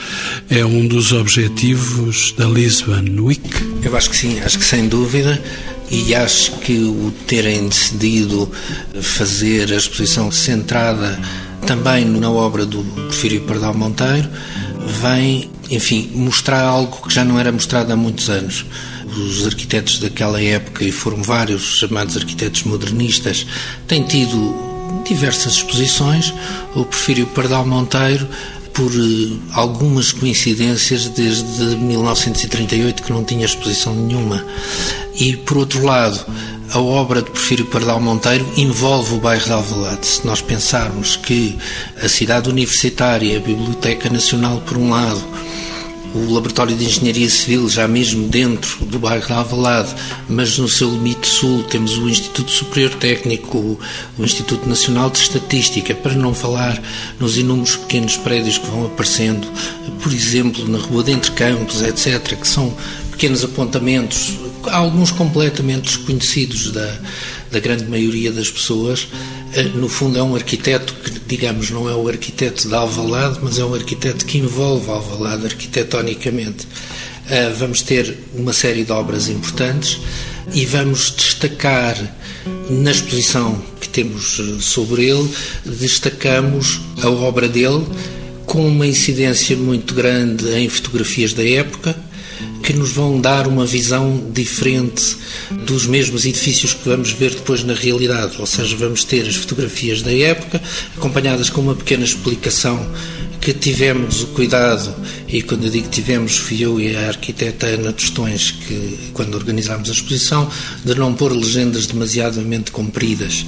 é 0.48 0.64
um 0.64 0.86
dos 0.86 1.10
objetivos 1.10 2.32
da 2.38 2.46
Lisbon 2.46 3.02
Week? 3.18 3.42
Eu 3.82 3.96
acho 3.96 4.08
que 4.08 4.16
sim, 4.16 4.38
acho 4.38 4.56
que 4.56 4.64
sem 4.64 4.86
dúvida. 4.86 5.42
E 5.90 6.14
acho 6.14 6.52
que 6.60 6.78
o 6.78 7.12
terem 7.26 7.68
decidido 7.68 8.48
fazer 9.02 9.72
a 9.72 9.76
exposição 9.76 10.30
centrada 10.30 11.20
também 11.66 12.04
na 12.04 12.30
obra 12.30 12.64
do 12.64 12.84
Porfírio 12.84 13.40
Pardal 13.40 13.74
Monteiro 13.74 14.28
vem 14.86 15.50
enfim, 15.70 16.10
mostrar 16.14 16.62
algo 16.62 17.06
que 17.06 17.14
já 17.14 17.24
não 17.24 17.38
era 17.38 17.50
mostrado 17.50 17.92
há 17.92 17.96
muitos 17.96 18.28
anos. 18.28 18.64
Os 19.16 19.46
arquitetos 19.46 19.98
daquela 19.98 20.42
época, 20.42 20.84
e 20.84 20.90
foram 20.90 21.22
vários 21.22 21.78
chamados 21.78 22.16
arquitetos 22.16 22.64
modernistas, 22.64 23.46
têm 23.86 24.02
tido 24.02 24.54
diversas 25.06 25.54
exposições. 25.54 26.34
O 26.74 26.84
Porfírio 26.84 27.26
Pardal 27.28 27.66
Monteiro, 27.66 28.28
por 28.72 28.90
eh, 28.90 29.36
algumas 29.52 30.12
coincidências, 30.12 31.08
desde 31.08 31.76
1938 31.76 33.02
que 33.02 33.12
não 33.12 33.24
tinha 33.24 33.44
exposição 33.44 33.94
nenhuma. 33.94 34.44
E, 35.14 35.36
por 35.36 35.58
outro 35.58 35.84
lado, 35.84 36.26
a 36.72 36.78
obra 36.78 37.22
de 37.22 37.30
Porfírio 37.30 37.66
Pardal 37.66 38.00
Monteiro 38.00 38.46
envolve 38.56 39.14
o 39.14 39.18
bairro 39.18 39.44
de 39.44 39.52
Alvalade. 39.52 40.06
Se 40.06 40.26
nós 40.26 40.40
pensarmos 40.40 41.16
que 41.16 41.58
a 42.02 42.08
cidade 42.08 42.48
universitária, 42.48 43.36
a 43.36 43.40
Biblioteca 43.40 44.08
Nacional 44.10 44.60
por 44.66 44.76
um 44.76 44.90
lado, 44.90 45.22
o 46.14 46.32
Laboratório 46.32 46.76
de 46.76 46.84
Engenharia 46.84 47.28
Civil, 47.28 47.68
já 47.68 47.88
mesmo 47.88 48.28
dentro 48.28 48.84
do 48.86 49.00
bairro 49.00 49.26
de 49.26 49.32
Alvalade, 49.32 49.92
mas 50.28 50.56
no 50.58 50.68
seu 50.68 50.88
limite 50.88 51.26
sul 51.26 51.64
temos 51.64 51.98
o 51.98 52.08
Instituto 52.08 52.52
Superior 52.52 52.94
Técnico, 52.94 53.78
o 54.16 54.24
Instituto 54.24 54.68
Nacional 54.68 55.10
de 55.10 55.18
Estatística, 55.18 55.92
para 55.92 56.14
não 56.14 56.32
falar 56.32 56.80
nos 57.18 57.36
inúmeros 57.36 57.76
pequenos 57.76 58.16
prédios 58.16 58.58
que 58.58 58.66
vão 58.68 58.86
aparecendo, 58.86 59.46
por 60.00 60.12
exemplo, 60.12 60.68
na 60.68 60.78
Rua 60.78 61.02
de 61.02 61.12
Entre 61.12 61.32
Campos, 61.32 61.82
etc., 61.82 62.38
que 62.38 62.46
são 62.46 62.72
pequenos 63.14 63.44
apontamentos, 63.44 64.34
alguns 64.72 65.12
completamente 65.12 65.82
desconhecidos 65.82 66.72
da, 66.72 66.98
da 67.52 67.60
grande 67.60 67.84
maioria 67.84 68.32
das 68.32 68.50
pessoas. 68.50 69.06
Eh, 69.54 69.62
no 69.74 69.88
fundo, 69.88 70.18
é 70.18 70.22
um 70.22 70.34
arquiteto 70.34 70.92
que, 70.94 71.12
digamos, 71.28 71.70
não 71.70 71.88
é 71.88 71.94
o 71.94 72.08
arquiteto 72.08 72.68
de 72.68 72.74
Alvalade, 72.74 73.38
mas 73.40 73.58
é 73.58 73.64
um 73.64 73.72
arquiteto 73.72 74.26
que 74.26 74.38
envolve 74.38 74.90
Alvalade 74.90 75.46
arquitetonicamente. 75.46 76.66
Eh, 77.30 77.54
vamos 77.56 77.82
ter 77.82 78.18
uma 78.34 78.52
série 78.52 78.82
de 78.82 78.90
obras 78.90 79.28
importantes 79.28 80.00
e 80.52 80.66
vamos 80.66 81.14
destacar 81.16 81.96
na 82.68 82.90
exposição 82.90 83.62
que 83.80 83.88
temos 83.88 84.40
eh, 84.40 84.60
sobre 84.60 85.08
ele, 85.08 85.30
destacamos 85.64 86.80
a 87.00 87.08
obra 87.08 87.48
dele 87.48 87.86
com 88.44 88.66
uma 88.66 88.86
incidência 88.86 89.56
muito 89.56 89.94
grande 89.94 90.48
em 90.52 90.68
fotografias 90.68 91.32
da 91.32 91.48
época 91.48 91.96
que 92.64 92.72
nos 92.72 92.92
vão 92.92 93.20
dar 93.20 93.46
uma 93.46 93.66
visão 93.66 94.24
diferente 94.32 95.18
dos 95.66 95.86
mesmos 95.86 96.24
edifícios 96.24 96.72
que 96.72 96.88
vamos 96.88 97.12
ver 97.12 97.34
depois 97.34 97.62
na 97.62 97.74
realidade. 97.74 98.36
Ou 98.38 98.46
seja, 98.46 98.74
vamos 98.74 99.04
ter 99.04 99.28
as 99.28 99.36
fotografias 99.36 100.00
da 100.00 100.10
época, 100.10 100.62
acompanhadas 100.96 101.50
com 101.50 101.60
uma 101.60 101.74
pequena 101.74 102.04
explicação 102.04 102.90
que 103.44 103.52
tivemos 103.52 104.22
o 104.22 104.28
cuidado, 104.28 104.94
e 105.28 105.42
quando 105.42 105.64
eu 105.64 105.70
digo 105.70 105.86
tivemos, 105.88 106.38
fui 106.38 106.64
eu 106.64 106.80
e 106.80 106.96
a 106.96 107.08
arquiteta 107.08 107.66
Ana 107.66 107.92
Tostões, 107.92 108.52
que 108.52 109.10
quando 109.12 109.34
organizámos 109.34 109.90
a 109.90 109.92
exposição, 109.92 110.50
de 110.82 110.94
não 110.94 111.12
pôr 111.12 111.30
legendas 111.30 111.86
demasiadamente 111.86 112.72
compridas, 112.72 113.44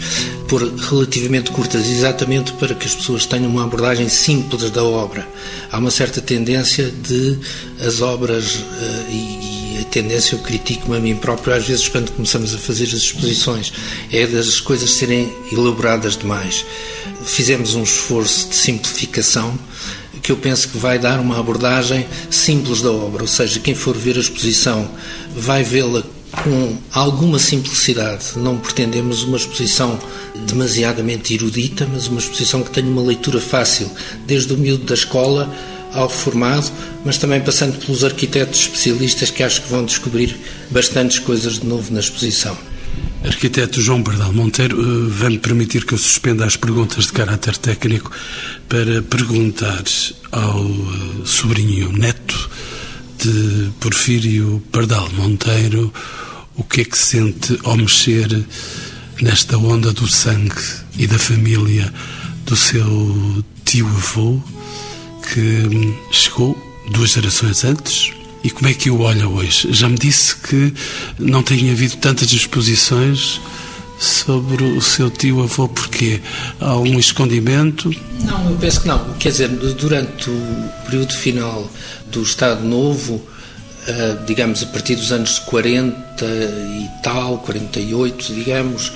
pôr 0.49 0.71
relativamente 0.91 1.51
curtas, 1.51 1.89
exatamente 1.89 2.53
para 2.53 2.75
que 2.75 2.85
as 2.85 2.95
pessoas 2.95 3.25
tenham 3.25 3.49
uma 3.49 3.65
abordagem 3.65 4.07
simples 4.11 4.71
da 4.71 4.85
obra. 4.85 5.27
Há 5.73 5.79
uma 5.79 5.91
certa 5.91 6.21
tendência 6.21 6.91
de 6.91 7.39
as 7.81 8.03
obras 8.03 8.57
uh, 8.57 8.65
e, 9.11 9.79
e 9.79 9.79
a 9.81 9.85
tendência 9.85 10.35
eu 10.35 10.41
critico-me 10.41 10.99
a 10.99 11.01
mim 11.01 11.17
próprio 11.17 11.55
às 11.55 11.67
vezes 11.67 11.89
quando 11.89 12.11
começamos 12.13 12.55
a 12.55 12.59
fazer 12.59 12.85
as 12.85 12.93
exposições 12.93 13.73
é 14.13 14.27
das 14.27 14.61
coisas 14.61 14.91
serem 14.91 15.33
elaboradas 15.51 16.19
demais. 16.19 16.67
Fizemos 17.27 17.75
um 17.75 17.83
esforço 17.83 18.49
de 18.49 18.57
simplificação 18.57 19.59
que 20.23 20.33
eu 20.33 20.37
penso 20.37 20.69
que 20.69 20.79
vai 20.79 20.99
dar 20.99 21.21
uma 21.21 21.39
abordagem 21.39 22.07
simples 22.31 22.81
da 22.83 22.91
obra, 22.91 23.23
ou 23.23 23.29
seja, 23.29 23.61
quem 23.61 23.75
for 23.75 23.97
ver 23.97 24.17
a 24.17 24.21
exposição 24.21 24.91
vai 25.37 25.63
vê-la 25.63 26.03
com 26.43 26.77
alguma 26.93 27.39
simplicidade. 27.39 28.25
Não 28.37 28.59
pretendemos 28.59 29.23
uma 29.23 29.37
exposição 29.37 29.99
demasiadamente 30.47 31.35
erudita, 31.35 31.87
mas 31.93 32.09
uma 32.09 32.19
exposição 32.19 32.63
que 32.63 32.71
tenha 32.71 32.89
uma 32.89 33.03
leitura 33.03 33.41
fácil, 33.41 33.91
desde 34.27 34.53
o 34.53 34.59
miúdo 34.59 34.85
da 34.85 34.95
escola 34.95 35.53
ao 35.93 36.09
formado, 36.09 36.71
mas 37.05 37.19
também 37.19 37.41
passando 37.41 37.79
pelos 37.79 38.05
arquitetos 38.05 38.61
especialistas 38.61 39.31
que 39.31 39.43
acho 39.43 39.63
que 39.63 39.71
vão 39.71 39.85
descobrir 39.85 40.37
bastantes 40.71 41.19
coisas 41.19 41.61
de 41.61 41.67
novo 41.67 41.93
na 41.93 42.01
exposição. 42.01 42.57
Arquiteto 43.25 43.81
João 43.81 44.03
Bardal 44.03 44.33
Monteiro, 44.33 44.81
eh, 44.81 45.09
vai-me 45.11 45.39
permitir 45.39 45.85
que 45.85 45.95
eu 45.95 45.99
suspenda 45.99 46.45
as 46.45 46.57
perguntas 46.57 47.07
de 47.07 47.13
caráter 47.13 47.57
técnico 47.57 48.11
para 48.69 49.03
perguntar 49.03 49.83
ao 50.31 50.65
eh, 50.65 51.25
sobrinho 51.25 51.93
neto 51.93 52.51
de 53.19 53.71
Porfírio 53.81 54.63
Pardal 54.71 55.09
Monteiro 55.15 55.93
o 56.57 56.65
que 56.65 56.83
é 56.83 56.85
que 56.85 56.97
sente 56.97 57.59
ao 57.65 57.77
mexer 57.77 58.45
nesta 59.21 59.59
onda 59.59 59.93
do 59.93 60.07
sangue 60.07 60.63
e 60.99 61.07
da 61.07 61.19
família 61.19 61.93
do 62.45 62.57
seu 62.57 63.45
tio-avô, 63.65 64.41
que 65.23 65.95
chegou 66.13 66.57
duas 66.91 67.11
gerações 67.11 67.65
antes, 67.65 68.13
e 68.47 68.51
como 68.51 68.69
é 68.69 68.75
que 68.75 68.89
o 68.89 69.01
olha 69.01 69.29
hoje? 69.29 69.73
Já 69.73 69.89
me 69.89 69.99
disse 69.99 70.37
que 70.37 70.73
não 71.19 71.43
tem 71.43 71.69
havido 71.69 71.97
tantas 71.97 72.33
exposições 72.33 73.41
sobre 73.99 74.63
o 74.63 74.81
seu 74.81 75.11
tio-avô, 75.11 75.67
porque 75.67 76.23
há 76.61 76.77
um 76.77 76.97
escondimento? 76.97 77.91
Não, 78.21 78.51
eu 78.51 78.57
penso 78.57 78.83
que 78.83 78.87
não. 78.87 79.15
Quer 79.15 79.31
dizer, 79.31 79.49
durante 79.49 80.31
o 80.31 80.71
período 80.85 81.13
final 81.13 81.69
do 82.13 82.23
Estado 82.23 82.63
Novo, 82.63 83.21
eh, 83.89 84.17
digamos 84.29 84.63
a 84.63 84.67
partir 84.67 84.95
dos 84.95 85.11
anos 85.11 85.41
40 85.41 86.25
e 86.25 86.89
tal, 87.03 87.39
48, 87.39 88.33
digamos, 88.33 88.93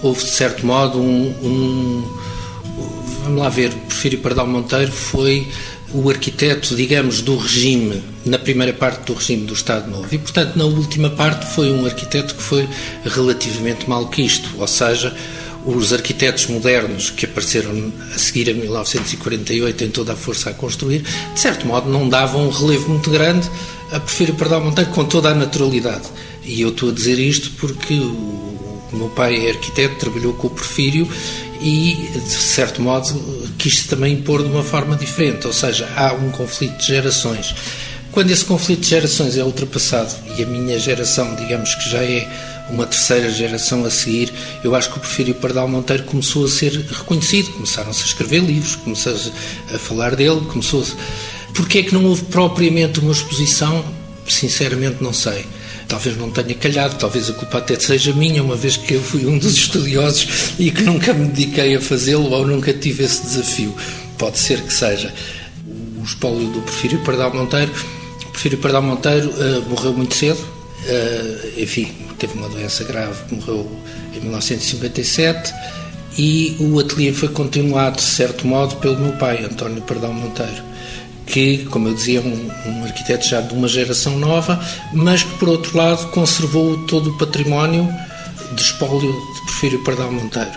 houve 0.00 0.22
de 0.22 0.30
certo 0.30 0.64
modo 0.64 1.00
um, 1.00 1.26
um 1.42 2.18
vamos 3.24 3.40
lá 3.40 3.48
ver, 3.48 3.72
Porfírio 3.72 4.20
Pardal 4.20 4.46
Monteiro 4.46 4.92
foi 4.92 5.48
o 5.94 6.08
arquiteto, 6.08 6.74
digamos, 6.74 7.20
do 7.20 7.36
regime, 7.36 8.02
na 8.24 8.38
primeira 8.38 8.72
parte 8.72 9.04
do 9.04 9.14
regime 9.14 9.44
do 9.44 9.54
Estado 9.54 9.90
Novo. 9.90 10.06
E, 10.12 10.18
portanto, 10.18 10.56
na 10.56 10.64
última 10.64 11.10
parte 11.10 11.46
foi 11.54 11.70
um 11.70 11.84
arquiteto 11.84 12.34
que 12.34 12.42
foi 12.42 12.68
relativamente 13.04 13.88
mal 13.88 14.08
quisto, 14.08 14.48
ou 14.58 14.66
seja, 14.66 15.14
os 15.64 15.92
arquitetos 15.92 16.46
modernos 16.46 17.10
que 17.10 17.26
apareceram 17.26 17.92
a 18.14 18.18
seguir 18.18 18.50
a 18.50 18.54
1948 18.54 19.84
em 19.84 19.90
toda 19.90 20.12
a 20.12 20.16
força 20.16 20.50
a 20.50 20.54
construir, 20.54 21.02
de 21.34 21.40
certo 21.40 21.66
modo 21.66 21.88
não 21.88 22.08
davam 22.08 22.48
um 22.48 22.50
relevo 22.50 22.88
muito 22.88 23.10
grande 23.10 23.48
a 23.92 24.00
Porfírio 24.00 24.34
Pardal 24.34 24.64
Monteiro 24.64 24.90
com 24.90 25.04
toda 25.04 25.28
a 25.28 25.34
naturalidade. 25.34 26.08
E 26.44 26.60
eu 26.62 26.70
estou 26.70 26.88
a 26.88 26.92
dizer 26.92 27.18
isto 27.18 27.52
porque 27.58 27.94
o 27.94 28.96
meu 28.96 29.08
pai 29.10 29.46
é 29.46 29.50
arquiteto, 29.50 29.96
trabalhou 29.96 30.32
com 30.32 30.48
o 30.48 30.50
Porfírio 30.50 31.06
e, 31.62 32.10
de 32.12 32.30
certo 32.30 32.82
modo, 32.82 33.08
quis 33.56 33.86
também 33.86 34.14
impor 34.14 34.42
de 34.42 34.48
uma 34.48 34.62
forma 34.62 34.96
diferente, 34.96 35.46
ou 35.46 35.52
seja, 35.52 35.88
há 35.96 36.12
um 36.12 36.30
conflito 36.30 36.76
de 36.78 36.86
gerações. 36.86 37.54
Quando 38.10 38.30
esse 38.30 38.44
conflito 38.44 38.80
de 38.80 38.88
gerações 38.88 39.36
é 39.36 39.44
ultrapassado 39.44 40.12
e 40.36 40.42
a 40.42 40.46
minha 40.46 40.78
geração, 40.78 41.34
digamos 41.36 41.74
que 41.76 41.88
já 41.88 42.02
é 42.02 42.28
uma 42.68 42.86
terceira 42.86 43.30
geração 43.30 43.84
a 43.84 43.90
seguir, 43.90 44.32
eu 44.62 44.74
acho 44.74 44.90
que 44.90 44.98
o 44.98 45.00
Porfírio 45.00 45.34
Pardal 45.34 45.68
Monteiro 45.68 46.02
começou 46.04 46.44
a 46.44 46.48
ser 46.48 46.72
reconhecido, 46.72 47.52
começaram-se 47.52 48.02
a 48.02 48.06
escrever 48.06 48.40
livros, 48.40 48.76
começou 48.76 49.14
a 49.72 49.78
falar 49.78 50.16
dele, 50.16 50.40
começou. 50.42 50.84
Porquê 51.54 51.78
é 51.78 51.82
que 51.82 51.94
não 51.94 52.04
houve 52.04 52.24
propriamente 52.24 53.00
uma 53.00 53.12
exposição? 53.12 53.84
Sinceramente 54.28 55.02
não 55.02 55.12
sei 55.12 55.46
talvez 55.92 56.16
não 56.16 56.30
tenha 56.30 56.54
calhado, 56.54 56.94
talvez 56.94 57.28
a 57.28 57.34
culpa 57.34 57.58
até 57.58 57.78
seja 57.78 58.14
minha, 58.14 58.42
uma 58.42 58.56
vez 58.56 58.78
que 58.78 58.94
eu 58.94 59.02
fui 59.02 59.26
um 59.26 59.36
dos 59.36 59.52
estudiosos 59.60 60.54
e 60.58 60.70
que 60.70 60.82
nunca 60.84 61.12
me 61.12 61.26
dediquei 61.26 61.76
a 61.76 61.80
fazê-lo 61.82 62.30
ou 62.30 62.46
nunca 62.46 62.72
tive 62.72 63.04
esse 63.04 63.20
desafio. 63.22 63.74
Pode 64.16 64.38
ser 64.38 64.62
que 64.62 64.72
seja. 64.72 65.12
O 66.00 66.02
espólio 66.02 66.46
do 66.48 66.62
Porfírio 66.62 66.98
Pardal 67.00 67.34
Monteiro. 67.34 67.70
O 68.22 68.30
Porfírio 68.30 68.56
Pardal 68.56 68.80
Monteiro 68.80 69.28
uh, 69.28 69.68
morreu 69.68 69.92
muito 69.92 70.14
cedo, 70.14 70.38
uh, 70.40 71.60
enfim, 71.60 71.92
teve 72.18 72.32
uma 72.38 72.48
doença 72.48 72.84
grave, 72.84 73.14
morreu 73.30 73.70
em 74.14 74.20
1957 74.20 75.52
e 76.16 76.56
o 76.58 76.78
ateliê 76.78 77.12
foi 77.12 77.28
continuado, 77.28 77.96
de 77.96 78.02
certo 78.02 78.46
modo, 78.46 78.76
pelo 78.76 78.98
meu 78.98 79.12
pai, 79.12 79.44
António 79.44 79.82
Pardal 79.82 80.14
Monteiro 80.14 80.71
que, 81.26 81.64
como 81.66 81.88
eu 81.88 81.94
dizia, 81.94 82.18
é 82.18 82.22
um, 82.22 82.50
um 82.66 82.84
arquiteto 82.84 83.26
já 83.26 83.40
de 83.40 83.54
uma 83.54 83.68
geração 83.68 84.18
nova, 84.18 84.60
mas 84.92 85.22
que, 85.22 85.38
por 85.38 85.48
outro 85.48 85.76
lado, 85.76 86.10
conservou 86.10 86.78
todo 86.86 87.10
o 87.10 87.18
património 87.18 87.88
de 88.54 88.62
espólio 88.62 89.12
de 89.12 89.40
Porfírio 89.42 89.82
Pardal 89.84 90.12
Monteiro. 90.12 90.50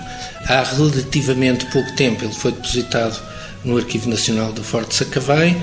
Há 0.47 0.63
relativamente 0.63 1.65
pouco 1.67 1.91
tempo 1.95 2.23
ele 2.23 2.33
foi 2.33 2.51
depositado 2.51 3.19
no 3.63 3.77
Arquivo 3.77 4.09
Nacional 4.09 4.51
do 4.51 4.63
Forte 4.63 4.95
Sacavém 4.95 5.57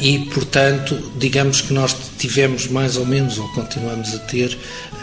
e, 0.00 0.18
portanto, 0.32 0.96
digamos 1.18 1.60
que 1.60 1.72
nós 1.72 1.94
tivemos 2.18 2.66
mais 2.68 2.96
ou 2.96 3.06
menos, 3.06 3.38
ou 3.38 3.48
continuamos 3.48 4.14
a 4.14 4.18
ter, 4.18 4.56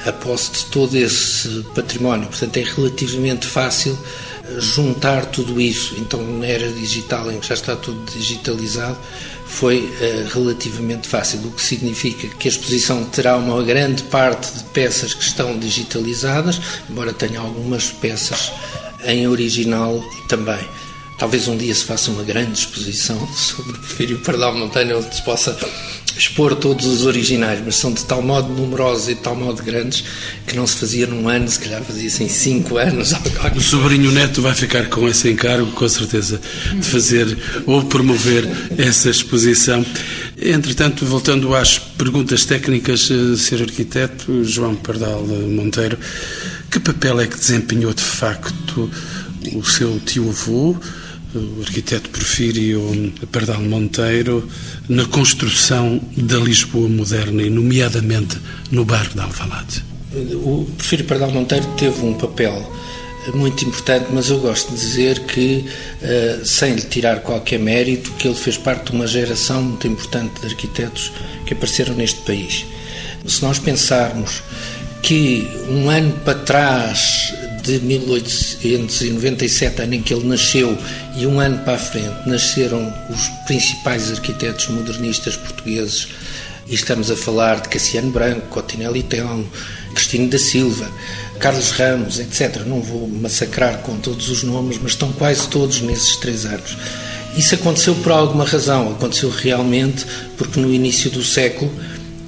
a 0.05 0.11
posse 0.11 0.51
de 0.51 0.65
todo 0.65 0.95
esse 0.95 1.63
património. 1.75 2.27
Portanto, 2.27 2.57
é 2.57 2.63
relativamente 2.63 3.47
fácil 3.47 3.97
juntar 4.59 5.25
tudo 5.27 5.59
isso. 5.59 5.95
Então, 5.97 6.21
na 6.21 6.45
era 6.45 6.71
digital, 6.71 7.31
em 7.31 7.39
que 7.39 7.47
já 7.47 7.53
está 7.53 7.75
tudo 7.75 7.99
digitalizado, 8.11 8.97
foi 9.45 9.81
uh, 9.81 10.33
relativamente 10.33 11.07
fácil, 11.07 11.39
o 11.45 11.51
que 11.51 11.61
significa 11.61 12.27
que 12.27 12.47
a 12.47 12.51
exposição 12.51 13.03
terá 13.05 13.37
uma 13.37 13.61
grande 13.63 14.03
parte 14.03 14.51
de 14.57 14.63
peças 14.65 15.13
que 15.13 15.23
estão 15.23 15.57
digitalizadas, 15.57 16.59
embora 16.89 17.13
tenha 17.13 17.39
algumas 17.39 17.91
peças 17.91 18.51
em 19.05 19.27
original 19.27 20.03
também. 20.27 20.65
Talvez 21.23 21.47
um 21.47 21.55
dia 21.55 21.73
se 21.73 21.85
faça 21.85 22.11
uma 22.11 22.21
grande 22.21 22.59
exposição 22.59 23.17
sobre 23.33 23.71
o 23.71 23.75
Porfírio 23.75 24.19
Pardal 24.19 24.53
Montanha, 24.57 24.97
onde 24.97 25.15
se 25.15 25.21
possa 25.21 25.57
expor 26.17 26.53
todos 26.53 26.85
os 26.85 27.05
originais, 27.05 27.61
mas 27.63 27.77
são 27.77 27.93
de 27.93 28.03
tal 28.03 28.21
modo 28.21 28.49
numerosos 28.49 29.07
e 29.07 29.15
de 29.15 29.21
tal 29.21 29.33
modo 29.33 29.63
grandes 29.63 30.03
que 30.45 30.53
não 30.53 30.67
se 30.67 30.75
fazia 30.75 31.07
num 31.07 31.29
ano, 31.29 31.47
se 31.47 31.59
calhar 31.59 31.81
fazia-se 31.81 32.25
em 32.25 32.27
cinco 32.27 32.75
anos. 32.75 33.13
O 33.55 33.61
sobrinho 33.61 34.11
neto 34.11 34.41
vai 34.41 34.53
ficar 34.53 34.89
com 34.89 35.07
esse 35.07 35.29
encargo, 35.29 35.71
com 35.71 35.87
certeza, 35.87 36.41
de 36.73 36.85
fazer 36.85 37.37
ou 37.65 37.81
promover 37.85 38.45
essa 38.77 39.09
exposição. 39.09 39.85
Entretanto, 40.37 41.05
voltando 41.05 41.55
às 41.55 41.79
perguntas 41.79 42.43
técnicas, 42.43 43.09
eh, 43.09 43.37
Sr. 43.37 43.61
Arquiteto 43.61 44.43
João 44.43 44.75
Pardal 44.75 45.25
Monteiro, 45.25 45.97
que 46.69 46.81
papel 46.81 47.21
é 47.21 47.27
que 47.27 47.37
desempenhou 47.37 47.93
de 47.93 48.03
facto 48.03 48.91
o 49.53 49.63
seu 49.63 50.01
tio-avô? 50.05 50.75
O 51.35 51.61
arquiteto 51.61 52.09
Porfírio 52.09 53.13
Pardal 53.31 53.61
Monteiro, 53.61 54.47
na 54.87 55.05
construção 55.05 55.99
da 56.15 56.37
Lisboa 56.37 56.87
moderna 56.87 57.41
e, 57.41 57.49
nomeadamente, 57.49 58.37
no 58.71 58.85
bairro 58.85 59.13
de 59.13 59.19
Alvalade? 59.19 59.83
O 60.13 60.65
Porfírio 60.77 61.05
Pardal 61.05 61.31
Monteiro 61.31 61.65
teve 61.77 62.05
um 62.05 62.13
papel 62.13 62.71
muito 63.33 63.65
importante, 63.65 64.07
mas 64.11 64.29
eu 64.29 64.39
gosto 64.39 64.69
de 64.73 64.79
dizer 64.79 65.19
que, 65.21 65.65
eh, 66.01 66.41
sem 66.43 66.75
lhe 66.75 66.81
tirar 66.81 67.21
qualquer 67.21 67.59
mérito, 67.59 68.11
que 68.11 68.27
ele 68.27 68.35
fez 68.35 68.57
parte 68.57 68.91
de 68.91 68.91
uma 68.91 69.07
geração 69.07 69.61
muito 69.63 69.87
importante 69.87 70.41
de 70.41 70.47
arquitetos 70.47 71.11
que 71.45 71.53
apareceram 71.53 71.95
neste 71.95 72.19
país. 72.21 72.65
Se 73.25 73.41
nós 73.41 73.57
pensarmos 73.57 74.43
que 75.01 75.47
um 75.69 75.89
ano 75.89 76.11
para 76.25 76.39
trás 76.39 77.33
de 77.63 77.79
1897, 77.79 79.81
ano 79.81 79.95
em 79.95 80.01
que 80.01 80.13
ele 80.13 80.27
nasceu, 80.27 80.77
e 81.15 81.25
um 81.25 81.39
ano 81.39 81.59
para 81.59 81.75
a 81.75 81.79
frente, 81.79 82.27
nasceram 82.27 82.93
os 83.09 83.29
principais 83.47 84.11
arquitetos 84.11 84.67
modernistas 84.67 85.37
portugueses. 85.37 86.09
E 86.67 86.75
estamos 86.75 87.09
a 87.09 87.15
falar 87.15 87.61
de 87.61 87.69
Cassiano 87.69 88.11
Branco, 88.11 88.47
Cotinelli 88.47 89.03
Telmo, 89.03 89.49
Cristino 89.93 90.29
da 90.29 90.37
Silva, 90.37 90.91
Carlos 91.39 91.71
Ramos, 91.71 92.19
etc. 92.19 92.63
Não 92.65 92.81
vou 92.81 93.07
massacrar 93.07 93.77
com 93.79 93.97
todos 93.97 94.29
os 94.29 94.43
nomes, 94.43 94.77
mas 94.81 94.91
estão 94.91 95.11
quase 95.13 95.47
todos 95.47 95.81
nesses 95.81 96.17
três 96.17 96.45
anos. 96.45 96.77
Isso 97.37 97.55
aconteceu 97.55 97.95
por 97.95 98.11
alguma 98.11 98.45
razão, 98.45 98.91
aconteceu 98.91 99.29
realmente 99.29 100.05
porque 100.37 100.59
no 100.59 100.71
início 100.71 101.09
do 101.09 101.23
século 101.23 101.71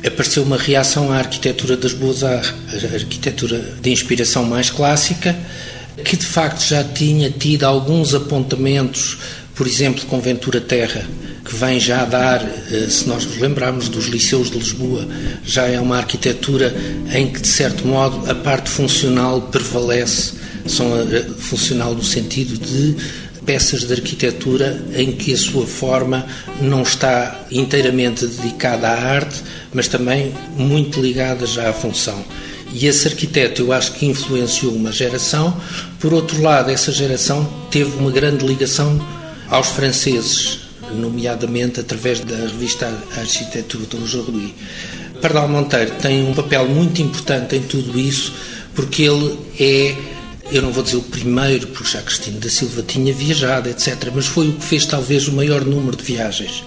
apareceu 0.05 0.43
uma 0.43 0.57
reação 0.57 1.11
à 1.11 1.17
arquitetura 1.17 1.75
das 1.75 1.93
Beaux-Arts, 1.93 2.53
a 2.91 2.93
arquitetura 2.93 3.59
de 3.81 3.89
inspiração 3.91 4.43
mais 4.43 4.69
clássica, 4.69 5.35
que 6.03 6.15
de 6.15 6.25
facto 6.25 6.61
já 6.61 6.83
tinha 6.83 7.29
tido 7.29 7.63
alguns 7.63 8.13
apontamentos, 8.13 9.17
por 9.55 9.65
exemplo, 9.65 10.05
com 10.05 10.19
Ventura 10.19 10.59
Terra, 10.61 11.05
que 11.43 11.55
vem 11.55 11.79
já 11.79 12.01
a 12.01 12.05
dar, 12.05 12.41
eh, 12.43 12.87
se 12.89 13.07
nós 13.07 13.23
nos 13.25 13.37
lembrarmos 13.37 13.87
dos 13.87 14.05
liceus 14.05 14.49
de 14.49 14.57
Lisboa, 14.57 15.07
já 15.45 15.67
é 15.67 15.79
uma 15.79 15.97
arquitetura 15.97 16.75
em 17.13 17.31
que, 17.31 17.39
de 17.39 17.47
certo 17.47 17.87
modo, 17.87 18.29
a 18.29 18.35
parte 18.35 18.69
funcional 18.69 19.41
prevalece, 19.43 20.33
são 20.65 20.99
eh, 20.99 21.23
funcional 21.37 21.93
no 21.93 22.03
sentido 22.03 22.57
de 22.57 22.95
peças 23.45 23.83
de 23.83 23.93
arquitetura 23.93 24.83
em 24.95 25.11
que 25.11 25.33
a 25.33 25.37
sua 25.37 25.67
forma 25.67 26.25
não 26.59 26.81
está 26.81 27.45
inteiramente 27.51 28.25
dedicada 28.25 28.87
à 28.87 28.93
arte, 28.93 29.43
mas 29.75 29.89
também 29.89 30.33
muito 30.57 31.01
ligada 31.01 31.45
já 31.45 31.69
à 31.69 31.73
função. 31.73 32.23
E 32.73 32.87
esse 32.87 33.07
arquiteto 33.09 33.61
eu 33.61 33.73
acho 33.73 33.91
que 33.91 34.05
influenciou 34.05 34.73
uma 34.73 34.91
geração. 34.91 35.55
Por 35.99 36.13
outro 36.13 36.41
lado, 36.41 36.71
essa 36.71 36.91
geração 36.91 37.47
teve 37.69 37.95
uma 37.97 38.09
grande 38.09 38.45
ligação 38.45 38.99
aos 39.49 39.67
franceses, 39.67 40.61
nomeadamente 40.93 41.81
através 41.81 42.21
da 42.21 42.35
revista 42.35 42.87
Arquitetura 43.17 43.85
do 43.85 44.03
Aujourd'hui. 44.03 44.55
Pardal 45.21 45.49
Monteiro 45.49 45.91
tem 46.01 46.25
um 46.25 46.33
papel 46.33 46.67
muito 46.67 47.01
importante 47.01 47.55
em 47.57 47.61
tudo 47.61 47.99
isso, 47.99 48.33
porque 48.73 49.03
ele 49.03 49.37
é 49.59 49.95
eu 50.51 50.61
não 50.61 50.71
vou 50.71 50.83
dizer 50.83 50.97
o 50.97 51.01
primeiro, 51.01 51.67
porque 51.67 51.89
já 51.89 52.01
Cristina 52.03 52.39
da 52.39 52.49
Silva 52.49 52.83
tinha 52.83 53.11
viajado, 53.11 53.67
etc., 53.67 54.11
mas 54.13 54.27
foi 54.27 54.49
o 54.49 54.53
que 54.53 54.63
fez 54.63 54.85
talvez 54.85 55.27
o 55.27 55.31
maior 55.31 55.65
número 55.65 55.97
de 55.97 56.03
viagens. 56.03 56.63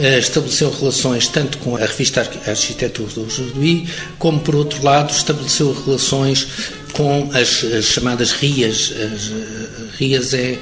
Eh, 0.00 0.18
estabeleceu 0.18 0.70
relações 0.70 1.26
tanto 1.26 1.58
com 1.58 1.74
a 1.74 1.80
revista 1.80 2.20
Arquitetura 2.20 3.10
do 3.14 3.28
Jorduí, 3.28 3.88
como, 4.16 4.38
por 4.38 4.54
outro 4.54 4.82
lado, 4.84 5.10
estabeleceu 5.10 5.72
relações 5.84 6.46
com 6.92 7.28
as, 7.34 7.64
as 7.64 7.86
chamadas 7.86 8.30
RIAs. 8.30 8.92
As, 8.92 9.30
eh, 9.30 9.96
RIAs 9.98 10.34
é 10.34 10.58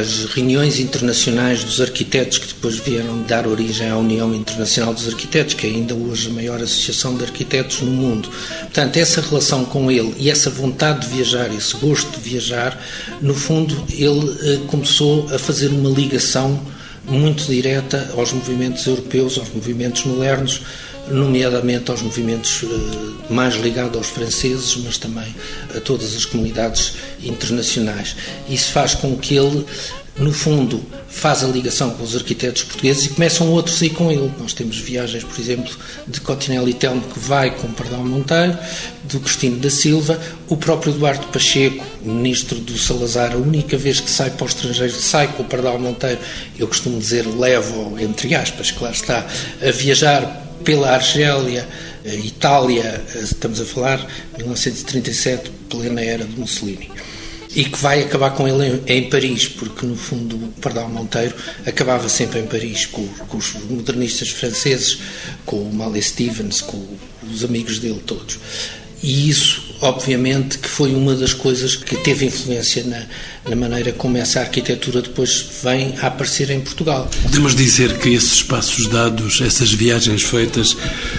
as 0.00 0.24
reuniões 0.34 0.80
internacionais 0.80 1.62
dos 1.62 1.80
arquitetos 1.80 2.36
que 2.36 2.48
depois 2.48 2.76
vieram 2.76 3.22
dar 3.22 3.46
origem 3.46 3.88
à 3.88 3.96
União 3.96 4.34
Internacional 4.34 4.92
dos 4.92 5.06
Arquitetos, 5.06 5.54
que 5.54 5.68
é 5.68 5.70
ainda 5.70 5.94
hoje 5.94 6.28
a 6.28 6.32
maior 6.32 6.60
associação 6.60 7.16
de 7.16 7.22
arquitetos 7.22 7.80
no 7.82 7.92
mundo. 7.92 8.28
Portanto, 8.60 8.96
essa 8.96 9.20
relação 9.20 9.64
com 9.64 9.88
ele 9.88 10.12
e 10.18 10.28
essa 10.30 10.50
vontade 10.50 11.06
de 11.06 11.14
viajar, 11.14 11.54
esse 11.54 11.76
gosto 11.76 12.10
de 12.10 12.28
viajar, 12.28 12.78
no 13.22 13.34
fundo, 13.34 13.82
ele 13.90 14.36
eh, 14.42 14.58
começou 14.66 15.26
a 15.32 15.38
fazer 15.38 15.68
uma 15.68 15.88
ligação 15.88 16.60
muito 17.08 17.44
direta 17.44 18.12
aos 18.16 18.32
movimentos 18.32 18.86
europeus, 18.86 19.38
aos 19.38 19.48
movimentos 19.50 20.04
modernos, 20.04 20.62
nomeadamente 21.10 21.90
aos 21.90 22.02
movimentos 22.02 22.62
eh, 22.64 23.32
mais 23.32 23.54
ligados 23.56 23.96
aos 23.96 24.08
franceses, 24.08 24.76
mas 24.84 24.98
também 24.98 25.34
a 25.74 25.80
todas 25.80 26.14
as 26.14 26.24
comunidades 26.24 26.94
internacionais. 27.22 28.14
Isso 28.48 28.72
faz 28.72 28.94
com 28.94 29.16
que 29.16 29.36
ele, 29.36 29.64
no 30.18 30.32
fundo, 30.32 30.82
faz 31.08 31.44
a 31.44 31.46
ligação 31.46 31.90
com 31.90 32.02
os 32.02 32.16
arquitetos 32.16 32.64
portugueses 32.64 33.06
e 33.06 33.08
começam 33.10 33.50
outros 33.50 33.80
a 33.80 33.86
ir 33.86 33.90
com 33.90 34.10
ele. 34.10 34.30
Nós 34.38 34.52
temos 34.52 34.78
viagens, 34.78 35.22
por 35.22 35.40
exemplo, 35.40 35.74
de 36.06 36.20
Cotinelli 36.20 36.74
Telmo 36.74 37.02
que 37.02 37.18
vai 37.18 37.54
com 37.54 37.68
Pardal 37.72 38.04
Monteiro, 38.04 38.58
do 39.04 39.20
Cristino 39.20 39.58
da 39.58 39.70
Silva, 39.70 40.20
o 40.48 40.56
próprio 40.56 40.92
Eduardo 40.92 41.26
Pacheco, 41.28 41.84
ministro 42.02 42.58
do 42.58 42.76
Salazar, 42.76 43.32
a 43.32 43.36
única 43.36 43.76
vez 43.76 44.00
que 44.00 44.10
sai 44.10 44.30
para 44.30 44.44
o 44.44 44.48
estrangeiro, 44.48 44.92
sai 44.92 45.28
com 45.28 45.44
o 45.44 45.46
Pardal 45.46 45.78
Monteiro, 45.78 46.18
eu 46.58 46.66
costumo 46.66 46.98
dizer, 46.98 47.24
levo, 47.26 47.96
entre 47.98 48.34
aspas, 48.34 48.72
claro 48.72 48.94
está, 48.94 49.24
a 49.62 49.70
viajar 49.70 50.46
pela 50.64 50.90
Argélia, 50.90 51.66
Itália, 52.04 53.04
estamos 53.22 53.60
a 53.60 53.64
falar 53.64 53.98
1937, 54.36 55.50
plena 55.68 56.00
era 56.00 56.24
de 56.24 56.38
Mussolini. 56.38 56.90
E 57.58 57.64
que 57.64 57.76
vai 57.76 58.02
acabar 58.02 58.30
com 58.30 58.46
ele 58.46 58.80
em, 58.86 58.98
em 58.98 59.10
Paris, 59.10 59.48
porque 59.48 59.84
no 59.84 59.96
fundo 59.96 60.36
o 60.36 60.48
Pardal 60.60 60.88
Monteiro 60.88 61.34
acabava 61.66 62.08
sempre 62.08 62.38
em 62.38 62.46
Paris, 62.46 62.86
com, 62.86 63.04
com 63.04 63.36
os 63.36 63.52
modernistas 63.68 64.28
franceses, 64.28 65.00
com 65.44 65.56
o 65.56 65.74
Malé 65.74 66.00
Stevens, 66.00 66.60
com 66.60 66.80
os 67.28 67.42
amigos 67.42 67.80
dele 67.80 68.00
todos. 68.06 68.38
E 69.02 69.28
isso, 69.28 69.74
obviamente, 69.80 70.58
que 70.58 70.68
foi 70.68 70.94
uma 70.94 71.16
das 71.16 71.32
coisas 71.32 71.74
que 71.74 71.96
teve 71.96 72.26
influência 72.26 72.84
na, 72.84 73.06
na 73.48 73.56
maneira 73.56 73.90
como 73.90 74.16
essa 74.16 74.38
arquitetura 74.38 75.02
depois 75.02 75.44
vem 75.64 75.96
a 76.00 76.06
aparecer 76.06 76.50
em 76.50 76.60
Portugal. 76.60 77.10
Podemos 77.22 77.56
dizer 77.56 77.98
que 77.98 78.10
esses 78.10 78.34
espaços 78.34 78.86
dados, 78.86 79.40
essas 79.40 79.72
viagens 79.72 80.22
feitas, 80.22 80.76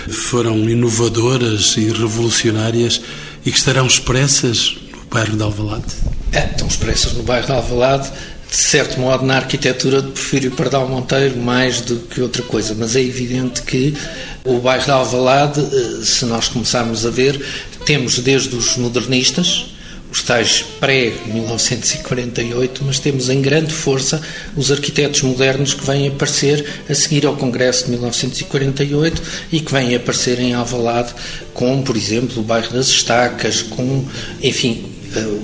foram 0.10 0.69
inovadoras 0.69 1.75
e 1.75 1.91
revolucionárias 1.91 3.02
e 3.45 3.52
que 3.52 3.58
estarão 3.58 3.86
expressas 3.86 4.78
no 4.93 5.04
bairro 5.10 5.36
de 5.36 5.43
Alvalade? 5.43 6.18
É, 6.31 6.45
estão 6.45 6.67
expressas 6.67 7.13
no 7.13 7.23
bairro 7.23 7.47
de 7.47 7.53
Alvalade, 7.53 8.11
de 8.49 8.55
certo 8.55 8.99
modo 8.99 9.25
na 9.25 9.37
arquitetura 9.37 10.01
de 10.01 10.09
Porfírio 10.09 10.51
Pardal 10.51 10.87
Monteiro 10.87 11.37
mais 11.37 11.81
do 11.81 11.97
que 11.97 12.21
outra 12.21 12.43
coisa, 12.43 12.75
mas 12.77 12.95
é 12.95 13.01
evidente 13.01 13.61
que 13.61 13.95
o 14.43 14.59
bairro 14.59 14.85
de 14.85 14.91
Alvalade, 14.91 15.59
eh, 15.59 16.03
se 16.03 16.25
nós 16.25 16.47
começarmos 16.47 17.05
a 17.05 17.09
ver, 17.09 17.43
temos 17.85 18.19
desde 18.19 18.55
os 18.55 18.77
modernistas, 18.77 19.65
os 20.11 20.23
tais 20.23 20.65
pré-1948, 20.79 22.79
mas 22.81 22.97
temos 22.99 23.29
em 23.29 23.39
grande 23.41 23.71
força 23.71 24.19
os 24.55 24.71
arquitetos 24.71 25.21
modernos 25.21 25.75
que 25.75 25.85
vêm 25.85 26.07
aparecer 26.07 26.65
a 26.89 26.95
seguir 26.95 27.27
ao 27.27 27.35
Congresso 27.35 27.85
de 27.85 27.91
1948 27.91 29.21
e 29.51 29.59
que 29.59 29.71
vêm 29.71 29.95
aparecer 29.95 30.39
em 30.39 30.53
Alvalade, 30.53 31.13
com, 31.53 31.83
por 31.83 31.95
exemplo, 31.95 32.41
o 32.41 32.43
bairro 32.43 32.73
das 32.73 32.87
Estacas, 32.87 33.61
com, 33.61 34.03
enfim, 34.41 34.98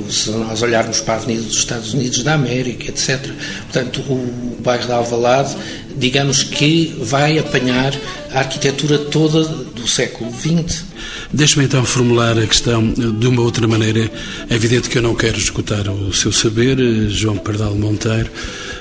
se 0.10 0.32
nós 0.32 0.62
olharmos 0.62 1.01
para 1.01 1.15
a 1.15 1.17
Avenida 1.17 1.43
dos 1.43 1.58
Estados 1.58 1.93
Unidos 1.93 2.23
da 2.23 2.34
América, 2.34 2.89
etc. 2.89 3.32
Portanto, 3.63 4.01
o 4.01 4.58
bairro 4.62 4.86
de 4.86 4.91
Alvalade, 4.91 5.56
digamos 5.97 6.43
que 6.43 6.95
vai 7.01 7.38
apanhar 7.38 7.93
a 8.32 8.39
arquitetura 8.39 8.97
toda 8.97 9.43
do 9.43 9.88
século 9.88 10.32
XX. 10.32 10.84
Deixe-me 11.32 11.65
então 11.65 11.86
formular 11.86 12.38
a 12.38 12.45
questão 12.45 12.86
de 12.88 13.28
uma 13.28 13.41
outra 13.41 13.67
maneira. 13.67 14.12
É 14.49 14.56
evidente 14.56 14.89
que 14.89 14.97
eu 14.97 15.01
não 15.01 15.15
quero 15.15 15.38
escutar 15.38 15.88
o 15.88 16.13
seu 16.13 16.32
saber, 16.32 16.78
João 17.10 17.38
Pardal 17.38 17.75
Monteiro, 17.75 18.30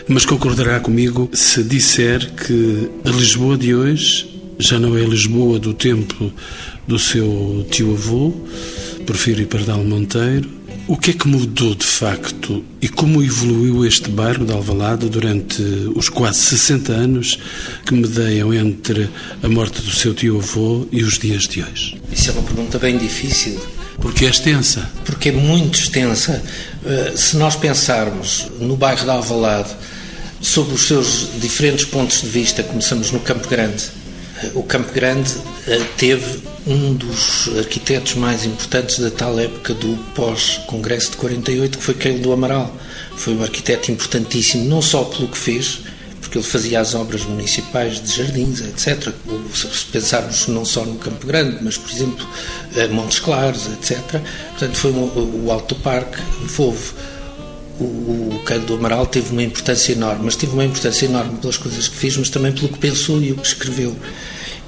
mas 0.08 0.26
concordará 0.26 0.80
comigo 0.80 1.30
se 1.32 1.62
disser 1.62 2.30
que 2.32 2.90
a 3.04 3.10
Lisboa 3.10 3.56
de 3.56 3.74
hoje 3.74 4.34
já 4.58 4.78
não 4.78 4.96
é 4.96 5.02
Lisboa 5.02 5.58
do 5.58 5.74
tempo 5.74 6.32
do 6.86 6.98
seu 6.98 7.66
tio-avô, 7.70 8.32
Porfírio 9.06 9.46
Pardal 9.46 9.82
Monteiro, 9.84 10.48
o 10.86 10.96
que 10.96 11.10
é 11.10 11.14
que 11.14 11.26
mudou 11.26 11.74
de 11.74 11.86
facto 11.86 12.62
e 12.80 12.88
como 12.88 13.22
evoluiu 13.22 13.86
este 13.86 14.10
bairro 14.10 14.44
de 14.44 14.52
Alvalade 14.52 15.08
durante 15.08 15.62
os 15.94 16.08
quase 16.08 16.40
60 16.40 16.92
anos 16.92 17.38
que 17.86 17.94
medeiam 17.94 18.52
entre 18.52 19.08
a 19.42 19.48
morte 19.48 19.80
do 19.80 19.90
seu 19.90 20.12
tio-avô 20.12 20.86
e 20.92 21.02
os 21.02 21.18
dias 21.18 21.48
de 21.48 21.62
hoje? 21.62 22.00
Isso 22.12 22.30
é 22.30 22.32
uma 22.32 22.42
pergunta 22.42 22.78
bem 22.78 22.98
difícil. 22.98 23.58
Porque 23.98 24.26
é 24.26 24.28
extensa. 24.28 24.90
Porque 25.04 25.30
é 25.30 25.32
muito 25.32 25.78
extensa. 25.78 26.42
Eh, 26.84 27.12
se 27.16 27.36
nós 27.36 27.56
pensarmos 27.56 28.48
no 28.60 28.76
bairro 28.76 29.04
de 29.04 29.10
Alvalade, 29.10 29.70
sob 30.40 30.74
os 30.74 30.82
seus 30.82 31.28
diferentes 31.40 31.86
pontos 31.86 32.20
de 32.20 32.28
vista, 32.28 32.62
começamos 32.62 33.10
no 33.10 33.20
Campo 33.20 33.48
Grande. 33.48 33.84
Eh, 34.42 34.50
o 34.54 34.62
Campo 34.62 34.92
Grande 34.92 35.32
eh, 35.66 35.82
teve 35.96 36.42
um 36.66 36.94
dos 36.94 37.50
arquitetos 37.58 38.14
mais 38.14 38.44
importantes 38.44 38.98
da 38.98 39.10
tal 39.10 39.38
época 39.38 39.74
do 39.74 39.96
pós-congresso 40.14 41.12
de 41.12 41.16
48, 41.18 41.78
que 41.78 41.84
foi 41.84 41.94
Keilo 41.94 42.20
do 42.20 42.32
Amaral. 42.32 42.74
Foi 43.16 43.34
um 43.34 43.42
arquiteto 43.42 43.92
importantíssimo, 43.92 44.64
não 44.64 44.80
só 44.82 45.04
pelo 45.04 45.28
que 45.28 45.38
fez, 45.38 45.80
porque 46.20 46.38
ele 46.38 46.44
fazia 46.46 46.80
as 46.80 46.94
obras 46.94 47.24
municipais 47.24 48.00
de 48.00 48.16
jardins, 48.16 48.60
etc. 48.60 49.12
Se 49.54 49.84
pensarmos 49.92 50.48
não 50.48 50.64
só 50.64 50.84
no 50.84 50.96
Campo 50.96 51.26
Grande, 51.26 51.58
mas, 51.62 51.76
por 51.76 51.90
exemplo, 51.90 52.26
Montes 52.90 53.20
Claros, 53.20 53.66
etc. 53.66 54.00
Portanto, 54.50 54.76
foi 54.76 54.90
o 54.90 55.52
Alto 55.52 55.74
Parque, 55.76 56.20
houve 56.58 56.92
o 57.80 58.40
Keilo 58.46 58.66
do 58.66 58.74
Amaral 58.74 59.06
teve 59.06 59.32
uma 59.32 59.42
importância 59.42 59.92
enorme, 59.92 60.24
mas 60.24 60.36
teve 60.36 60.52
uma 60.52 60.64
importância 60.64 61.06
enorme 61.06 61.38
pelas 61.38 61.56
coisas 61.56 61.88
que 61.88 61.96
fez, 61.96 62.16
mas 62.16 62.30
também 62.30 62.52
pelo 62.52 62.68
que 62.68 62.78
pensou 62.78 63.20
e 63.20 63.32
o 63.32 63.36
que 63.36 63.46
escreveu 63.46 63.96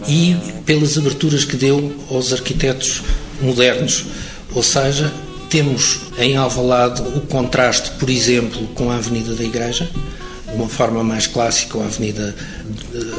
e 0.09 0.37
pelas 0.65 0.99
aberturas 0.99 1.45
que 1.45 1.57
deu 1.57 1.95
aos 2.11 2.33
arquitetos 2.33 3.03
modernos. 3.41 4.05
Ou 4.55 4.63
seja, 4.63 5.13
temos 5.49 6.01
em 6.19 6.37
Alvalade 6.37 7.03
o 7.03 7.21
contraste, 7.23 7.91
por 7.93 8.11
exemplo, 8.11 8.67
com 8.75 8.91
a 8.91 8.97
Avenida 8.97 9.35
da 9.35 9.45
Igreja, 9.45 9.89
de 10.47 10.55
uma 10.55 10.69
forma 10.69 11.03
mais 11.03 11.27
clássica, 11.27 11.79
a 11.79 11.85
Avenida, 11.85 12.35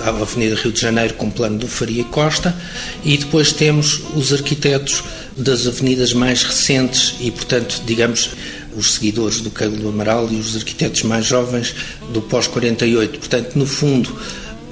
a 0.04 0.10
Avenida 0.10 0.56
Rio 0.56 0.72
de 0.72 0.80
Janeiro 0.80 1.14
com 1.16 1.30
plano 1.30 1.58
do 1.58 1.68
Faria 1.68 2.04
Costa, 2.06 2.56
e 3.04 3.18
depois 3.18 3.52
temos 3.52 4.02
os 4.16 4.34
arquitetos 4.34 5.04
das 5.36 5.68
avenidas 5.68 6.14
mais 6.14 6.44
recentes 6.44 7.16
e, 7.20 7.30
portanto, 7.30 7.82
digamos, 7.86 8.32
os 8.78 8.94
seguidores 8.94 9.42
do 9.42 9.50
Cabo 9.50 9.76
do 9.76 9.90
Amaral 9.90 10.30
e 10.32 10.36
os 10.36 10.56
arquitetos 10.56 11.04
mais 11.04 11.26
jovens 11.26 11.74
do 12.14 12.22
pós-48. 12.22 13.18
Portanto, 13.18 13.56
no 13.56 13.66
fundo, 13.66 14.16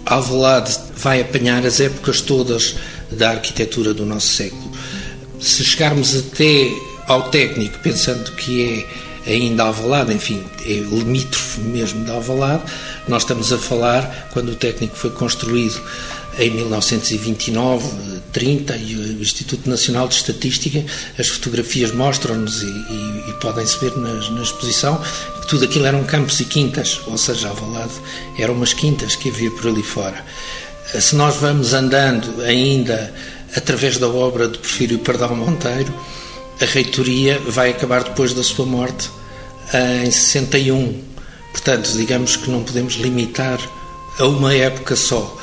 Alvalade 0.06 0.78
vai 0.96 1.22
apanhar 1.22 1.66
as 1.66 1.80
épocas 1.80 2.22
todas 2.22 2.76
da 3.12 3.32
arquitetura 3.32 3.94
do 3.94 4.06
nosso 4.06 4.28
século. 4.28 4.72
Se 5.40 5.64
chegarmos 5.64 6.16
até 6.16 6.70
ao 7.08 7.30
técnico, 7.30 7.80
pensando 7.80 8.32
que 8.34 8.86
é 9.26 9.34
ainda 9.34 9.64
Alvalade, 9.64 10.14
enfim, 10.14 10.44
é 10.64 10.74
limítrofe 10.74 11.60
mesmo 11.62 12.06
de 12.06 12.12
Alvalade, 12.12 12.64
nós 13.08 13.24
estamos 13.24 13.52
a 13.52 13.58
falar, 13.58 14.30
quando 14.32 14.50
o 14.50 14.56
técnico 14.56 14.96
foi 14.96 15.10
construído 15.10 15.82
em 16.38 16.50
1929, 16.52 18.22
30, 18.34 18.76
e 18.78 18.96
o 18.96 19.22
Instituto 19.22 19.70
Nacional 19.70 20.08
de 20.08 20.16
Estatística, 20.16 20.84
as 21.18 21.28
fotografias 21.28 21.92
mostram-nos 21.92 22.62
e, 22.62 22.66
e, 22.66 23.30
e 23.30 23.34
podem-se 23.40 23.80
ver 23.80 23.96
na, 23.98 24.42
exposição 24.42 25.02
que 25.42 25.48
tudo 25.48 25.66
aquilo 25.66 25.86
eram 25.86 26.04
campos 26.04 26.40
e 26.40 26.46
quintas, 26.46 27.00
ou 27.08 27.18
seja, 27.18 27.48
Alvalade 27.48 27.94
eram 28.38 28.54
umas 28.54 28.74
quintas 28.74 29.16
que 29.16 29.30
havia 29.30 29.52
por 29.52 29.68
ali 29.68 29.84
fora. 29.84 30.26
Se 31.00 31.16
nós 31.16 31.38
vamos 31.38 31.74
andando 31.74 32.42
ainda 32.42 33.14
através 33.56 33.98
da 33.98 34.08
obra 34.08 34.48
de 34.48 34.58
Porfírio 34.58 35.00
Pardal 35.00 35.36
Monteiro, 35.36 35.94
a 36.62 36.66
reitoria 36.66 37.40
vai 37.48 37.72
acabar 37.72 38.04
depois 38.04 38.34
da 38.34 38.44
sua 38.44 38.66
morte 38.66 39.10
em 40.04 40.12
61. 40.12 41.02
Portanto, 41.52 41.90
digamos 41.94 42.36
que 42.36 42.50
não 42.50 42.64
podemos 42.64 42.96
limitar 42.96 43.60
a 44.20 44.26
uma 44.26 44.54
época 44.54 44.96
só. 44.96 45.38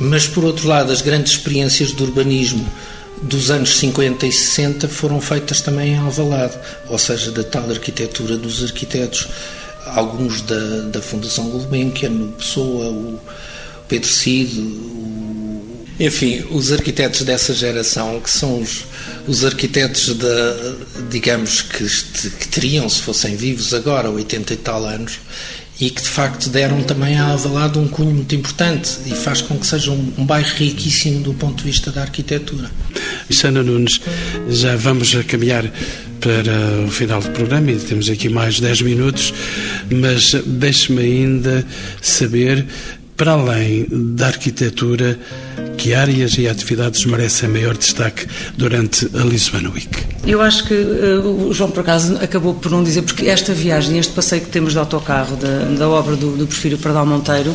Mas, 0.00 0.26
por 0.26 0.44
outro 0.44 0.68
lado, 0.68 0.92
as 0.92 1.02
grandes 1.02 1.32
experiências 1.32 1.92
de 1.92 2.02
urbanismo 2.02 2.66
dos 3.22 3.50
anos 3.50 3.78
50 3.78 4.26
e 4.26 4.32
60 4.32 4.88
foram 4.88 5.20
feitas 5.20 5.60
também 5.60 5.94
em 5.94 5.98
Alvalade, 5.98 6.56
ou 6.88 6.98
seja, 6.98 7.30
da 7.32 7.42
tal 7.42 7.68
arquitetura 7.68 8.36
dos 8.36 8.62
arquitetos, 8.62 9.28
alguns 9.86 10.42
da, 10.42 10.82
da 10.92 11.02
Fundação 11.02 11.48
Gulbenkian, 11.50 12.10
o 12.10 12.28
Pessoa, 12.38 12.86
o 12.86 13.20
Pedro 13.88 14.08
Cid, 14.08 14.60
o... 14.60 15.86
enfim, 15.98 16.44
os 16.50 16.70
arquitetos 16.70 17.22
dessa 17.22 17.52
geração, 17.52 18.20
que 18.20 18.30
são 18.30 18.60
os, 18.60 18.84
os 19.26 19.44
arquitetos, 19.44 20.14
da, 20.14 20.74
digamos, 21.10 21.62
que, 21.62 21.84
que 22.38 22.48
teriam, 22.48 22.88
se 22.88 23.02
fossem 23.02 23.34
vivos 23.34 23.74
agora, 23.74 24.10
80 24.10 24.52
e 24.52 24.56
tal 24.56 24.84
anos, 24.86 25.18
e 25.80 25.90
que 25.90 26.02
de 26.02 26.08
facto 26.08 26.50
deram 26.50 26.82
também 26.82 27.16
à 27.16 27.32
Avalado 27.32 27.78
um 27.78 27.86
cunho 27.86 28.10
muito 28.10 28.34
importante 28.34 28.98
e 29.06 29.10
faz 29.10 29.40
com 29.40 29.56
que 29.56 29.66
seja 29.66 29.90
um, 29.92 30.12
um 30.18 30.26
bairro 30.26 30.48
riquíssimo 30.56 31.20
do 31.20 31.34
ponto 31.34 31.58
de 31.58 31.70
vista 31.70 31.90
da 31.90 32.02
arquitetura. 32.02 32.70
Sana 33.30 33.62
Nunes, 33.62 34.00
já 34.48 34.76
vamos 34.76 35.14
a 35.14 35.22
caminhar 35.22 35.70
para 36.20 36.84
o 36.86 36.90
final 36.90 37.20
do 37.20 37.30
programa 37.30 37.70
e 37.70 37.76
temos 37.76 38.08
aqui 38.10 38.28
mais 38.28 38.58
10 38.58 38.82
minutos, 38.82 39.32
mas 39.90 40.34
deixe-me 40.44 41.02
ainda 41.02 41.64
saber, 42.02 42.66
para 43.18 43.32
além 43.32 43.84
da 43.90 44.28
arquitetura, 44.28 45.18
que 45.76 45.92
áreas 45.92 46.38
e 46.38 46.48
atividades 46.48 47.04
merecem 47.04 47.48
maior 47.48 47.76
destaque 47.76 48.26
durante 48.56 49.10
a 49.12 49.24
Lisbon 49.24 49.70
Week? 49.74 49.90
Eu 50.24 50.40
acho 50.40 50.64
que 50.64 50.74
uh, 50.74 51.48
o 51.48 51.52
João, 51.52 51.70
por 51.70 51.80
acaso, 51.80 52.16
acabou 52.22 52.54
por 52.54 52.70
não 52.70 52.82
dizer, 52.82 53.02
porque 53.02 53.26
esta 53.26 53.52
viagem, 53.52 53.98
este 53.98 54.12
passeio 54.12 54.42
que 54.42 54.50
temos 54.50 54.72
de 54.72 54.78
autocarro 54.78 55.36
da, 55.36 55.64
da 55.76 55.88
obra 55.88 56.14
do, 56.14 56.36
do 56.36 56.46
Porfírio 56.46 56.78
Pardal 56.78 57.04
Monteiro, 57.04 57.54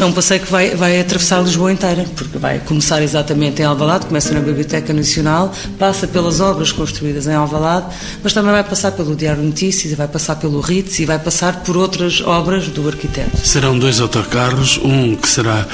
é 0.00 0.04
um 0.04 0.12
passeio 0.12 0.40
que 0.40 0.50
vai, 0.50 0.74
vai 0.76 1.00
atravessar 1.00 1.42
Lisboa 1.42 1.72
inteira, 1.72 2.04
porque 2.14 2.38
vai 2.38 2.60
começar 2.60 3.02
exatamente 3.02 3.60
em 3.62 3.64
Alvalade, 3.64 4.06
começa 4.06 4.32
na 4.32 4.40
Biblioteca 4.40 4.92
Nacional, 4.92 5.52
passa 5.78 6.06
pelas 6.06 6.40
obras 6.40 6.70
construídas 6.70 7.26
em 7.26 7.34
Alvalade, 7.34 7.86
mas 8.22 8.32
também 8.32 8.52
vai 8.52 8.62
passar 8.62 8.92
pelo 8.92 9.16
Diário 9.16 9.42
Notícias, 9.42 9.94
vai 9.94 10.06
passar 10.06 10.36
pelo 10.36 10.60
Ritz 10.60 11.00
e 11.00 11.04
vai 11.04 11.18
passar 11.18 11.62
por 11.64 11.76
outras 11.76 12.20
obras 12.20 12.68
do 12.68 12.86
arquiteto. 12.86 13.36
Serão 13.38 13.78
dois 13.78 14.00
autocarros, 14.00 14.78
um 14.78 15.16
que 15.16 15.28
será 15.28 15.66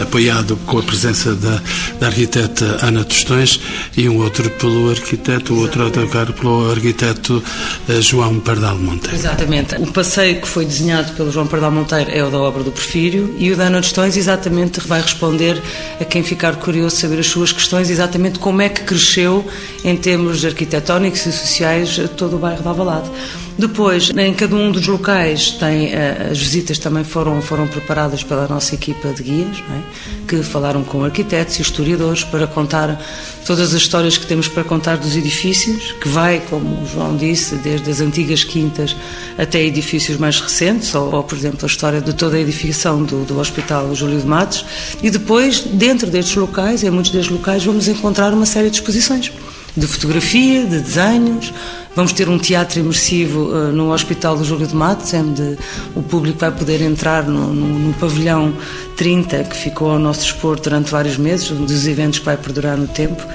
apoiado 0.00 0.56
com 0.66 0.78
a 0.78 0.82
presença 0.82 1.34
da, 1.34 1.60
da 2.00 2.06
arquiteta 2.06 2.78
Ana 2.82 3.04
Tostões 3.04 3.60
e 3.96 4.08
um 4.08 4.22
outro 4.22 4.48
pelo 4.50 4.90
arquiteto, 4.90 5.54
o 5.54 5.60
outro 5.60 5.84
autocarro 5.84 6.32
pelo 6.32 6.70
arquiteto 6.70 7.42
eh, 7.88 8.00
João 8.00 8.40
Pardal 8.40 8.78
Monteiro. 8.78 9.16
Exatamente. 9.16 9.74
O 9.76 9.86
passeio 9.92 10.40
que 10.40 10.48
foi 10.48 10.64
desenhado 10.64 11.12
pelo 11.12 11.30
João 11.30 11.46
Pardal 11.46 11.70
Monteiro 11.70 12.10
é 12.10 12.24
o 12.24 12.30
da 12.30 12.38
obra 12.38 12.62
do 12.62 12.70
Perfírio 12.70 13.34
e 13.38 13.52
o 13.52 13.56
da 13.56 13.65
Ana 13.66 13.80
Tostões 13.80 14.16
exatamente 14.16 14.80
vai 14.80 15.00
responder 15.00 15.60
a 16.00 16.04
quem 16.04 16.22
ficar 16.22 16.56
curioso 16.56 16.96
saber 16.96 17.18
as 17.18 17.26
suas 17.26 17.52
questões, 17.52 17.90
exatamente 17.90 18.38
como 18.38 18.62
é 18.62 18.68
que 18.68 18.82
cresceu 18.82 19.44
em 19.84 19.96
termos 19.96 20.44
arquitetónicos 20.44 21.26
e 21.26 21.32
sociais 21.32 22.00
todo 22.16 22.36
o 22.36 22.38
bairro 22.38 22.62
de 22.62 22.68
Alvalade. 22.68 23.10
Depois, 23.58 24.10
em 24.10 24.34
cada 24.34 24.54
um 24.54 24.70
dos 24.70 24.86
locais, 24.86 25.52
tem, 25.52 25.86
eh, 25.86 26.28
as 26.30 26.38
visitas 26.38 26.78
também 26.78 27.04
foram, 27.04 27.40
foram 27.40 27.66
preparadas 27.66 28.22
pela 28.22 28.46
nossa 28.46 28.74
equipa 28.74 29.08
de 29.14 29.22
guias, 29.22 29.58
é? 29.58 30.26
que 30.28 30.42
falaram 30.42 30.84
com 30.84 31.02
arquitetos 31.02 31.58
e 31.58 31.62
historiadores 31.62 32.22
para 32.22 32.46
contar 32.46 33.00
todas 33.46 33.72
as 33.72 33.80
histórias 33.80 34.18
que 34.18 34.26
temos 34.26 34.46
para 34.46 34.62
contar 34.62 34.98
dos 34.98 35.16
edifícios, 35.16 35.92
que 35.92 36.08
vai, 36.08 36.42
como 36.50 36.82
o 36.82 36.86
João 36.86 37.16
disse, 37.16 37.54
desde 37.56 37.90
as 37.90 38.00
antigas 38.00 38.44
quintas 38.44 38.94
até 39.38 39.62
edifícios 39.62 40.18
mais 40.18 40.38
recentes, 40.38 40.94
ou, 40.94 41.14
ou 41.14 41.22
por 41.22 41.38
exemplo, 41.38 41.60
a 41.62 41.66
história 41.66 42.02
de 42.02 42.12
toda 42.12 42.36
a 42.36 42.40
edificação 42.40 43.02
do, 43.04 43.24
do 43.24 43.38
Hospital 43.38 43.94
Júlio 43.94 44.20
de 44.20 44.26
Matos. 44.26 44.66
E 45.02 45.08
depois, 45.08 45.60
dentro 45.60 46.10
destes 46.10 46.36
locais, 46.36 46.84
em 46.84 46.90
muitos 46.90 47.10
destes 47.10 47.32
locais, 47.32 47.64
vamos 47.64 47.88
encontrar 47.88 48.34
uma 48.34 48.44
série 48.44 48.68
de 48.68 48.76
exposições 48.76 49.32
de 49.76 49.86
fotografia, 49.86 50.64
de 50.64 50.80
desenhos, 50.80 51.52
Vamos 51.96 52.12
ter 52.12 52.28
um 52.28 52.36
teatro 52.36 52.78
imersivo 52.78 53.44
uh, 53.44 53.72
no 53.72 53.90
Hospital 53.90 54.36
do 54.36 54.44
Júlio 54.44 54.66
de 54.66 54.76
Matos, 54.76 55.14
onde 55.14 55.56
o 55.94 56.02
público 56.02 56.38
vai 56.38 56.50
poder 56.50 56.82
entrar 56.82 57.24
no, 57.24 57.54
no, 57.54 57.66
no, 57.66 57.94
pavilhão 57.94 58.52
30, 58.98 59.44
que 59.44 59.56
ficou 59.56 59.92
ao 59.92 59.98
nosso 59.98 60.20
dispor 60.20 60.60
durante 60.60 60.90
vários 60.90 61.16
meses, 61.16 61.50
um 61.50 61.64
dos 61.64 61.86
eventos 61.86 62.18
que 62.18 62.26
vai 62.26 62.36
perdurar 62.36 62.76
no 62.76 62.86
tempo, 62.86 63.26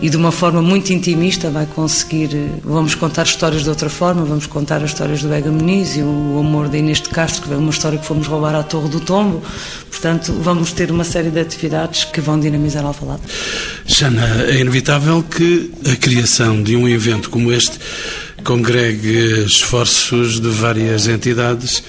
e 0.00 0.08
de 0.08 0.16
uma 0.16 0.32
forma 0.32 0.62
muito 0.62 0.94
intimista 0.94 1.50
vai 1.50 1.66
conseguir. 1.66 2.28
Uh, 2.34 2.60
vamos 2.64 2.94
contar 2.94 3.24
histórias 3.24 3.64
de 3.64 3.68
outra 3.68 3.90
forma, 3.90 4.24
vamos 4.24 4.46
contar 4.46 4.76
as 4.78 4.92
histórias 4.92 5.20
do 5.20 5.30
Ega 5.34 5.52
Muniz 5.52 5.98
e 5.98 6.00
o, 6.00 6.38
amor 6.40 6.70
da 6.70 6.78
Inês 6.78 7.02
de 7.02 7.10
Castro, 7.10 7.42
que 7.46 7.52
é 7.52 7.56
uma 7.58 7.68
história 7.68 7.98
que 7.98 8.06
fomos 8.06 8.26
roubar 8.26 8.54
à 8.54 8.62
Torre 8.62 8.88
do 8.88 9.00
Tombo. 9.00 9.42
Portanto, 9.90 10.32
vamos 10.40 10.72
ter 10.72 10.90
uma 10.90 11.04
série 11.04 11.28
de 11.28 11.38
atividades 11.38 12.04
que 12.04 12.22
vão 12.22 12.40
dinamizar 12.40 12.82
Alvalade. 12.82 13.20
Jana, 13.84 14.44
é 14.48 14.58
inevitável 14.58 15.22
que 15.22 15.70
a 15.90 15.96
criação 15.96 16.62
de 16.62 16.76
um 16.76 16.88
evento 16.88 17.28
como 17.28 17.52
este 17.52 17.78
congregue 18.46 19.44
esforços 19.44 20.38
de 20.38 20.48
várias 20.48 21.08
entidades. 21.08 21.82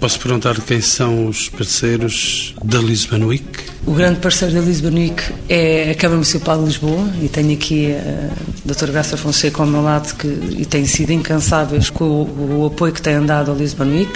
Posso 0.00 0.18
perguntar 0.18 0.58
quem 0.62 0.80
são 0.80 1.28
os 1.28 1.50
parceiros 1.50 2.54
da 2.64 2.78
Lisbon 2.78 3.26
Week? 3.26 3.44
O 3.86 3.92
grande 3.92 4.18
parceiro 4.18 4.54
da 4.54 4.60
Lisbon 4.62 4.94
Week 4.94 5.22
é 5.50 5.90
a 5.90 5.94
Câmara 5.94 6.16
Municipal 6.16 6.58
de 6.58 6.64
Lisboa 6.64 7.08
e 7.20 7.28
tenho 7.28 7.52
aqui 7.52 7.92
a 7.92 8.30
doutora 8.64 8.90
Graça 8.90 9.18
Fonseca 9.18 9.62
ao 9.62 9.68
meu 9.68 9.82
lado 9.82 10.16
que, 10.16 10.26
e 10.26 10.64
tem 10.64 10.86
sido 10.86 11.12
incansáveis 11.12 11.90
com 11.90 12.04
o, 12.04 12.62
o 12.62 12.66
apoio 12.66 12.92
que 12.92 13.02
tem 13.02 13.24
dado 13.26 13.52
à 13.52 13.54
Lisbon 13.54 13.84
Week. 13.84 14.12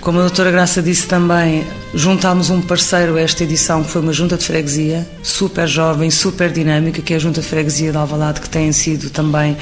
Como 0.00 0.18
a 0.18 0.22
doutora 0.22 0.50
Graça 0.50 0.80
disse 0.80 1.06
também, 1.06 1.66
juntámos 1.92 2.48
um 2.48 2.62
parceiro 2.62 3.16
a 3.16 3.20
esta 3.20 3.44
edição, 3.44 3.84
que 3.84 3.90
foi 3.90 4.00
uma 4.00 4.14
junta 4.14 4.38
de 4.38 4.44
freguesia, 4.46 5.06
super 5.22 5.68
jovem, 5.68 6.10
super 6.10 6.50
dinâmica, 6.50 7.02
que 7.02 7.12
é 7.12 7.16
a 7.16 7.18
junta 7.18 7.42
de 7.42 7.46
freguesia 7.46 7.92
de 7.92 7.98
Alvalade, 7.98 8.40
que 8.40 8.48
têm 8.48 8.72
sido 8.72 9.10
também 9.10 9.52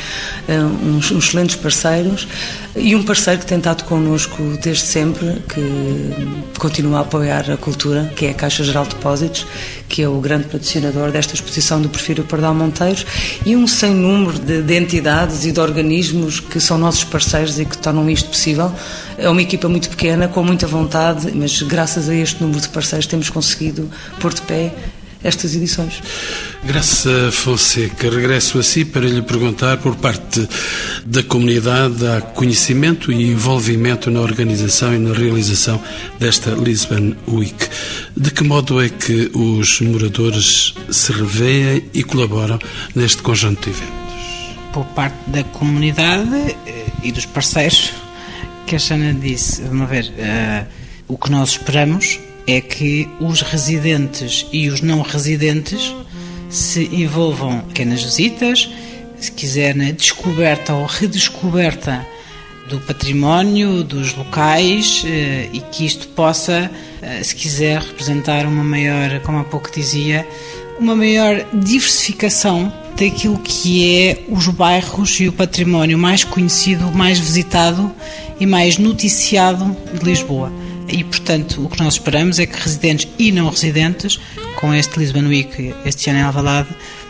uh, 0.49 0.87
uns, 0.87 1.11
uns, 1.11 1.25
excelentes 1.25 1.57
parceiros, 1.57 2.29
e 2.77 2.95
um 2.95 3.03
parceiro 3.03 3.41
que 3.41 3.47
tem 3.47 3.59
estado 3.59 3.83
connosco 3.83 4.41
desde 4.63 4.85
sempre, 4.85 5.43
que 5.49 6.51
continua 6.57 6.99
a 6.99 7.01
apoiar 7.01 7.51
a 7.51 7.57
cultura, 7.57 8.13
que 8.15 8.27
é 8.27 8.31
a 8.31 8.35
Caixa 8.35 8.63
Geral 8.63 8.85
de 8.85 8.91
Depósitos, 8.91 9.45
que 9.89 10.03
é 10.03 10.09
o 10.09 10.21
grande 10.21 10.45
patrocinador 10.45 11.11
desta 11.11 11.35
exposição 11.35 11.81
do 11.81 11.89
Perfil 11.89 12.25
Pardal 12.25 12.55
Monteiros, 12.55 13.07
e 13.45 13.57
um 13.57 13.67
sem 13.67 13.95
número 13.95 14.39
de, 14.39 14.63
de 14.63 14.75
entidades 14.77 15.45
e 15.45 15.53
de 15.53 15.61
organismos 15.61 16.41
que 16.41 16.61
são 16.61 16.77
nossos 16.79 17.05
parceiros 17.05 17.59
e 17.59 17.65
que 17.65 17.79
tornam 17.79 18.09
isto 18.11 18.29
possível. 18.29 18.73
É 19.17 19.29
uma 19.29 19.43
equipa 19.43 19.69
muito 19.69 19.89
pequena, 19.89 20.29
com 20.29 20.45
muita 20.45 20.67
vontade, 20.67 21.33
mas 21.35 21.63
graças 21.63 22.09
a 22.09 22.15
este 22.15 22.43
número 22.43 22.61
de 22.61 22.69
parceiros 22.69 23.07
temos 23.07 23.31
conseguido 23.31 23.91
pôr 24.21 24.35
de 24.35 24.43
pé 24.43 24.73
estas 25.23 25.55
edições. 25.55 26.03
Graça 26.65 27.31
Fonseca, 27.33 28.11
regresso 28.11 28.59
a 28.59 28.63
si 28.63 28.85
para 28.85 29.07
lhe 29.07 29.23
perguntar, 29.23 29.79
por 29.79 29.97
parte 29.97 30.49
da 31.05 31.23
comunidade, 31.23 32.07
há 32.07 32.21
conhecimento 32.21 33.11
e 33.13 33.31
envolvimento 33.31 34.11
na 34.11 34.21
organização 34.21 34.95
e 34.95 34.99
na 34.99 35.13
realização 35.13 35.81
desta 36.19 36.51
Lisbon 36.51 37.15
Week. 37.27 37.69
De 38.17 38.31
que 38.31 38.45
modo 38.45 38.83
é 38.83 38.89
que 38.89 39.31
os 39.35 39.81
moradores 39.81 40.75
se 40.91 41.13
revêem 41.13 41.85
e 41.95 42.03
colaboram 42.03 42.59
neste 42.95 43.23
conjunto 43.23 43.63
de 43.63 43.71
eventos? 43.71 43.99
Por 44.73 44.85
parte 44.87 45.19
da 45.29 45.43
comunidade 45.45 46.57
eh, 46.67 46.85
e 47.03 47.11
dos 47.11 47.25
parceiros, 47.27 47.93
que 48.67 48.77
a 48.77 48.79
Xana 48.79 49.15
disse, 49.15 49.63
vamos 49.63 49.89
ver, 49.89 50.05
uh, 50.05 50.67
o 51.09 51.17
que 51.17 51.31
nós 51.31 51.53
esperamos 51.53 52.21
é 52.49 52.63
que 52.63 53.07
os 53.21 53.43
residentes 53.43 54.47
e 54.51 54.71
os 54.71 54.81
não 54.81 55.03
residentes 55.03 55.95
se 56.49 56.85
envolvam 56.87 57.63
quer 57.75 57.85
nas 57.85 58.03
visitas, 58.03 58.71
se 59.21 59.31
quiser 59.31 59.77
na 59.77 59.91
descoberta 59.91 60.73
ou 60.73 60.87
redescoberta 60.87 62.07
do 62.71 62.81
património, 62.81 63.85
dos 63.85 64.15
locais 64.15 65.05
eh, 65.07 65.51
e 65.53 65.61
que 65.61 65.85
isto 65.85 66.09
possa, 66.09 66.71
eh, 67.03 67.23
se 67.23 67.35
quiser, 67.35 67.81
representar 67.81 68.47
uma 68.47 68.65
maior, 68.65 69.21
como 69.21 69.39
há 69.39 69.45
pouco 69.45 69.71
dizia, 69.71 70.27
uma 70.81 70.97
maior 70.97 71.45
diversificação 71.53 72.73
daquilo 72.99 73.39
que 73.39 74.07
é 74.07 74.23
os 74.29 74.49
bairros 74.49 75.21
e 75.21 75.29
o 75.29 75.33
património 75.33 75.99
mais 75.99 76.25
conhecido, 76.25 76.91
mais 76.93 77.19
visitado 77.19 77.93
e 78.41 78.47
mais 78.47 78.79
noticiado 78.79 79.77
de 79.93 80.05
Lisboa. 80.05 80.51
E, 80.89 81.05
portanto, 81.05 81.65
o 81.65 81.69
que 81.69 81.83
nós 81.83 81.95
esperamos 81.95 82.39
é 82.39 82.47
que 82.47 82.59
residentes 82.59 83.09
e 83.19 83.31
não 83.33 83.49
residentes, 83.49 84.19
com 84.57 84.73
este 84.73 84.99
Lisbon 84.99 85.27
Week 85.29 85.75
este 85.85 86.11
ano 86.11 86.19
em 86.19 86.23
Alvalade, 86.23 86.69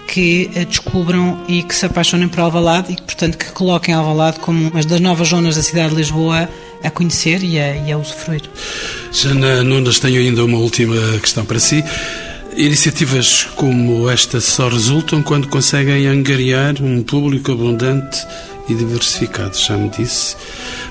que 0.08 0.50
descubram 0.68 1.38
e 1.46 1.62
que 1.62 1.74
se 1.74 1.84
apaixonem 1.84 2.28
por 2.28 2.40
Alvalade 2.40 2.92
e 2.92 2.96
portanto, 2.96 3.36
que 3.36 3.52
coloquem 3.52 3.94
Alvalade 3.94 4.40
como 4.40 4.68
uma 4.70 4.82
das 4.82 5.00
novas 5.00 5.28
zonas 5.28 5.56
da 5.56 5.62
cidade 5.62 5.90
de 5.90 5.96
Lisboa 5.96 6.48
a 6.82 6.90
conhecer 6.90 7.42
e 7.42 7.58
a, 7.58 7.76
e 7.76 7.92
a 7.92 7.98
usufruir. 7.98 8.42
Jana 9.12 9.62
Nunes, 9.62 10.00
tenho 10.00 10.20
ainda 10.20 10.44
uma 10.44 10.58
última 10.58 10.96
questão 11.20 11.44
para 11.44 11.60
si. 11.60 11.84
Iniciativas 12.58 13.44
como 13.54 14.10
esta 14.10 14.40
só 14.40 14.68
resultam 14.68 15.22
quando 15.22 15.46
conseguem 15.46 16.08
angariar 16.08 16.82
um 16.82 17.04
público 17.04 17.52
abundante 17.52 18.26
e 18.68 18.74
diversificado, 18.74 19.56
já 19.56 19.76
me 19.76 19.88
disse. 19.88 20.34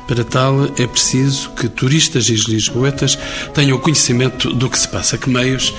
Para 0.07 0.23
tal, 0.23 0.63
é 0.79 0.87
preciso 0.87 1.49
que 1.49 1.67
turistas 1.67 2.29
e 2.29 2.35
lisboetas 2.35 3.19
tenham 3.53 3.77
conhecimento 3.79 4.53
do 4.53 4.69
que 4.69 4.79
se 4.79 4.87
passa, 4.87 5.17
que 5.17 5.29
meios 5.29 5.73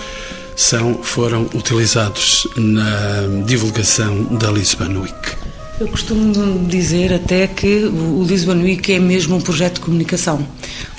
são, 0.55 1.03
foram 1.03 1.49
utilizados 1.55 2.47
na 2.55 3.45
divulgação 3.47 4.25
da 4.25 4.51
Lisbon 4.51 5.01
Week. 5.01 5.39
Eu 5.81 5.89
costumo 5.89 6.67
dizer 6.67 7.15
até 7.15 7.47
que 7.47 7.85
o 7.85 8.27
Lisbon 8.29 8.61
Week 8.61 8.93
é 8.93 8.99
mesmo 8.99 9.37
um 9.37 9.41
projeto 9.41 9.77
de 9.77 9.81
comunicação, 9.81 10.47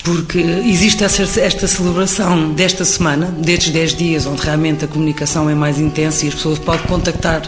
porque 0.03 0.39
existe 0.39 1.03
esta 1.03 1.67
celebração 1.67 2.53
desta 2.53 2.85
semana, 2.85 3.27
destes 3.27 3.71
10 3.71 3.95
dias, 3.95 4.25
onde 4.25 4.41
realmente 4.41 4.85
a 4.85 4.87
comunicação 4.87 5.49
é 5.49 5.55
mais 5.55 5.79
intensa 5.79 6.25
e 6.25 6.29
as 6.29 6.35
pessoas 6.35 6.59
podem 6.59 6.85
contactar 6.87 7.41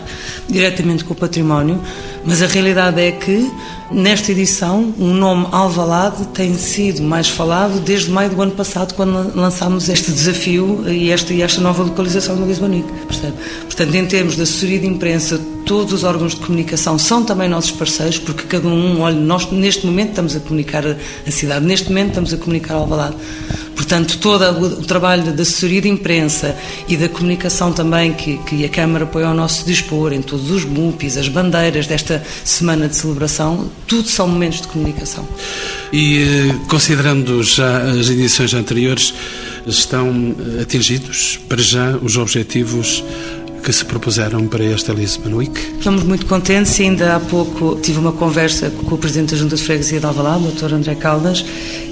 diretamente 0.50 1.04
com 1.04 1.14
o 1.14 1.16
património, 1.16 1.82
mas 2.26 2.42
a 2.42 2.48
realidade 2.48 3.02
é 3.02 3.12
que 3.12 3.50
Nesta 3.92 4.32
edição, 4.32 4.94
o 4.98 5.08
nome 5.08 5.48
Alvalade 5.52 6.26
tem 6.28 6.58
sido 6.58 7.04
mais 7.04 7.28
falado 7.28 7.82
desde 7.82 8.10
maio 8.10 8.30
do 8.30 8.42
ano 8.42 8.54
passado, 8.54 8.94
quando 8.94 9.36
lançámos 9.36 9.90
este 9.90 10.14
desafio 10.14 10.86
e 10.88 11.12
esta, 11.12 11.34
e 11.34 11.42
esta 11.42 11.60
nova 11.60 11.84
localização 11.84 12.38
no 12.38 12.48
Lisbonic. 12.48 12.88
Percebe? 13.06 13.34
Portanto, 13.64 13.94
em 13.94 14.06
termos 14.06 14.38
de 14.38 14.44
assessoria 14.44 14.80
de 14.80 14.88
imprensa, 14.88 15.42
todos 15.66 15.92
os 15.92 16.04
órgãos 16.06 16.36
de 16.36 16.40
comunicação 16.40 16.98
são 16.98 17.26
também 17.26 17.50
nossos 17.50 17.72
parceiros, 17.72 18.18
porque 18.18 18.44
cada 18.44 18.66
um, 18.66 19.02
olha, 19.02 19.18
nós 19.18 19.52
neste 19.52 19.86
momento 19.86 20.12
estamos 20.12 20.38
a 20.38 20.40
comunicar 20.40 20.86
a 20.88 21.32
cidade, 21.32 21.66
neste 21.66 21.90
momento 21.90 22.10
estamos 22.10 22.34
a 22.34 22.38
comunicar 22.42 22.76
Alvalade. 22.76 23.16
Portanto, 23.76 24.20
todo 24.20 24.80
o 24.80 24.86
trabalho 24.86 25.34
da 25.34 25.42
assessoria 25.42 25.82
de 25.82 25.90
imprensa 25.90 26.56
e 26.88 26.96
da 26.96 27.10
comunicação 27.10 27.74
também 27.74 28.14
que, 28.14 28.38
que 28.40 28.64
a 28.64 28.70
Câmara 28.70 29.06
põe 29.06 29.24
ao 29.24 29.34
nosso 29.34 29.66
dispor, 29.66 30.14
em 30.14 30.22
todos 30.22 30.52
os 30.52 30.64
MUPIs, 30.64 31.18
as 31.18 31.28
bandeiras 31.28 31.88
desta 31.88 32.24
semana 32.46 32.88
de 32.88 32.96
celebração, 32.96 33.70
tudo 33.88 34.08
são 34.08 34.28
momentos 34.28 34.62
de 34.62 34.68
comunicação. 34.68 35.28
E 35.92 36.22
eh, 36.22 36.56
considerando 36.70 37.44
já 37.44 37.82
as 37.82 38.10
edições 38.10 38.54
anteriores, 38.54 39.14
estão 39.66 40.36
atingidos 40.62 41.40
para 41.48 41.62
já 41.62 41.98
os 41.98 42.18
objetivos 42.18 43.04
que 43.62 43.72
se 43.72 43.86
propuseram 43.86 44.48
para 44.48 44.64
esta 44.64 44.92
Lisbon 44.92 45.36
Week? 45.36 45.60
Estamos 45.78 46.04
muito 46.04 46.26
contentes 46.26 46.80
ainda 46.80 47.16
há 47.16 47.20
pouco 47.20 47.80
tive 47.82 48.00
uma 48.00 48.12
conversa 48.12 48.70
com 48.70 48.96
o 48.96 48.98
Presidente 48.98 49.32
da 49.32 49.38
Junta 49.38 49.56
de 49.56 49.62
Freguesia 49.62 50.00
de 50.00 50.06
Alvalade, 50.06 50.46
o 50.46 50.52
Dr. 50.52 50.74
André 50.74 50.96
Caldas, 50.96 51.46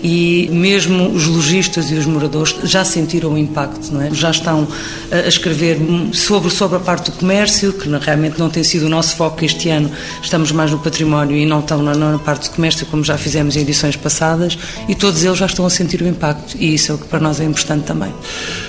e 0.04 0.50
mesmo 0.52 1.10
os 1.10 1.26
lojistas 1.28 1.92
e 1.92 1.96
os 1.96 2.06
moradores 2.06 2.56
já 2.64 2.84
sentiram 2.84 3.34
o 3.34 3.38
impacto, 3.38 3.94
não 3.94 4.02
é? 4.02 4.14
Já 4.14 4.32
estão 4.32 4.68
a 5.12 5.28
escrever 5.28 5.78
sobre, 6.14 6.50
sobre 6.50 6.78
a 6.78 6.80
parte 6.80 7.12
do 7.12 7.18
comércio, 7.18 7.74
que 7.74 7.88
realmente 7.90 8.40
não 8.40 8.50
tem 8.50 8.64
sido 8.64 8.86
o 8.86 8.90
nosso 8.90 9.16
foco 9.16 9.44
este 9.44 9.70
ano, 9.70 9.92
estamos 10.22 10.52
mais 10.52 10.72
no 10.72 10.80
património 10.80 11.38
e 11.38 11.46
não 11.46 11.60
estão 11.60 11.84
na, 11.84 11.94
na 11.94 12.18
parte 12.20 12.50
do 12.50 12.56
comércio, 12.56 12.86
como 12.88 13.04
já 13.04 13.18
fizemos 13.18 13.56
em 13.56 13.62
edições 13.62 13.96
passadas, 13.96 14.58
e 14.88 14.96
todos 14.96 15.24
eles 15.24 15.38
já 15.38 15.46
estão 15.46 15.66
a 15.66 15.70
sentir 15.70 16.02
o 16.02 16.08
impacto, 16.08 16.58
e 16.58 16.74
isso 16.74 16.92
é 16.92 16.96
o 16.96 16.98
que 16.98 17.06
para 17.06 17.20
nós 17.20 17.40
é 17.40 17.44
importante 17.44 17.86
também. 17.86 18.14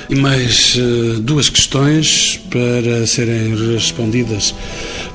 E 0.09 0.17
mais 0.17 0.75
uh, 0.75 1.21
duas 1.21 1.49
questões 1.49 2.41
para 2.51 2.90
serem 3.07 3.55
respondidas 3.73 4.55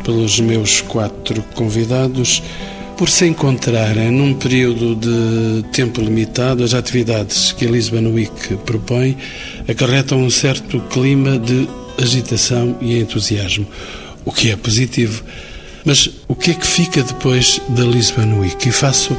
pelos 0.04 0.40
meus 0.40 0.82
quatro 0.82 1.44
convidados. 1.56 2.42
Por 2.98 3.10
se 3.10 3.26
encontrarem 3.26 4.10
num 4.10 4.34
período 4.34 4.96
de 4.96 5.64
tempo 5.74 6.00
limitado, 6.00 6.64
as 6.64 6.74
atividades 6.74 7.52
que 7.52 7.66
a 7.66 7.70
Lisbon 7.70 8.14
Week 8.14 8.56
propõe 8.66 9.18
acarretam 9.68 10.20
um 10.20 10.30
certo 10.30 10.80
clima 10.90 11.38
de 11.38 11.68
agitação 12.02 12.78
e 12.80 12.98
entusiasmo, 12.98 13.68
o 14.24 14.32
que 14.32 14.50
é 14.50 14.56
positivo. 14.56 15.24
Mas 15.84 16.10
o 16.28 16.36
que 16.36 16.52
é 16.52 16.54
que 16.54 16.66
fica 16.66 17.04
depois 17.04 17.62
da 17.70 17.84
Lisbon 17.84 18.40
Week? 18.40 18.68
E 18.68 18.72
faço 18.72 19.16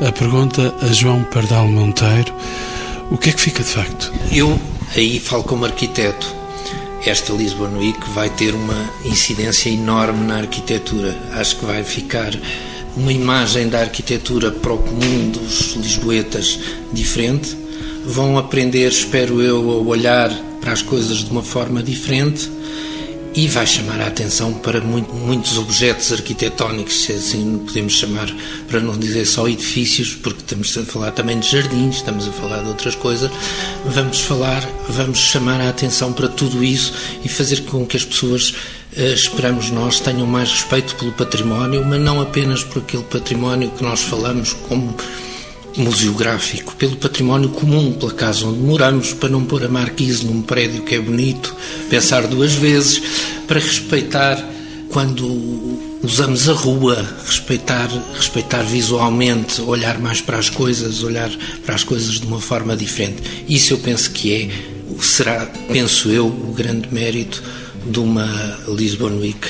a 0.00 0.10
pergunta 0.12 0.74
a 0.80 0.92
João 0.92 1.22
Pardal 1.24 1.68
Monteiro: 1.68 2.32
o 3.10 3.18
que 3.18 3.30
é 3.30 3.32
que 3.32 3.40
fica 3.40 3.62
de 3.62 3.68
facto? 3.68 4.12
Eu 4.32 4.58
aí 4.94 5.18
falo 5.18 5.44
como 5.44 5.64
arquiteto. 5.64 6.35
Esta 7.06 7.32
Lisbon 7.32 7.78
Week 7.78 8.00
vai 8.10 8.28
ter 8.28 8.52
uma 8.52 8.90
incidência 9.04 9.70
enorme 9.70 10.26
na 10.26 10.38
arquitetura. 10.38 11.16
Acho 11.34 11.54
que 11.54 11.64
vai 11.64 11.84
ficar 11.84 12.32
uma 12.96 13.12
imagem 13.12 13.68
da 13.68 13.78
arquitetura 13.78 14.50
para 14.50 14.72
o 14.72 14.78
comum 14.78 15.30
dos 15.30 15.74
lisboetas 15.76 16.58
diferente. 16.92 17.56
Vão 18.04 18.36
aprender, 18.36 18.88
espero 18.88 19.40
eu, 19.40 19.70
a 19.70 19.76
olhar 19.76 20.30
para 20.60 20.72
as 20.72 20.82
coisas 20.82 21.18
de 21.18 21.30
uma 21.30 21.44
forma 21.44 21.80
diferente 21.80 22.50
e 23.36 23.46
vai 23.48 23.66
chamar 23.66 24.00
a 24.00 24.06
atenção 24.06 24.54
para 24.54 24.80
muito, 24.80 25.14
muitos 25.14 25.58
objetos 25.58 26.10
arquitetónicos, 26.10 27.02
se 27.02 27.12
assim 27.12 27.58
podemos 27.66 27.92
chamar, 27.92 28.34
para 28.66 28.80
não 28.80 28.96
dizer 28.96 29.26
só 29.26 29.46
edifícios, 29.46 30.14
porque 30.14 30.40
estamos 30.40 30.76
a 30.78 30.84
falar 30.86 31.10
também 31.10 31.38
de 31.38 31.46
jardins, 31.46 31.96
estamos 31.96 32.26
a 32.26 32.32
falar 32.32 32.62
de 32.62 32.68
outras 32.68 32.94
coisas. 32.94 33.30
Vamos 33.84 34.20
falar, 34.20 34.66
vamos 34.88 35.18
chamar 35.18 35.60
a 35.60 35.68
atenção 35.68 36.14
para 36.14 36.28
tudo 36.28 36.64
isso 36.64 36.94
e 37.22 37.28
fazer 37.28 37.60
com 37.64 37.84
que 37.84 37.98
as 37.98 38.06
pessoas, 38.06 38.54
eh, 38.96 39.12
esperamos 39.12 39.70
nós, 39.70 40.00
tenham 40.00 40.26
mais 40.26 40.50
respeito 40.50 40.96
pelo 40.96 41.12
património, 41.12 41.84
mas 41.84 42.00
não 42.00 42.22
apenas 42.22 42.64
por 42.64 42.80
aquele 42.80 43.04
património 43.04 43.70
que 43.70 43.82
nós 43.82 44.00
falamos 44.00 44.54
como 44.66 44.96
museográfico, 45.76 46.74
pelo 46.76 46.96
património 46.96 47.50
comum, 47.50 47.92
pela 47.92 48.12
casa 48.12 48.46
onde 48.46 48.58
moramos, 48.58 49.12
para 49.12 49.28
não 49.28 49.44
pôr 49.44 49.64
a 49.64 49.68
marquise 49.68 50.24
num 50.24 50.42
prédio 50.42 50.82
que 50.82 50.94
é 50.94 51.00
bonito, 51.00 51.54
pensar 51.90 52.26
duas 52.26 52.54
vezes, 52.54 53.02
para 53.46 53.60
respeitar 53.60 54.42
quando 54.90 55.26
usamos 56.02 56.48
a 56.48 56.52
rua, 56.52 57.06
respeitar, 57.26 57.88
respeitar 58.14 58.62
visualmente, 58.62 59.60
olhar 59.60 59.98
mais 59.98 60.20
para 60.20 60.38
as 60.38 60.48
coisas, 60.48 61.02
olhar 61.02 61.30
para 61.64 61.74
as 61.74 61.84
coisas 61.84 62.20
de 62.20 62.26
uma 62.26 62.40
forma 62.40 62.76
diferente. 62.76 63.44
Isso 63.48 63.72
eu 63.72 63.78
penso 63.78 64.10
que 64.10 64.32
é, 64.32 65.02
será, 65.02 65.46
penso 65.68 66.08
eu, 66.08 66.26
o 66.26 66.52
grande 66.56 66.88
mérito 66.92 67.42
de 67.90 67.98
uma 67.98 68.58
Lisbon 68.68 69.18
Week. 69.18 69.48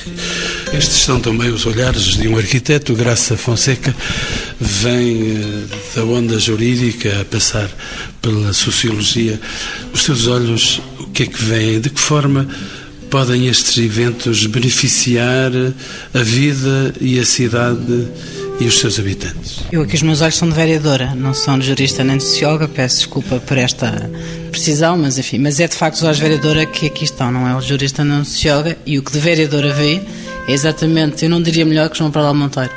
Estes 0.72 0.98
são 0.98 1.20
também 1.20 1.50
os 1.50 1.66
olhares 1.66 2.16
de 2.16 2.28
um 2.28 2.36
arquiteto, 2.36 2.94
Graça 2.94 3.36
Fonseca, 3.36 3.94
vem 4.60 5.36
eh, 5.36 5.76
da 5.94 6.04
onda 6.04 6.38
jurídica 6.38 7.20
a 7.20 7.24
passar 7.24 7.70
pela 8.20 8.52
sociologia. 8.52 9.40
Os 9.92 10.02
seus 10.02 10.26
olhos, 10.26 10.80
o 10.98 11.06
que 11.06 11.24
é 11.24 11.26
que 11.26 11.42
vem? 11.42 11.80
De 11.80 11.90
que 11.90 12.00
forma 12.00 12.48
podem 13.10 13.46
estes 13.48 13.78
eventos 13.78 14.46
beneficiar 14.46 15.50
a 16.12 16.22
vida 16.22 16.94
e 17.00 17.18
a 17.18 17.24
cidade 17.24 18.08
e 18.60 18.64
os 18.66 18.78
seus 18.78 18.98
habitantes? 18.98 19.60
Eu 19.70 19.82
aqui 19.82 19.94
os 19.94 20.02
meus 20.02 20.20
olhos 20.20 20.36
são 20.36 20.48
de 20.48 20.54
vereadora, 20.54 21.14
não 21.14 21.34
são 21.34 21.58
de 21.58 21.66
jurista 21.66 22.02
nem 22.02 22.16
de 22.16 22.24
socióloga, 22.24 22.68
peço 22.68 22.96
desculpa 22.96 23.38
por 23.40 23.58
esta 23.58 24.10
precisão, 24.50 24.96
mas 24.98 25.18
enfim, 25.18 25.38
mas 25.38 25.60
é 25.60 25.68
de 25.68 25.76
facto 25.76 25.96
os 25.96 26.02
olhos 26.02 26.16
de 26.16 26.22
vereadora 26.22 26.66
que 26.66 26.86
aqui 26.86 27.04
estão, 27.04 27.30
não 27.30 27.48
é 27.48 27.54
o 27.54 27.60
jurista 27.60 28.04
nem 28.04 28.20
o 28.20 28.24
socióloga, 28.24 28.76
e 28.84 28.98
o 28.98 29.02
que 29.02 29.12
de 29.12 29.18
vereadora 29.18 29.72
vê 29.72 30.00
é 30.48 30.52
exatamente, 30.52 31.24
eu 31.24 31.30
não 31.30 31.42
diria 31.42 31.64
melhor 31.64 31.88
que 31.90 31.98
João 31.98 32.10
Paulo 32.10 32.34
Monteiro, 32.34 32.70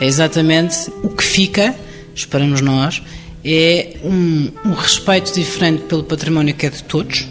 é 0.00 0.06
exatamente 0.06 0.90
o 1.02 1.08
que 1.08 1.24
fica, 1.24 1.74
esperamos 2.14 2.60
nós, 2.60 3.02
é 3.44 3.96
um, 4.02 4.50
um 4.64 4.72
respeito 4.72 5.32
diferente 5.32 5.82
pelo 5.84 6.04
património 6.04 6.54
que 6.54 6.66
é 6.66 6.70
de 6.70 6.82
todos, 6.82 7.26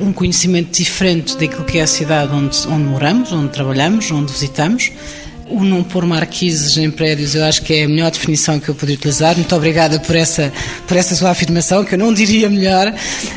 um 0.00 0.12
conhecimento 0.12 0.76
diferente 0.76 1.36
daquilo 1.36 1.64
que 1.64 1.78
é 1.78 1.82
a 1.82 1.86
cidade 1.86 2.32
onde, 2.32 2.66
onde 2.68 2.84
moramos, 2.84 3.32
onde 3.32 3.48
trabalhamos, 3.48 4.10
onde 4.10 4.32
visitamos, 4.32 4.92
o 5.48 5.62
não 5.64 5.82
pôr 5.82 6.04
marquises 6.04 6.76
em 6.76 6.90
prédios, 6.90 7.34
eu 7.34 7.44
acho 7.44 7.62
que 7.62 7.72
é 7.72 7.84
a 7.84 7.88
melhor 7.88 8.10
definição 8.10 8.58
que 8.58 8.68
eu 8.68 8.74
poderia 8.74 8.96
utilizar. 8.96 9.36
Muito 9.36 9.54
obrigada 9.54 10.00
por 10.00 10.16
essa, 10.16 10.52
por 10.86 10.96
essa 10.96 11.14
sua 11.14 11.30
afirmação, 11.30 11.84
que 11.84 11.94
eu 11.94 11.98
não 11.98 12.12
diria 12.12 12.50
melhor, 12.50 12.92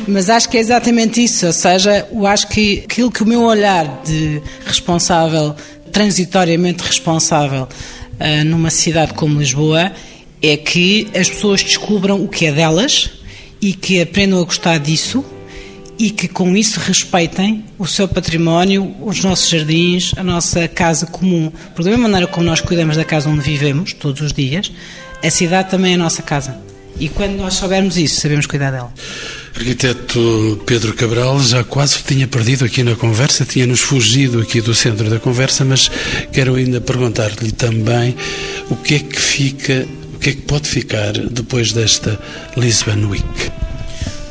mas 0.08 0.28
acho 0.28 0.48
que 0.48 0.56
é 0.56 0.60
exatamente 0.60 1.22
isso. 1.22 1.46
Ou 1.46 1.52
seja, 1.52 2.08
eu 2.12 2.26
acho 2.26 2.48
que 2.48 2.82
aquilo 2.84 3.10
que 3.10 3.22
o 3.22 3.26
meu 3.26 3.42
olhar 3.42 4.02
de 4.04 4.42
responsável, 4.66 5.54
transitoriamente 5.92 6.82
responsável, 6.82 7.68
uh, 8.18 8.44
numa 8.44 8.70
cidade 8.70 9.14
como 9.14 9.38
Lisboa, 9.38 9.92
é 10.42 10.56
que 10.56 11.08
as 11.14 11.28
pessoas 11.28 11.62
descubram 11.62 12.22
o 12.22 12.28
que 12.28 12.46
é 12.46 12.52
delas 12.52 13.10
e 13.62 13.72
que 13.72 14.00
aprendam 14.00 14.40
a 14.40 14.44
gostar 14.44 14.78
disso 14.78 15.24
e 16.00 16.10
que 16.10 16.26
com 16.26 16.56
isso 16.56 16.80
respeitem 16.80 17.62
o 17.78 17.86
seu 17.86 18.08
património, 18.08 18.96
os 19.02 19.22
nossos 19.22 19.50
jardins, 19.50 20.14
a 20.16 20.24
nossa 20.24 20.66
casa 20.66 21.04
comum. 21.04 21.52
Porque 21.74 21.84
da 21.84 21.90
mesma 21.90 22.08
maneira 22.08 22.26
como 22.26 22.46
nós 22.46 22.58
cuidamos 22.62 22.96
da 22.96 23.04
casa 23.04 23.28
onde 23.28 23.42
vivemos 23.42 23.92
todos 23.92 24.22
os 24.22 24.32
dias, 24.32 24.72
a 25.22 25.30
cidade 25.30 25.68
também 25.68 25.92
é 25.92 25.94
a 25.96 25.98
nossa 25.98 26.22
casa. 26.22 26.56
E 26.98 27.06
quando 27.10 27.36
nós 27.36 27.52
soubermos 27.52 27.98
isso, 27.98 28.18
sabemos 28.18 28.46
cuidar 28.46 28.70
dela. 28.70 28.90
Arquiteto 29.54 30.62
Pedro 30.64 30.94
Cabral 30.94 31.38
já 31.42 31.62
quase 31.62 31.98
tinha 32.02 32.26
perdido 32.26 32.64
aqui 32.64 32.82
na 32.82 32.96
conversa, 32.96 33.44
tinha-nos 33.44 33.80
fugido 33.80 34.40
aqui 34.40 34.62
do 34.62 34.74
centro 34.74 35.10
da 35.10 35.18
conversa, 35.18 35.66
mas 35.66 35.90
quero 36.32 36.54
ainda 36.54 36.80
perguntar-lhe 36.80 37.52
também 37.52 38.16
o 38.70 38.76
que 38.76 38.94
é 38.94 38.98
que 39.00 39.20
fica, 39.20 39.86
o 40.14 40.18
que 40.18 40.30
é 40.30 40.32
que 40.32 40.42
pode 40.42 40.66
ficar 40.66 41.12
depois 41.12 41.72
desta 41.72 42.18
Lisbon 42.56 43.06
Week. 43.10 43.59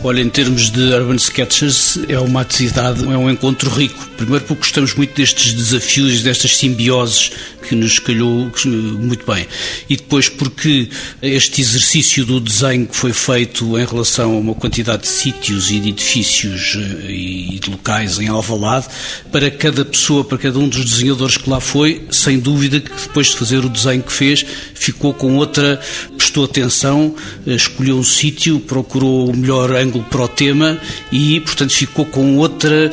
Olha, 0.01 0.21
em 0.21 0.29
termos 0.29 0.69
de 0.71 0.81
Urban 0.93 1.17
Sketches, 1.17 1.99
é 2.07 2.17
uma 2.17 2.39
atividade, 2.39 3.03
é 3.03 3.17
um 3.17 3.29
encontro 3.29 3.69
rico. 3.69 3.99
Primeiro 4.15 4.45
porque 4.45 4.61
gostamos 4.61 4.93
muito 4.93 5.13
destes 5.13 5.53
desafios, 5.53 6.23
destas 6.23 6.55
simbioses 6.55 7.31
que 7.67 7.75
nos 7.75 7.99
calhou 7.99 8.49
muito 8.65 9.25
bem. 9.29 9.45
E 9.89 9.97
depois 9.97 10.29
porque 10.29 10.89
este 11.21 11.59
exercício 11.59 12.25
do 12.25 12.39
desenho 12.39 12.87
que 12.87 12.95
foi 12.95 13.11
feito 13.11 13.77
em 13.77 13.85
relação 13.85 14.35
a 14.35 14.39
uma 14.39 14.55
quantidade 14.55 15.01
de 15.01 15.09
sítios 15.09 15.69
e 15.69 15.81
de 15.81 15.89
edifícios 15.89 16.77
eh, 16.77 17.11
e 17.11 17.59
de 17.59 17.69
locais 17.69 18.19
em 18.19 18.29
Alvalade, 18.29 18.87
para 19.31 19.51
cada 19.51 19.83
pessoa, 19.83 20.23
para 20.23 20.37
cada 20.37 20.57
um 20.59 20.69
dos 20.69 20.85
desenhadores 20.85 21.35
que 21.35 21.49
lá 21.49 21.59
foi, 21.59 22.03
sem 22.09 22.39
dúvida 22.39 22.79
que 22.79 22.89
depois 22.89 23.27
de 23.27 23.35
fazer 23.35 23.65
o 23.65 23.69
desenho 23.69 24.01
que 24.01 24.13
fez, 24.13 24.45
ficou 24.73 25.13
com 25.13 25.35
outra, 25.35 25.79
prestou 26.29 26.45
atenção, 26.45 27.15
eh, 27.47 27.55
escolheu 27.55 27.97
um 27.97 28.03
sítio, 28.03 28.59
procurou 28.59 29.29
o 29.29 29.35
melhor 29.35 29.71
ângulo 29.71 30.03
para 30.05 30.21
o 30.21 30.27
tema 30.27 30.79
e, 31.11 31.39
portanto, 31.41 31.73
ficou 31.73 32.05
com 32.05 32.37
outra, 32.37 32.91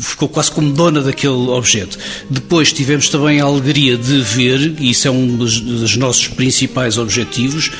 ficou 0.00 0.28
quase 0.28 0.50
como 0.50 0.72
dona 0.72 1.02
daquele 1.02 1.32
objeto. 1.32 1.98
Depois 2.30 2.72
tivemos 2.72 3.08
também 3.08 3.40
a 3.40 3.44
alegria 3.44 3.96
de 3.96 4.20
ver, 4.20 4.74
e 4.78 4.90
isso 4.90 5.06
é 5.06 5.10
um 5.10 5.36
dos, 5.36 5.60
dos 5.60 5.96
nossos 5.96 6.28
principais 6.28 6.96
objetivos, 6.96 7.70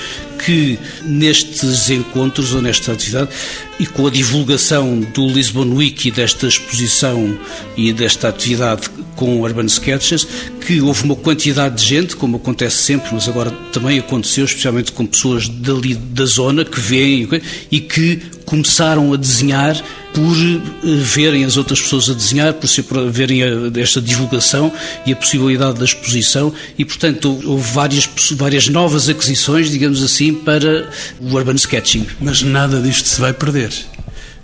que 0.44 0.78
nestes 1.02 1.90
encontros 1.90 2.54
ou 2.54 2.62
nesta 2.62 2.92
atividade 2.92 3.30
e 3.78 3.86
com 3.86 4.06
a 4.06 4.10
divulgação 4.10 5.00
do 5.00 5.26
Lisbon 5.26 5.80
e 5.80 6.10
desta 6.10 6.46
exposição 6.46 7.38
e 7.76 7.92
desta 7.92 8.28
atividade 8.28 8.88
com 9.16 9.40
Urban 9.40 9.66
Sketches, 9.66 10.26
que 10.66 10.80
houve 10.80 11.04
uma 11.04 11.16
quantidade 11.16 11.76
de 11.76 11.84
gente, 11.84 12.16
como 12.16 12.36
acontece 12.36 12.76
sempre, 12.76 13.10
mas 13.12 13.28
agora 13.28 13.50
também 13.72 13.98
aconteceu, 13.98 14.44
especialmente 14.44 14.92
com 14.92 15.06
pessoas 15.06 15.48
dali 15.48 15.94
da 15.94 16.24
zona 16.24 16.64
que 16.64 16.80
veem 16.80 17.28
e 17.70 17.80
que 17.80 18.20
começaram 18.50 19.12
a 19.12 19.16
desenhar 19.16 19.80
por 20.12 20.36
eh, 20.36 20.60
verem 20.82 21.44
as 21.44 21.56
outras 21.56 21.80
pessoas 21.80 22.10
a 22.10 22.14
desenhar, 22.14 22.52
por, 22.52 23.10
verem 23.10 23.42
esta 23.80 24.02
divulgação 24.02 24.72
e 25.06 25.12
a 25.12 25.16
possibilidade 25.16 25.78
da 25.78 25.84
exposição 25.84 26.52
e, 26.76 26.84
portanto, 26.84 27.40
houve 27.44 27.72
várias, 27.72 28.10
várias 28.32 28.68
novas 28.68 29.08
aquisições, 29.08 29.70
digamos 29.70 30.02
assim, 30.02 30.34
para 30.34 30.90
o 31.20 31.32
urban 31.32 31.54
sketching. 31.54 32.06
Mas 32.20 32.42
nada 32.42 32.80
disto 32.80 33.06
se 33.06 33.20
vai 33.20 33.32
perder. 33.32 33.70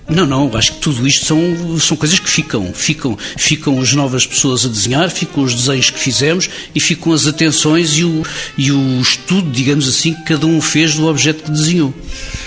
Não, 0.08 0.24
não, 0.24 0.56
acho 0.56 0.74
que 0.74 0.78
tudo 0.78 1.06
isto 1.06 1.24
são, 1.24 1.78
são 1.80 1.96
coisas 1.96 2.18
que 2.20 2.30
ficam. 2.30 2.72
Ficam, 2.72 3.18
ficam 3.36 3.80
as 3.80 3.92
novas 3.92 4.24
pessoas 4.24 4.64
a 4.64 4.68
desenhar, 4.68 5.10
ficam 5.10 5.42
os 5.42 5.52
desenhos 5.54 5.90
que 5.90 5.98
fizemos 5.98 6.48
e 6.72 6.80
ficam 6.80 7.12
as 7.12 7.26
atenções 7.26 7.98
e 7.98 8.04
o, 8.04 8.22
e 8.56 8.70
o 8.70 9.00
estudo, 9.00 9.50
digamos 9.50 9.88
assim, 9.88 10.14
que 10.14 10.22
cada 10.22 10.46
um 10.46 10.60
fez 10.60 10.94
do 10.94 11.06
objeto 11.06 11.42
que 11.42 11.50
desenhou. 11.50 11.92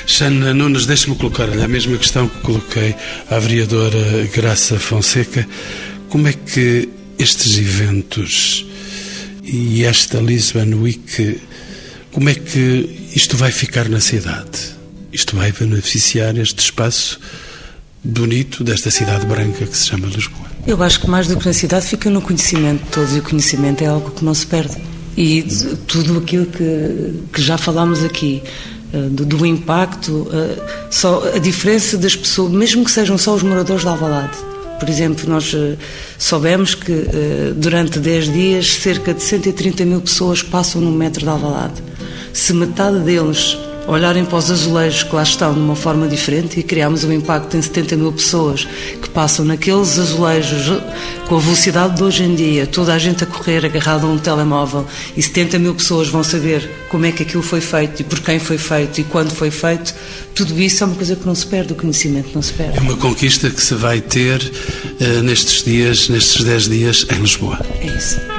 Xana 0.07 0.53
Nunes, 0.53 0.86
deixe-me 0.86 1.16
colocar-lhe 1.18 1.62
a 1.62 1.68
mesma 1.68 1.97
questão 1.97 2.30
que 2.30 2.39
coloquei 2.39 2.95
à 3.30 3.38
vereadora 3.39 4.30
Graça 4.34 4.80
Fonseca. 4.80 5.45
Como 6.07 6.30
é 6.30 6.34
que 6.34 6.88
estes 7.18 7.57
eventos 7.57 8.66
e 9.43 9.84
esta 9.84 10.20
Lisbon 10.20 10.82
Week, 10.82 11.41
como 12.12 12.30
é 12.30 12.36
que 12.36 13.10
isto 13.14 13.36
vai 13.36 13.51
ficar 13.51 13.89
na 13.89 13.99
cidade? 13.99 14.80
Isto 15.12 15.36
vai 15.36 15.51
beneficiar 15.51 16.38
este 16.38 16.60
espaço 16.60 17.20
bonito 18.03 18.63
desta 18.63 18.89
cidade 18.89 19.25
branca 19.25 19.65
que 19.65 19.77
se 19.77 19.87
chama 19.87 20.07
Lisboa. 20.07 20.47
Eu 20.65 20.81
acho 20.83 20.99
que 20.99 21.09
mais 21.09 21.27
do 21.27 21.37
que 21.37 21.45
na 21.45 21.53
cidade 21.53 21.85
fica 21.85 22.09
no 22.09 22.21
conhecimento 22.21 22.83
de 22.83 22.89
todos 22.91 23.15
e 23.15 23.19
o 23.19 23.23
conhecimento 23.23 23.83
é 23.83 23.87
algo 23.87 24.11
que 24.11 24.23
não 24.23 24.33
se 24.33 24.45
perde. 24.45 24.77
E 25.17 25.43
tudo 25.87 26.17
aquilo 26.17 26.45
que, 26.45 27.23
que 27.33 27.41
já 27.41 27.57
falámos 27.57 28.03
aqui, 28.03 28.41
eh, 28.93 28.97
do, 29.09 29.25
do, 29.25 29.45
impacto, 29.45 30.27
eh, 30.31 30.87
só 30.89 31.23
a 31.35 31.37
diferença 31.37 31.97
das 31.97 32.15
pessoas, 32.15 32.51
mesmo 32.51 32.83
que 32.83 32.91
sejam 32.91 33.17
só 33.17 33.35
os 33.35 33.43
moradores 33.43 33.83
de 33.83 33.87
Alvalade. 33.87 34.37
Por 34.79 34.89
exemplo, 34.89 35.29
nós 35.29 35.53
eh, 35.53 35.75
soubemos 36.17 36.73
que 36.73 37.05
durante 37.55 37.99
10 37.99 38.33
dias 38.33 38.73
cerca 38.73 39.13
de 39.13 39.21
130 39.21 39.85
mil 39.85 40.01
pessoas 40.01 40.41
passam 40.41 40.81
no 40.81 40.91
metro 40.91 41.21
de 41.21 41.29
Alvalade. 41.29 41.83
Se 42.33 42.53
metade 42.53 42.99
deles 42.99 43.57
olharem 43.88 44.23
para 44.23 44.38
os 44.38 44.51
azulejos 44.51 45.03
que 45.03 45.15
lá 45.15 45.23
estão 45.23 45.53
de 45.53 45.59
uma 45.59 45.75
forma 45.75 46.07
diferente 46.07 46.59
e 46.59 46.63
criámos 46.63 47.03
um 47.03 47.11
impacto 47.11 47.57
em 47.57 47.61
70 47.61 47.95
mil 47.95 48.11
pessoas 48.11 48.67
que 49.01 49.09
passam 49.09 49.45
naqueles 49.45 49.97
azulejos 49.97 50.82
com 51.27 51.38
a 51.38 51.39
velocidade 51.39 51.95
de 51.95 52.03
hoje 52.03 52.23
em 52.23 52.36
dia, 52.36 52.67
toda 52.67 52.93
a 52.93 52.97
gente 52.97 53.23
a 53.23 53.27
correr 53.27 53.65
agarrado 53.65 54.05
a 54.05 54.09
um 54.09 54.17
telemóvel 54.17 54.86
e 55.15 55.21
70 55.21 55.59
mil 55.59 55.75
pessoas 55.75 56.07
vão 56.07 56.23
saber 56.23 56.69
como 56.89 57.05
é 57.05 57.11
que 57.11 57.23
aquilo 57.23 57.43
foi 57.43 57.61
feito 57.61 58.01
e 58.01 58.03
por 58.03 58.19
quem 58.19 58.39
foi 58.39 58.57
feito 58.57 59.01
e 59.01 59.03
quando 59.03 59.32
foi 59.32 59.51
feito, 59.51 59.93
tudo 60.34 60.59
isso 60.59 60.84
é 60.84 60.88
uma 60.88 60.95
coisa 60.95 61.15
que 61.15 61.25
não 61.25 61.36
se 61.36 61.45
perde, 61.45 61.73
o 61.73 61.75
conhecimento 61.75 62.30
não 62.34 62.41
se 62.41 62.53
perde. 62.53 62.77
É 62.77 62.82
uma 62.82 62.97
conquista 62.97 63.49
que 63.49 63.61
se 63.61 63.75
vai 63.75 64.01
ter 64.01 64.41
uh, 64.41 65.23
nestes 65.23 65.63
dias, 65.63 66.09
nestes 66.09 66.43
10 66.43 66.69
dias 66.69 67.05
em 67.11 67.21
Lisboa. 67.21 67.59
É 67.82 67.88
isso. 67.88 68.38